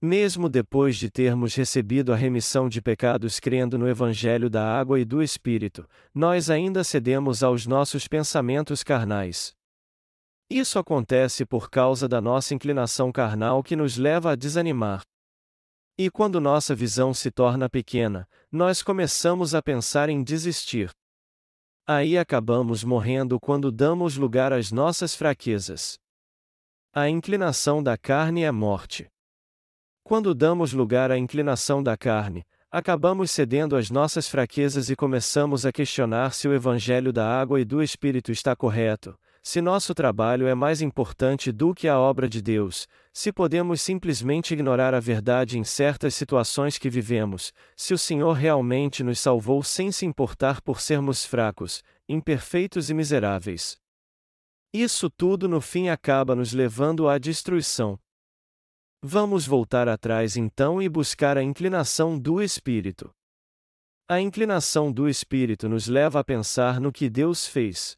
Mesmo 0.00 0.48
depois 0.48 0.96
de 0.96 1.10
termos 1.10 1.54
recebido 1.54 2.12
a 2.12 2.16
remissão 2.16 2.68
de 2.68 2.80
pecados 2.80 3.40
crendo 3.40 3.76
no 3.76 3.88
Evangelho 3.88 4.48
da 4.48 4.64
Água 4.64 5.00
e 5.00 5.04
do 5.04 5.22
Espírito, 5.22 5.88
nós 6.14 6.48
ainda 6.48 6.84
cedemos 6.84 7.42
aos 7.42 7.66
nossos 7.66 8.06
pensamentos 8.06 8.82
carnais. 8.82 9.52
Isso 10.48 10.78
acontece 10.78 11.44
por 11.44 11.68
causa 11.68 12.08
da 12.08 12.20
nossa 12.20 12.54
inclinação 12.54 13.12
carnal 13.12 13.62
que 13.62 13.76
nos 13.76 13.96
leva 13.96 14.32
a 14.32 14.36
desanimar. 14.36 15.02
E 16.00 16.08
quando 16.08 16.40
nossa 16.40 16.76
visão 16.76 17.12
se 17.12 17.28
torna 17.28 17.68
pequena, 17.68 18.28
nós 18.52 18.84
começamos 18.84 19.52
a 19.52 19.60
pensar 19.60 20.08
em 20.08 20.22
desistir. 20.22 20.92
Aí 21.84 22.16
acabamos 22.16 22.84
morrendo 22.84 23.40
quando 23.40 23.72
damos 23.72 24.16
lugar 24.16 24.52
às 24.52 24.70
nossas 24.70 25.16
fraquezas. 25.16 25.98
A 26.94 27.08
inclinação 27.08 27.82
da 27.82 27.98
carne 27.98 28.44
é 28.44 28.52
morte. 28.52 29.10
Quando 30.04 30.36
damos 30.36 30.72
lugar 30.72 31.10
à 31.10 31.18
inclinação 31.18 31.82
da 31.82 31.96
carne, 31.96 32.46
acabamos 32.70 33.32
cedendo 33.32 33.74
às 33.74 33.90
nossas 33.90 34.28
fraquezas 34.28 34.90
e 34.90 34.94
começamos 34.94 35.66
a 35.66 35.72
questionar 35.72 36.32
se 36.32 36.46
o 36.46 36.54
Evangelho 36.54 37.12
da 37.12 37.26
água 37.28 37.60
e 37.60 37.64
do 37.64 37.82
Espírito 37.82 38.30
está 38.30 38.54
correto, 38.54 39.18
se 39.42 39.60
nosso 39.60 39.94
trabalho 39.94 40.46
é 40.46 40.54
mais 40.54 40.82
importante 40.82 41.50
do 41.50 41.74
que 41.74 41.88
a 41.88 41.98
obra 41.98 42.28
de 42.28 42.42
Deus, 42.42 42.86
se 43.12 43.32
podemos 43.32 43.80
simplesmente 43.80 44.52
ignorar 44.54 44.94
a 44.94 45.00
verdade 45.00 45.58
em 45.58 45.64
certas 45.64 46.14
situações 46.14 46.78
que 46.78 46.90
vivemos, 46.90 47.52
se 47.76 47.92
o 47.92 47.98
Senhor 47.98 48.32
realmente 48.32 49.02
nos 49.02 49.18
salvou 49.18 49.62
sem 49.62 49.90
se 49.90 50.06
importar 50.06 50.60
por 50.60 50.80
sermos 50.80 51.24
fracos, 51.24 51.82
imperfeitos 52.08 52.90
e 52.90 52.94
miseráveis. 52.94 53.78
Isso 54.72 55.10
tudo 55.10 55.48
no 55.48 55.60
fim 55.60 55.88
acaba 55.88 56.34
nos 56.36 56.52
levando 56.52 57.08
à 57.08 57.18
destruição. 57.18 57.98
Vamos 59.02 59.46
voltar 59.46 59.88
atrás 59.88 60.36
então 60.36 60.80
e 60.82 60.88
buscar 60.88 61.36
a 61.36 61.42
inclinação 61.42 62.18
do 62.18 62.42
Espírito. 62.42 63.10
A 64.08 64.20
inclinação 64.20 64.90
do 64.90 65.08
Espírito 65.08 65.68
nos 65.68 65.86
leva 65.86 66.20
a 66.20 66.24
pensar 66.24 66.80
no 66.80 66.90
que 66.90 67.10
Deus 67.10 67.46
fez. 67.46 67.97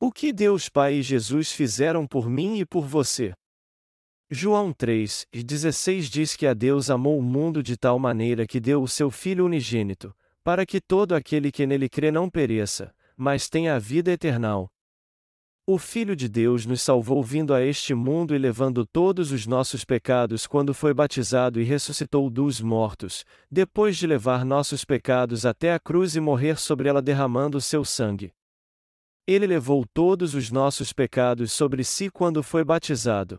O 0.00 0.10
que 0.12 0.32
Deus 0.32 0.68
Pai 0.68 0.94
e 0.94 1.02
Jesus 1.02 1.52
fizeram 1.52 2.06
por 2.06 2.28
mim 2.28 2.58
e 2.58 2.66
por 2.66 2.86
você? 2.86 3.32
João 4.30 4.72
3, 4.72 5.26
16 5.32 6.10
diz 6.10 6.36
que 6.36 6.46
a 6.46 6.52
Deus 6.52 6.90
amou 6.90 7.18
o 7.18 7.22
mundo 7.22 7.62
de 7.62 7.76
tal 7.76 7.98
maneira 7.98 8.46
que 8.46 8.58
deu 8.58 8.82
o 8.82 8.88
seu 8.88 9.10
Filho 9.10 9.46
unigênito, 9.46 10.14
para 10.42 10.66
que 10.66 10.80
todo 10.80 11.14
aquele 11.14 11.52
que 11.52 11.66
nele 11.66 11.88
crê 11.88 12.10
não 12.10 12.28
pereça, 12.28 12.92
mas 13.16 13.48
tenha 13.48 13.76
a 13.76 13.78
vida 13.78 14.10
eternal. 14.10 14.68
O 15.66 15.78
Filho 15.78 16.14
de 16.14 16.28
Deus 16.28 16.66
nos 16.66 16.82
salvou 16.82 17.22
vindo 17.22 17.54
a 17.54 17.62
este 17.62 17.94
mundo 17.94 18.34
e 18.34 18.38
levando 18.38 18.84
todos 18.84 19.32
os 19.32 19.46
nossos 19.46 19.84
pecados 19.84 20.46
quando 20.46 20.74
foi 20.74 20.92
batizado 20.92 21.58
e 21.60 21.64
ressuscitou 21.64 22.28
dos 22.28 22.60
mortos, 22.60 23.24
depois 23.50 23.96
de 23.96 24.06
levar 24.06 24.44
nossos 24.44 24.84
pecados 24.84 25.46
até 25.46 25.72
a 25.72 25.78
cruz 25.78 26.16
e 26.16 26.20
morrer 26.20 26.58
sobre 26.58 26.88
ela 26.88 27.00
derramando 27.00 27.60
seu 27.60 27.84
sangue. 27.84 28.30
Ele 29.26 29.46
levou 29.46 29.84
todos 29.92 30.34
os 30.34 30.50
nossos 30.50 30.92
pecados 30.92 31.52
sobre 31.52 31.82
si 31.82 32.10
quando 32.10 32.42
foi 32.42 32.64
batizado. 32.64 33.38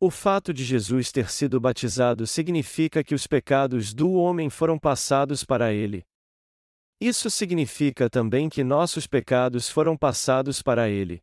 O 0.00 0.10
fato 0.10 0.52
de 0.54 0.64
Jesus 0.64 1.10
ter 1.10 1.30
sido 1.30 1.60
batizado 1.60 2.26
significa 2.26 3.02
que 3.02 3.14
os 3.14 3.26
pecados 3.26 3.92
do 3.92 4.12
homem 4.12 4.48
foram 4.48 4.78
passados 4.78 5.44
para 5.44 5.72
ele, 5.72 6.06
isso 7.00 7.30
significa 7.30 8.10
também 8.10 8.48
que 8.48 8.64
nossos 8.64 9.06
pecados 9.06 9.68
foram 9.68 9.96
passados 9.96 10.60
para 10.60 10.88
ele. 10.88 11.22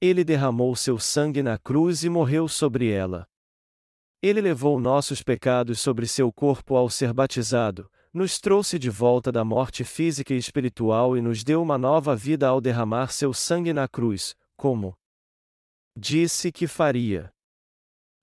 Ele 0.00 0.24
derramou 0.24 0.74
seu 0.74 0.98
sangue 0.98 1.40
na 1.40 1.56
cruz 1.56 2.02
e 2.02 2.08
morreu 2.08 2.48
sobre 2.48 2.90
ela. 2.90 3.24
Ele 4.20 4.40
levou 4.40 4.80
nossos 4.80 5.22
pecados 5.22 5.78
sobre 5.78 6.08
seu 6.08 6.32
corpo 6.32 6.74
ao 6.74 6.90
ser 6.90 7.12
batizado, 7.12 7.88
nos 8.12 8.38
trouxe 8.38 8.78
de 8.78 8.90
volta 8.90 9.32
da 9.32 9.44
morte 9.44 9.84
física 9.84 10.34
e 10.34 10.36
espiritual 10.36 11.16
e 11.16 11.22
nos 11.22 11.42
deu 11.42 11.62
uma 11.62 11.78
nova 11.78 12.14
vida 12.14 12.46
ao 12.46 12.60
derramar 12.60 13.12
seu 13.12 13.32
sangue 13.32 13.72
na 13.72 13.88
cruz, 13.88 14.34
como 14.56 14.94
disse 15.96 16.52
que 16.52 16.66
faria. 16.66 17.30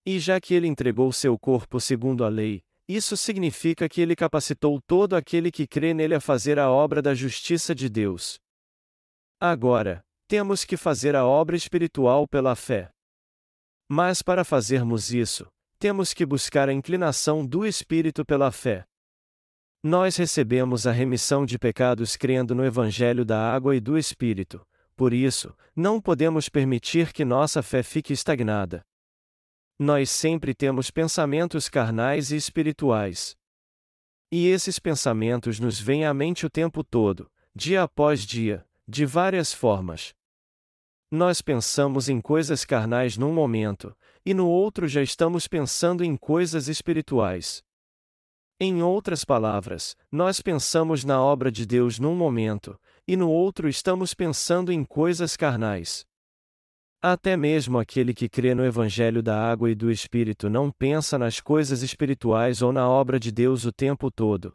E 0.06 0.20
já 0.20 0.40
que 0.40 0.54
ele 0.54 0.68
entregou 0.68 1.12
seu 1.12 1.38
corpo 1.38 1.80
segundo 1.80 2.24
a 2.24 2.30
lei, 2.30 2.62
isso 2.88 3.16
significa 3.16 3.88
que 3.88 4.02
ele 4.02 4.16
capacitou 4.16 4.82
todo 4.82 5.16
aquele 5.16 5.52
que 5.52 5.68
crê 5.68 5.94
nele 5.94 6.16
a 6.16 6.20
fazer 6.20 6.58
a 6.58 6.70
obra 6.70 7.02
da 7.02 7.14
justiça 7.14 7.76
de 7.76 7.88
Deus. 7.88 8.40
Agora, 9.40 10.04
temos 10.28 10.66
que 10.66 10.76
fazer 10.76 11.16
a 11.16 11.26
obra 11.26 11.56
espiritual 11.56 12.28
pela 12.28 12.56
fé. 12.56 12.90
Mas 13.88 14.22
para 14.22 14.44
fazermos 14.44 15.12
isso, 15.12 15.48
temos 15.80 16.14
que 16.14 16.26
buscar 16.26 16.70
a 16.70 16.74
inclinação 16.74 17.46
do 17.46 17.66
Espírito 17.66 18.26
pela 18.26 18.52
fé. 18.52 18.89
Nós 19.82 20.18
recebemos 20.18 20.86
a 20.86 20.92
remissão 20.92 21.46
de 21.46 21.58
pecados 21.58 22.18
crendo 22.18 22.54
no 22.54 22.66
Evangelho 22.66 23.24
da 23.24 23.54
água 23.54 23.76
e 23.76 23.80
do 23.80 23.98
Espírito, 23.98 24.66
por 25.00 25.14
isso, 25.14 25.56
não 25.74 26.02
podemos 26.02 26.50
permitir 26.50 27.14
que 27.14 27.24
nossa 27.24 27.64
fé 27.64 27.82
fique 27.82 28.12
estagnada. 28.12 28.86
Nós 29.80 30.10
sempre 30.10 30.54
temos 30.54 30.92
pensamentos 30.92 31.70
carnais 31.70 32.34
e 32.34 32.36
espirituais. 32.36 33.34
E 34.30 34.48
esses 34.48 34.78
pensamentos 34.78 35.58
nos 35.58 35.80
vêm 35.80 36.06
à 36.06 36.14
mente 36.14 36.46
o 36.46 36.50
tempo 36.50 36.84
todo, 36.84 37.32
dia 37.56 37.84
após 37.84 38.26
dia, 38.26 38.68
de 38.86 39.06
várias 39.06 39.54
formas. 39.54 40.14
Nós 41.10 41.42
pensamos 41.42 42.10
em 42.10 42.20
coisas 42.20 42.66
carnais 42.66 43.16
num 43.16 43.32
momento, 43.32 43.96
e 44.26 44.34
no 44.34 44.50
outro 44.50 44.86
já 44.86 45.02
estamos 45.02 45.48
pensando 45.48 46.04
em 46.04 46.18
coisas 46.18 46.68
espirituais. 46.68 47.64
Em 48.62 48.84
outras 48.84 49.24
palavras, 49.24 49.96
nós 50.12 50.42
pensamos 50.42 51.06
na 51.06 51.22
obra 51.22 51.50
de 51.50 51.66
Deus 51.66 51.98
num 51.98 52.14
momento, 52.14 52.78
e 53.08 53.16
no 53.16 53.30
outro 53.30 53.70
estamos 53.70 54.14
pensando 54.14 54.70
em 54.70 54.84
coisas 54.84 55.38
carnais. 55.38 56.06
Até 57.02 57.38
mesmo 57.38 57.80
aquele 57.80 58.14
que 58.14 58.28
crê 58.28 58.54
no 58.54 58.66
Evangelho 58.66 59.24
da 59.24 59.42
água 59.50 59.72
e 59.72 59.76
do 59.76 59.90
Espírito 59.90 60.50
não 60.50 60.70
pensa 60.70 61.18
nas 61.18 61.40
coisas 61.40 61.82
espirituais 61.82 62.62
ou 62.62 62.74
na 62.74 62.90
obra 62.90 63.18
de 63.18 63.32
Deus 63.32 63.64
o 63.64 63.72
tempo 63.72 64.12
todo. 64.12 64.54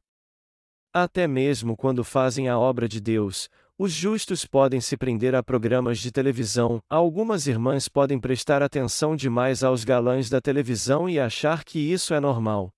Até 0.92 1.26
mesmo 1.26 1.74
quando 1.74 2.04
fazem 2.04 2.46
a 2.46 2.58
obra 2.58 2.86
de 2.86 3.00
Deus, 3.00 3.48
os 3.78 3.90
justos 3.90 4.44
podem 4.44 4.82
se 4.82 4.98
prender 4.98 5.34
a 5.34 5.42
programas 5.42 5.98
de 5.98 6.12
televisão, 6.12 6.78
algumas 6.90 7.46
irmãs 7.46 7.88
podem 7.88 8.20
prestar 8.20 8.62
atenção 8.62 9.16
demais 9.16 9.64
aos 9.64 9.82
galãs 9.82 10.28
da 10.28 10.42
televisão 10.42 11.08
e 11.08 11.18
achar 11.18 11.64
que 11.64 11.78
isso 11.78 12.12
é 12.12 12.20
normal. 12.20 12.70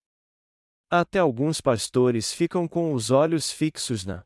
Até 0.98 1.18
alguns 1.18 1.60
pastores 1.60 2.32
ficam 2.32 2.66
com 2.66 2.94
os 2.94 3.10
olhos 3.10 3.52
fixos 3.52 4.06
na 4.06 4.24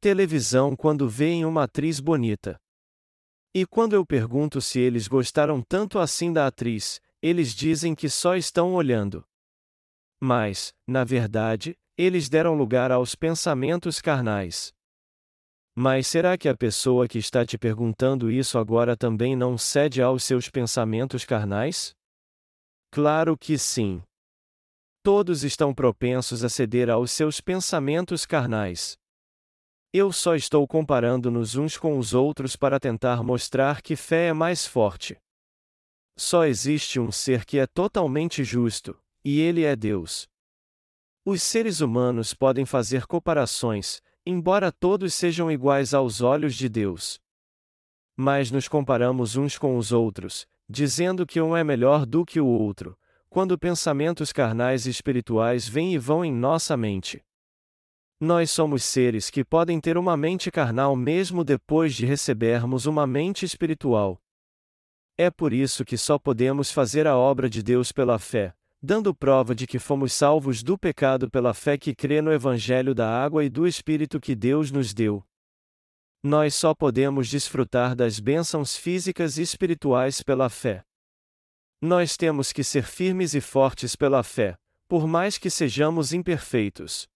televisão 0.00 0.74
quando 0.74 1.08
veem 1.08 1.44
uma 1.44 1.62
atriz 1.62 2.00
bonita. 2.00 2.60
E 3.54 3.64
quando 3.64 3.92
eu 3.92 4.04
pergunto 4.04 4.60
se 4.60 4.80
eles 4.80 5.06
gostaram 5.06 5.62
tanto 5.62 6.00
assim 6.00 6.32
da 6.32 6.48
atriz, 6.48 7.00
eles 7.22 7.54
dizem 7.54 7.94
que 7.94 8.08
só 8.08 8.34
estão 8.34 8.74
olhando. 8.74 9.24
Mas, 10.20 10.74
na 10.84 11.04
verdade, 11.04 11.78
eles 11.96 12.28
deram 12.28 12.56
lugar 12.56 12.90
aos 12.90 13.14
pensamentos 13.14 14.00
carnais. 14.00 14.72
Mas 15.72 16.08
será 16.08 16.36
que 16.36 16.48
a 16.48 16.56
pessoa 16.56 17.06
que 17.06 17.18
está 17.18 17.46
te 17.46 17.56
perguntando 17.56 18.28
isso 18.28 18.58
agora 18.58 18.96
também 18.96 19.36
não 19.36 19.56
cede 19.56 20.02
aos 20.02 20.24
seus 20.24 20.50
pensamentos 20.50 21.24
carnais? 21.24 21.94
Claro 22.90 23.38
que 23.38 23.56
sim. 23.56 24.02
Todos 25.02 25.44
estão 25.44 25.72
propensos 25.72 26.44
a 26.44 26.48
ceder 26.50 26.90
aos 26.90 27.10
seus 27.10 27.40
pensamentos 27.40 28.26
carnais. 28.26 28.98
Eu 29.94 30.12
só 30.12 30.34
estou 30.34 30.68
comparando-nos 30.68 31.54
uns 31.54 31.78
com 31.78 31.98
os 31.98 32.12
outros 32.12 32.54
para 32.54 32.78
tentar 32.78 33.22
mostrar 33.22 33.80
que 33.80 33.96
fé 33.96 34.26
é 34.26 34.32
mais 34.34 34.66
forte. 34.66 35.18
Só 36.18 36.44
existe 36.44 37.00
um 37.00 37.10
ser 37.10 37.46
que 37.46 37.58
é 37.58 37.66
totalmente 37.66 38.44
justo, 38.44 38.94
e 39.24 39.40
ele 39.40 39.64
é 39.64 39.74
Deus. 39.74 40.28
Os 41.24 41.42
seres 41.42 41.80
humanos 41.80 42.34
podem 42.34 42.66
fazer 42.66 43.06
comparações, 43.06 44.02
embora 44.26 44.70
todos 44.70 45.14
sejam 45.14 45.50
iguais 45.50 45.94
aos 45.94 46.20
olhos 46.20 46.54
de 46.54 46.68
Deus. 46.68 47.18
Mas 48.14 48.50
nos 48.50 48.68
comparamos 48.68 49.34
uns 49.34 49.56
com 49.56 49.78
os 49.78 49.92
outros, 49.92 50.46
dizendo 50.68 51.26
que 51.26 51.40
um 51.40 51.56
é 51.56 51.64
melhor 51.64 52.04
do 52.04 52.22
que 52.22 52.38
o 52.38 52.46
outro, 52.46 52.98
quando 53.30 53.56
pensamentos 53.56 54.32
carnais 54.32 54.86
e 54.86 54.90
espirituais 54.90 55.68
vêm 55.68 55.94
e 55.94 55.98
vão 55.98 56.24
em 56.24 56.32
nossa 56.32 56.76
mente. 56.76 57.24
Nós 58.18 58.50
somos 58.50 58.82
seres 58.82 59.30
que 59.30 59.44
podem 59.44 59.80
ter 59.80 59.96
uma 59.96 60.16
mente 60.16 60.50
carnal 60.50 60.96
mesmo 60.96 61.44
depois 61.44 61.94
de 61.94 62.04
recebermos 62.04 62.86
uma 62.86 63.06
mente 63.06 63.46
espiritual. 63.46 64.20
É 65.16 65.30
por 65.30 65.52
isso 65.52 65.84
que 65.84 65.96
só 65.96 66.18
podemos 66.18 66.72
fazer 66.72 67.06
a 67.06 67.16
obra 67.16 67.48
de 67.48 67.62
Deus 67.62 67.92
pela 67.92 68.18
fé, 68.18 68.52
dando 68.82 69.14
prova 69.14 69.54
de 69.54 69.66
que 69.66 69.78
fomos 69.78 70.12
salvos 70.12 70.62
do 70.62 70.76
pecado 70.76 71.30
pela 71.30 71.54
fé 71.54 71.78
que 71.78 71.94
crê 71.94 72.20
no 72.20 72.32
Evangelho 72.32 72.94
da 72.94 73.08
água 73.08 73.44
e 73.44 73.48
do 73.48 73.66
Espírito 73.66 74.18
que 74.18 74.34
Deus 74.34 74.72
nos 74.72 74.92
deu. 74.92 75.24
Nós 76.22 76.54
só 76.54 76.74
podemos 76.74 77.28
desfrutar 77.30 77.94
das 77.94 78.18
bênçãos 78.18 78.76
físicas 78.76 79.38
e 79.38 79.42
espirituais 79.42 80.20
pela 80.20 80.50
fé. 80.50 80.84
Nós 81.82 82.14
temos 82.14 82.52
que 82.52 82.62
ser 82.62 82.82
firmes 82.82 83.34
e 83.34 83.40
fortes 83.40 83.96
pela 83.96 84.22
fé, 84.22 84.54
por 84.86 85.06
mais 85.06 85.38
que 85.38 85.48
sejamos 85.48 86.12
imperfeitos. 86.12 87.08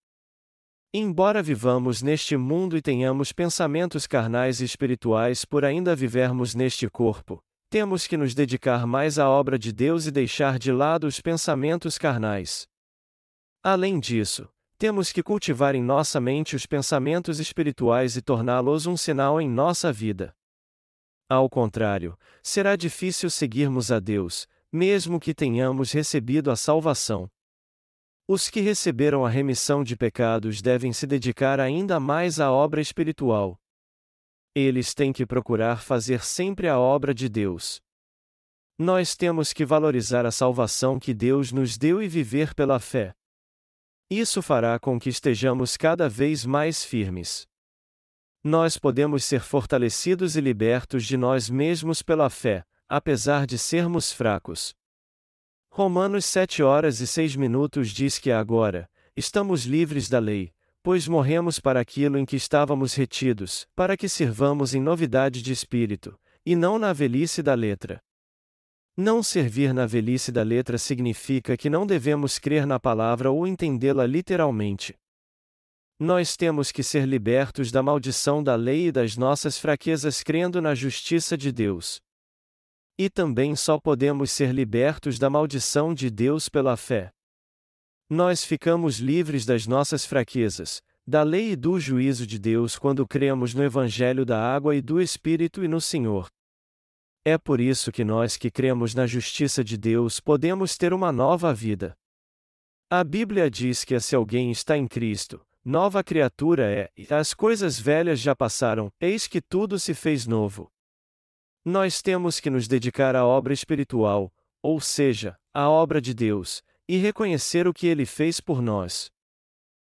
Embora 0.93 1.43
vivamos 1.43 2.01
neste 2.01 2.35
mundo 2.37 2.77
e 2.77 2.81
tenhamos 2.81 3.31
pensamentos 3.31 4.07
carnais 4.07 4.61
e 4.61 4.65
espirituais 4.65 5.45
por 5.45 5.65
ainda 5.65 5.95
vivermos 5.95 6.55
neste 6.55 6.89
corpo, 6.89 7.43
temos 7.69 8.07
que 8.07 8.17
nos 8.17 8.35
dedicar 8.35 8.87
mais 8.87 9.19
à 9.19 9.29
obra 9.29 9.59
de 9.59 9.73
Deus 9.73 10.07
e 10.07 10.11
deixar 10.11 10.59
de 10.59 10.73
lado 10.73 11.07
os 11.07 11.21
pensamentos 11.21 11.99
carnais. 11.99 12.67
Além 13.63 13.99
disso, 13.99 14.49
temos 14.79 15.13
que 15.13 15.23
cultivar 15.23 15.75
em 15.75 15.83
nossa 15.83 16.21
mente 16.21 16.57
os 16.57 16.65
pensamentos 16.65 17.39
espirituais 17.39 18.17
e 18.17 18.23
torná-los 18.23 18.87
um 18.87 18.97
sinal 18.97 19.41
em 19.41 19.49
nossa 19.49 19.93
vida. 19.93 20.33
Ao 21.29 21.51
contrário, 21.51 22.17
será 22.43 22.77
difícil 22.77 23.29
seguirmos 23.29 23.91
a 23.91 23.99
Deus, 23.99 24.47
mesmo 24.75 25.21
que 25.21 25.33
tenhamos 25.33 25.93
recebido 25.93 26.51
a 26.51 26.57
salvação. 26.57 27.31
Os 28.27 28.51
que 28.51 28.61
receberam 28.61 29.25
a 29.25 29.31
remissão 29.31 29.85
de 29.85 29.97
pecados 29.97 30.61
devem 30.61 30.93
se 30.93 31.07
dedicar 31.07 31.61
ainda 31.61 32.01
mais 32.01 32.41
à 32.41 32.51
obra 32.51 32.81
espiritual. 32.81 33.57
Eles 34.53 34.93
têm 34.93 35.13
que 35.13 35.25
procurar 35.25 35.81
fazer 35.81 36.25
sempre 36.25 36.67
a 36.67 36.77
obra 36.77 37.15
de 37.15 37.29
Deus. 37.29 37.81
Nós 38.77 39.15
temos 39.15 39.53
que 39.53 39.65
valorizar 39.65 40.27
a 40.27 40.33
salvação 40.33 40.99
que 40.99 41.15
Deus 41.15 41.53
nos 41.53 41.79
deu 41.79 42.03
e 42.03 42.09
viver 42.09 42.53
pela 42.53 42.81
fé. 42.81 43.15
Isso 44.11 44.43
fará 44.43 44.77
com 44.81 44.99
que 44.99 45.09
estejamos 45.09 45.77
cada 45.77 46.09
vez 46.09 46.45
mais 46.45 46.85
firmes. 46.85 47.47
Nós 48.43 48.77
podemos 48.77 49.23
ser 49.23 49.41
fortalecidos 49.41 50.35
e 50.35 50.41
libertos 50.41 51.05
de 51.05 51.17
nós 51.17 51.49
mesmos 51.49 52.03
pela 52.03 52.29
fé, 52.29 52.65
apesar 52.89 53.47
de 53.47 53.59
sermos 53.59 54.13
fracos. 54.13 54.75
Romanos 55.71 56.25
7 56.27 56.63
horas 56.63 57.01
e 57.01 57.07
6 57.07 57.37
minutos 57.37 57.91
diz 57.91 58.19
que 58.19 58.31
agora, 58.31 58.89
estamos 59.17 59.65
livres 59.65 60.09
da 60.09 60.19
lei, 60.19 60.53
pois 60.83 61.09
morremos 61.09 61.59
para 61.59 61.81
aquilo 61.81 62.19
em 62.19 62.25
que 62.25 62.37
estávamos 62.37 62.95
retidos, 62.95 63.67
para 63.75 63.97
que 63.97 64.09
sirvamos 64.09 64.75
em 64.75 64.81
novidade 64.81 65.43
de 65.43 65.53
espírito, 65.53 66.19
e 66.45 66.55
não 66.55 66.79
na 66.79 66.93
velhice 66.93 67.43
da 67.43 67.55
letra. 67.55 68.01
Não 68.97 69.23
servir 69.23 69.75
na 69.75 69.87
velhice 69.87 70.31
da 70.31 70.43
letra 70.43 70.79
significa 70.79 71.57
que 71.57 71.69
não 71.69 71.85
devemos 71.85 72.39
crer 72.39 72.65
na 72.67 72.79
palavra 72.79 73.31
ou 73.31 73.47
entendê-la 73.47 74.07
literalmente. 74.07 74.95
Nós 75.99 76.37
temos 76.37 76.71
que 76.71 76.83
ser 76.83 77.07
libertos 77.07 77.73
da 77.73 77.83
maldição 77.83 78.43
da 78.43 78.55
lei 78.55 78.89
e 78.89 78.93
das 78.93 79.17
nossas 79.17 79.59
fraquezas 79.59 80.23
crendo 80.23 80.61
na 80.61 80.75
justiça 80.75 81.37
de 81.37 81.51
Deus. 81.51 82.04
E 82.97 83.11
também 83.11 83.57
só 83.57 83.79
podemos 83.79 84.31
ser 84.31 84.53
libertos 84.53 85.19
da 85.19 85.29
maldição 85.29 85.93
de 85.93 86.09
Deus 86.11 86.49
pela 86.49 86.77
fé. 86.77 87.11
Nós 88.09 88.45
ficamos 88.45 88.99
livres 88.99 89.45
das 89.45 89.67
nossas 89.67 90.05
fraquezas, 90.05 90.81
da 91.07 91.23
lei 91.23 91.53
e 91.53 91.57
do 91.57 91.79
juízo 91.81 92.27
de 92.27 92.39
Deus 92.39 92.79
quando 92.79 93.07
cremos 93.07 93.53
no 93.53 93.65
Evangelho 93.65 94.25
da 94.25 94.41
água 94.41 94.77
e 94.77 94.81
do 94.81 95.01
Espírito 95.01 95.65
e 95.65 95.69
no 95.69 95.81
Senhor. 95.81 96.29
É 97.25 97.37
por 97.37 97.61
isso 97.61 97.91
que 97.91 98.05
nós 98.05 98.37
que 98.37 98.51
cremos 98.51 98.95
na 98.95 99.07
justiça 99.07 99.65
de 99.65 99.77
Deus 99.77 100.21
podemos 100.21 100.77
ter 100.77 100.93
uma 100.93 101.11
nova 101.11 101.53
vida. 101.53 101.97
A 102.91 103.03
Bíblia 103.03 103.51
diz 103.51 103.85
que 103.85 103.99
se 103.99 104.15
alguém 104.15 104.51
está 104.51 104.77
em 104.77 104.87
Cristo, 104.87 105.45
nova 105.65 106.05
criatura 106.05 106.71
é, 106.71 106.91
e 106.97 107.13
as 107.13 107.35
coisas 107.35 107.81
velhas 107.81 108.21
já 108.21 108.37
passaram, 108.37 108.91
eis 109.01 109.27
que 109.27 109.41
tudo 109.41 109.79
se 109.79 109.95
fez 109.95 110.27
novo. 110.27 110.71
Nós 111.65 112.03
temos 112.03 112.41
que 112.41 112.51
nos 112.51 112.69
dedicar 112.69 113.17
à 113.17 113.25
obra 113.25 113.55
espiritual, 113.55 114.31
ou 114.63 114.81
seja, 114.81 115.39
à 115.53 115.71
obra 115.71 115.99
de 115.99 116.13
Deus, 116.13 116.63
e 116.87 116.99
reconhecer 116.99 117.67
o 117.67 117.73
que 117.73 117.87
Ele 117.87 118.05
fez 118.05 118.39
por 118.39 118.61
nós. 118.61 119.11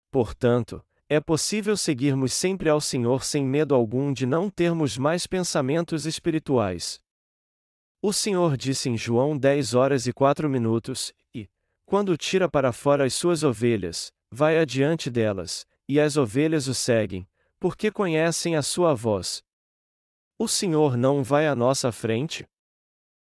Portanto, 0.09 0.81
é 1.09 1.19
possível 1.19 1.75
seguirmos 1.75 2.33
sempre 2.33 2.69
ao 2.69 2.79
Senhor 2.79 3.23
sem 3.23 3.45
medo 3.45 3.75
algum 3.75 4.13
de 4.13 4.25
não 4.25 4.49
termos 4.49 4.97
mais 4.97 5.27
pensamentos 5.27 6.05
espirituais. 6.05 7.01
O 8.01 8.13
Senhor 8.13 8.55
disse 8.55 8.89
em 8.89 8.97
João 8.97 9.37
10 9.37 9.73
horas 9.73 10.07
e 10.07 10.13
4 10.13 10.49
minutos: 10.49 11.13
E 11.33 11.49
quando 11.85 12.15
tira 12.15 12.49
para 12.49 12.71
fora 12.71 13.05
as 13.05 13.13
suas 13.13 13.43
ovelhas, 13.43 14.13
vai 14.31 14.57
adiante 14.57 15.09
delas, 15.09 15.65
e 15.87 15.99
as 15.99 16.15
ovelhas 16.15 16.67
o 16.67 16.73
seguem, 16.73 17.27
porque 17.59 17.91
conhecem 17.91 18.55
a 18.55 18.61
sua 18.61 18.93
voz. 18.93 19.43
O 20.39 20.47
Senhor 20.47 20.95
não 20.95 21.23
vai 21.23 21.47
à 21.47 21.55
nossa 21.55 21.91
frente? 21.91 22.47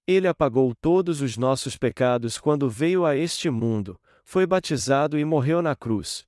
Ele 0.07 0.29
apagou 0.29 0.75
todos 0.75 1.23
os 1.23 1.39
nossos 1.39 1.75
pecados 1.75 2.37
quando 2.37 2.69
veio 2.69 3.07
a 3.07 3.17
este 3.17 3.49
mundo, 3.49 3.99
foi 4.23 4.47
batizado 4.47 5.19
e 5.19 5.25
morreu 5.25 5.63
na 5.63 5.75
cruz. 5.75 6.27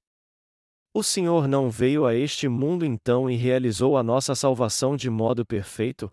O 0.95 1.03
Senhor 1.03 1.47
não 1.47 1.69
veio 1.69 2.07
a 2.07 2.15
este 2.15 2.49
mundo 2.49 2.87
então 2.87 3.29
e 3.29 3.37
realizou 3.37 3.99
a 3.99 4.03
nossa 4.03 4.35
salvação 4.35 4.97
de 4.97 5.11
modo 5.11 5.45
perfeito? 5.45 6.11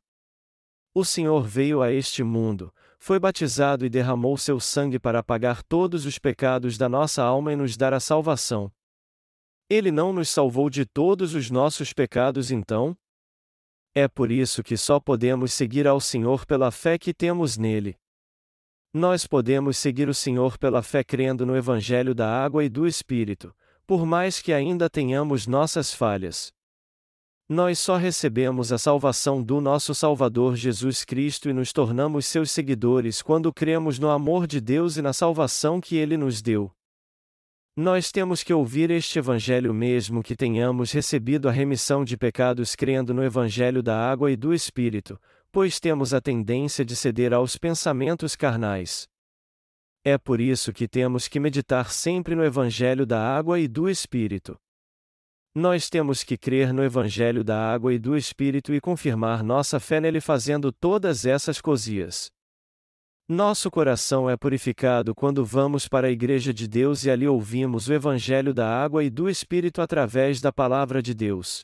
O 0.94 1.06
Senhor 1.06 1.48
veio 1.48 1.82
a 1.82 1.94
este 1.94 2.22
mundo, 2.22 2.74
foi 2.98 3.18
batizado 3.18 3.86
e 3.86 3.90
derramou 3.90 4.38
seu 4.38 4.60
sangue 4.60 5.00
para 5.00 5.20
apagar 5.20 5.64
todos 5.64 6.06
os 6.06 6.20
pecados 6.20 6.78
da 6.78 6.90
nossa 6.90 7.24
alma 7.24 7.54
e 7.54 7.56
nos 7.56 7.78
dar 7.78 7.94
a 7.94 8.00
salvação. 8.02 8.70
Ele 9.70 9.90
não 9.90 10.12
nos 10.12 10.28
salvou 10.28 10.70
de 10.70 10.86
todos 10.86 11.34
os 11.34 11.50
nossos 11.50 11.94
pecados 11.94 12.52
então? 12.52 12.98
É 13.94 14.08
por 14.08 14.32
isso 14.32 14.62
que 14.62 14.78
só 14.78 15.00
podemos 15.00 15.52
seguir 15.52 15.88
ao 15.88 16.00
Senhor 16.00 16.46
pela 16.46 16.72
fé 16.72 16.98
que 16.98 17.14
temos 17.14 17.58
nele. 17.58 17.98
Nós 18.94 19.28
podemos 19.28 19.78
seguir 19.78 20.10
o 20.10 20.14
Senhor 20.14 20.58
pela 20.58 20.82
fé 20.82 21.04
crendo 21.04 21.46
no 21.46 21.56
Evangelho 21.56 22.14
da 22.14 22.28
água 22.28 22.64
e 22.64 22.70
do 22.70 22.88
Espírito, 22.88 23.54
por 23.86 24.06
mais 24.06 24.42
que 24.42 24.54
ainda 24.54 24.90
tenhamos 24.90 25.48
nossas 25.48 25.94
falhas. 25.94 26.52
Nós 27.48 27.80
só 27.80 27.98
recebemos 27.98 28.72
a 28.72 28.78
salvação 28.78 29.42
do 29.42 29.60
nosso 29.60 29.96
Salvador 29.96 30.56
Jesus 30.56 31.04
Cristo 31.04 31.50
e 31.50 31.54
nos 31.54 31.74
tornamos 31.74 32.28
seus 32.28 32.52
seguidores 32.52 33.24
quando 33.24 33.52
cremos 33.52 33.98
no 33.98 34.10
amor 34.12 34.46
de 34.46 34.62
Deus 34.62 34.98
e 34.98 35.02
na 35.02 35.14
salvação 35.14 35.82
que 35.82 35.96
ele 35.96 36.16
nos 36.16 36.44
deu. 36.44 36.72
Nós 37.82 38.12
temos 38.12 38.44
que 38.44 38.54
ouvir 38.54 38.92
este 38.92 39.20
Evangelho 39.20 39.74
mesmo 39.74 40.22
que 40.22 40.36
tenhamos 40.36 40.92
recebido 40.92 41.48
a 41.48 41.52
remissão 41.54 42.04
de 42.04 42.18
pecados 42.18 42.76
crendo 42.76 43.14
no 43.14 43.24
Evangelho 43.24 43.82
da 43.82 43.98
água 43.98 44.30
e 44.30 44.36
do 44.36 44.54
Espírito, 44.54 45.18
pois 45.50 45.80
temos 45.80 46.14
a 46.14 46.20
tendência 46.20 46.84
de 46.84 46.94
ceder 46.94 47.34
aos 47.34 47.56
pensamentos 47.56 48.36
carnais. 48.36 49.08
É 50.04 50.18
por 50.18 50.42
isso 50.42 50.74
que 50.74 50.90
temos 50.90 51.30
que 51.30 51.40
meditar 51.40 51.90
sempre 51.90 52.36
no 52.36 52.44
Evangelho 52.44 53.06
da 53.06 53.18
água 53.18 53.58
e 53.58 53.66
do 53.66 53.90
Espírito. 53.90 54.60
Nós 55.56 55.90
temos 55.90 56.22
que 56.22 56.38
crer 56.38 56.74
no 56.74 56.84
Evangelho 56.84 57.46
da 57.46 57.72
água 57.72 57.94
e 57.94 57.98
do 57.98 58.18
Espírito 58.18 58.74
e 58.74 58.82
confirmar 58.82 59.42
nossa 59.42 59.80
fé 59.80 60.02
nele 60.02 60.20
fazendo 60.20 60.70
todas 60.70 61.26
essas 61.26 61.62
coisias. 61.62 62.30
Nosso 63.32 63.70
coração 63.70 64.28
é 64.28 64.36
purificado 64.36 65.14
quando 65.14 65.46
vamos 65.46 65.88
para 65.88 66.08
a 66.08 66.10
Igreja 66.10 66.52
de 66.52 66.68
Deus 66.68 67.06
e 67.06 67.12
ali 67.12 67.28
ouvimos 67.28 67.88
o 67.88 67.94
Evangelho 67.94 68.56
da 68.56 68.68
água 68.68 69.04
e 69.04 69.10
do 69.12 69.30
Espírito 69.30 69.84
através 69.84 70.42
da 70.42 70.52
Palavra 70.52 71.00
de 71.00 71.14
Deus. 71.14 71.64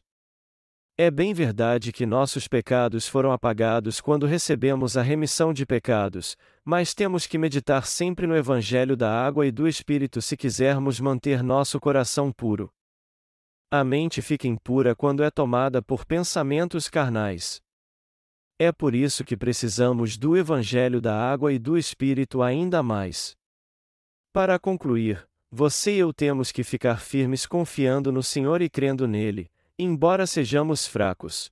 É 0.96 1.10
bem 1.10 1.34
verdade 1.34 1.92
que 1.92 2.06
nossos 2.06 2.48
pecados 2.48 3.08
foram 3.08 3.32
apagados 3.32 4.00
quando 4.00 4.28
recebemos 4.28 4.96
a 4.96 5.02
remissão 5.02 5.52
de 5.52 5.66
pecados, 5.66 6.38
mas 6.64 6.94
temos 6.94 7.26
que 7.26 7.36
meditar 7.36 7.88
sempre 7.88 8.28
no 8.28 8.38
Evangelho 8.38 8.96
da 8.96 9.12
água 9.12 9.48
e 9.48 9.52
do 9.52 9.68
Espírito 9.68 10.22
se 10.22 10.38
quisermos 10.38 11.00
manter 11.00 11.42
nosso 11.42 11.80
coração 11.80 12.32
puro. 12.32 12.70
A 13.72 13.84
mente 13.84 14.22
fica 14.22 14.48
impura 14.48 14.96
quando 14.96 15.24
é 15.24 15.32
tomada 15.32 15.82
por 15.82 16.06
pensamentos 16.06 16.88
carnais. 16.88 17.65
É 18.58 18.72
por 18.72 18.96
isso 18.96 19.24
que 19.24 19.36
precisamos 19.36 20.18
do 20.18 20.38
Evangelho 20.38 21.02
da 21.02 21.16
água 21.16 21.52
e 21.52 21.60
do 21.60 21.78
Espírito 21.78 22.42
ainda 22.42 22.82
mais. 22.82 23.36
Para 24.32 24.58
concluir, 24.58 25.28
você 25.52 25.96
e 25.96 26.00
eu 26.00 26.14
temos 26.14 26.52
que 26.52 26.64
ficar 26.64 27.00
firmes 27.00 27.46
confiando 27.46 28.12
no 28.12 28.24
Senhor 28.24 28.62
e 28.62 28.70
crendo 28.70 29.08
nele, 29.08 29.50
embora 29.78 30.26
sejamos 30.26 30.88
fracos. 30.88 31.52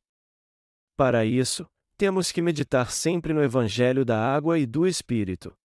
Para 0.95 1.25
isso, 1.25 1.65
temos 1.97 2.31
que 2.31 2.41
meditar 2.41 2.91
sempre 2.91 3.33
no 3.33 3.43
Evangelho 3.43 4.05
da 4.05 4.17
água 4.17 4.57
e 4.57 4.65
do 4.65 4.87
Espírito 4.87 5.55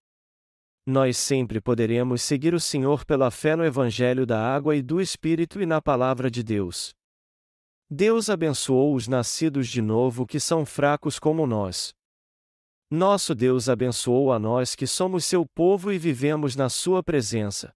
nós 0.88 1.18
sempre 1.18 1.60
poderemos 1.60 2.22
seguir 2.22 2.54
o 2.54 2.60
Senhor 2.60 3.04
pela 3.04 3.30
fé 3.30 3.54
no 3.54 3.62
Evangelho 3.62 4.24
da 4.24 4.40
água 4.40 4.74
e 4.74 4.80
do 4.80 5.02
Espírito 5.02 5.60
e 5.60 5.66
na 5.66 5.82
Palavra 5.82 6.30
de 6.30 6.42
Deus. 6.42 6.94
Deus 7.90 8.28
abençoou 8.28 8.94
os 8.94 9.08
nascidos 9.08 9.66
de 9.66 9.80
novo 9.80 10.26
que 10.26 10.38
são 10.38 10.66
fracos 10.66 11.18
como 11.18 11.46
nós. 11.46 11.94
Nosso 12.90 13.34
Deus 13.34 13.66
abençoou 13.66 14.30
a 14.30 14.38
nós 14.38 14.74
que 14.74 14.86
somos 14.86 15.24
seu 15.24 15.46
povo 15.46 15.90
e 15.90 15.98
vivemos 15.98 16.54
na 16.54 16.68
sua 16.68 17.02
presença. 17.02 17.72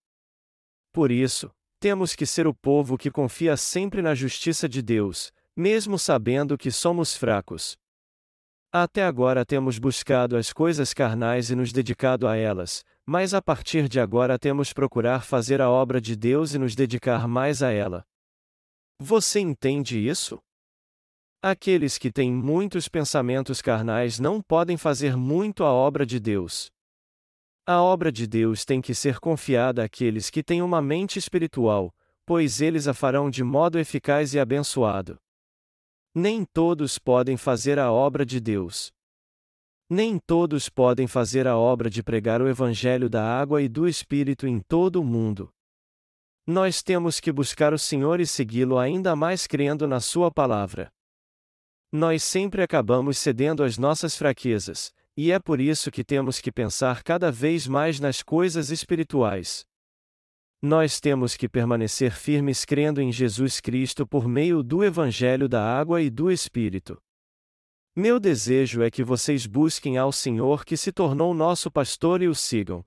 Por 0.93 1.11
isso, 1.11 1.51
temos 1.81 2.15
que 2.15 2.27
ser 2.27 2.47
o 2.47 2.53
povo 2.53 2.99
que 2.99 3.11
confia 3.11 3.57
sempre 3.57 4.03
na 4.03 4.15
justiça 4.15 4.69
de 4.69 4.83
Deus, 4.83 5.33
mesmo 5.57 5.99
sabendo 5.99 6.59
que 6.59 6.71
somos 6.71 7.17
fracos. 7.17 7.79
Até 8.71 9.05
agora 9.05 9.47
temos 9.47 9.79
buscado 9.79 10.37
as 10.37 10.53
coisas 10.53 10.93
carnais 10.93 11.51
e 11.51 11.55
nos 11.55 11.73
dedicado 11.73 12.29
a 12.29 12.37
elas, 12.37 12.85
mas 13.07 13.33
a 13.33 13.41
partir 13.41 13.89
de 13.89 13.99
agora 13.99 14.39
temos 14.39 14.75
procurar 14.75 15.25
fazer 15.25 15.63
a 15.63 15.71
obra 15.71 16.03
de 16.03 16.15
Deus 16.15 16.53
e 16.53 16.59
nos 16.59 16.75
dedicar 16.75 17.27
mais 17.27 17.63
a 17.63 17.71
ela. 17.71 18.05
Você 18.99 19.41
entende 19.41 19.99
isso? 19.99 20.39
Aqueles 21.43 21.99
que 21.99 22.13
têm 22.13 22.33
muitos 22.33 22.89
pensamentos 22.89 23.61
carnais 23.61 24.21
não 24.21 24.41
podem 24.41 24.77
fazer 24.77 25.17
muito 25.17 25.65
a 25.65 25.73
obra 25.73 26.07
de 26.07 26.21
Deus. 26.21 26.71
A 27.67 27.83
obra 27.83 28.13
de 28.13 28.27
Deus 28.27 28.65
tem 28.65 28.81
que 28.81 28.95
ser 28.95 29.19
confiada 29.19 29.85
àqueles 29.85 30.31
que 30.31 30.43
têm 30.43 30.63
uma 30.63 30.81
mente 30.81 31.19
espiritual, 31.19 31.93
pois 32.25 32.61
eles 32.61 32.87
a 32.87 32.95
farão 32.95 33.29
de 33.29 33.43
modo 33.43 33.79
eficaz 33.79 34.35
e 34.35 34.39
abençoado. 34.39 35.19
Nem 36.15 36.45
todos 36.45 36.99
podem 36.99 37.37
fazer 37.37 37.79
a 37.79 37.91
obra 37.91 38.25
de 38.25 38.39
Deus. 38.39 38.93
Nem 39.89 40.19
todos 40.19 40.69
podem 40.69 41.07
fazer 41.07 41.47
a 41.47 41.57
obra 41.57 41.91
de 41.91 42.03
pregar 42.03 42.41
o 42.41 42.49
Evangelho 42.49 43.11
da 43.11 43.23
água 43.23 43.61
e 43.61 43.69
do 43.69 43.89
Espírito 43.89 44.47
em 44.47 44.61
todo 44.61 45.01
o 45.01 45.05
mundo. 45.05 45.53
Nós 46.47 46.83
temos 46.83 47.21
que 47.21 47.31
buscar 47.31 47.73
o 47.73 47.79
Senhor 47.79 48.21
e 48.21 48.27
segui-lo 48.27 48.77
ainda 48.77 49.15
mais 49.15 49.47
crendo 49.47 49.87
na 49.87 50.01
Sua 50.01 50.31
palavra. 50.31 50.91
Nós 51.93 52.25
sempre 52.25 52.63
acabamos 52.63 53.19
cedendo 53.19 53.63
às 53.63 53.79
nossas 53.79 54.17
fraquezas, 54.17 54.93
e 55.17 55.31
é 55.31 55.39
por 55.39 55.61
isso 55.61 55.91
que 55.91 56.03
temos 56.03 56.41
que 56.41 56.51
pensar 56.51 57.05
cada 57.05 57.31
vez 57.31 57.67
mais 57.69 58.01
nas 58.01 58.23
coisas 58.23 58.71
espirituais. 58.71 59.65
Nós 60.61 61.01
temos 61.01 61.37
que 61.37 61.49
permanecer 61.49 62.13
firmes 62.13 62.65
crendo 62.65 63.01
em 63.01 63.13
Jesus 63.13 63.61
Cristo 63.61 64.07
por 64.07 64.27
meio 64.27 64.63
do 64.63 64.83
Evangelho 64.83 65.49
da 65.49 65.63
água 65.63 66.01
e 66.03 66.09
do 66.09 66.31
Espírito. 66.31 67.01
Meu 67.95 68.19
desejo 68.19 68.83
é 68.83 68.91
que 68.91 69.05
vocês 69.05 69.47
busquem 69.47 69.99
ao 69.99 70.11
Senhor 70.11 70.65
que 70.65 70.77
se 70.77 70.91
tornou 70.91 71.35
nosso 71.35 71.71
pastor 71.71 72.23
e 72.23 72.27
o 72.27 72.35
sigam. 72.35 72.85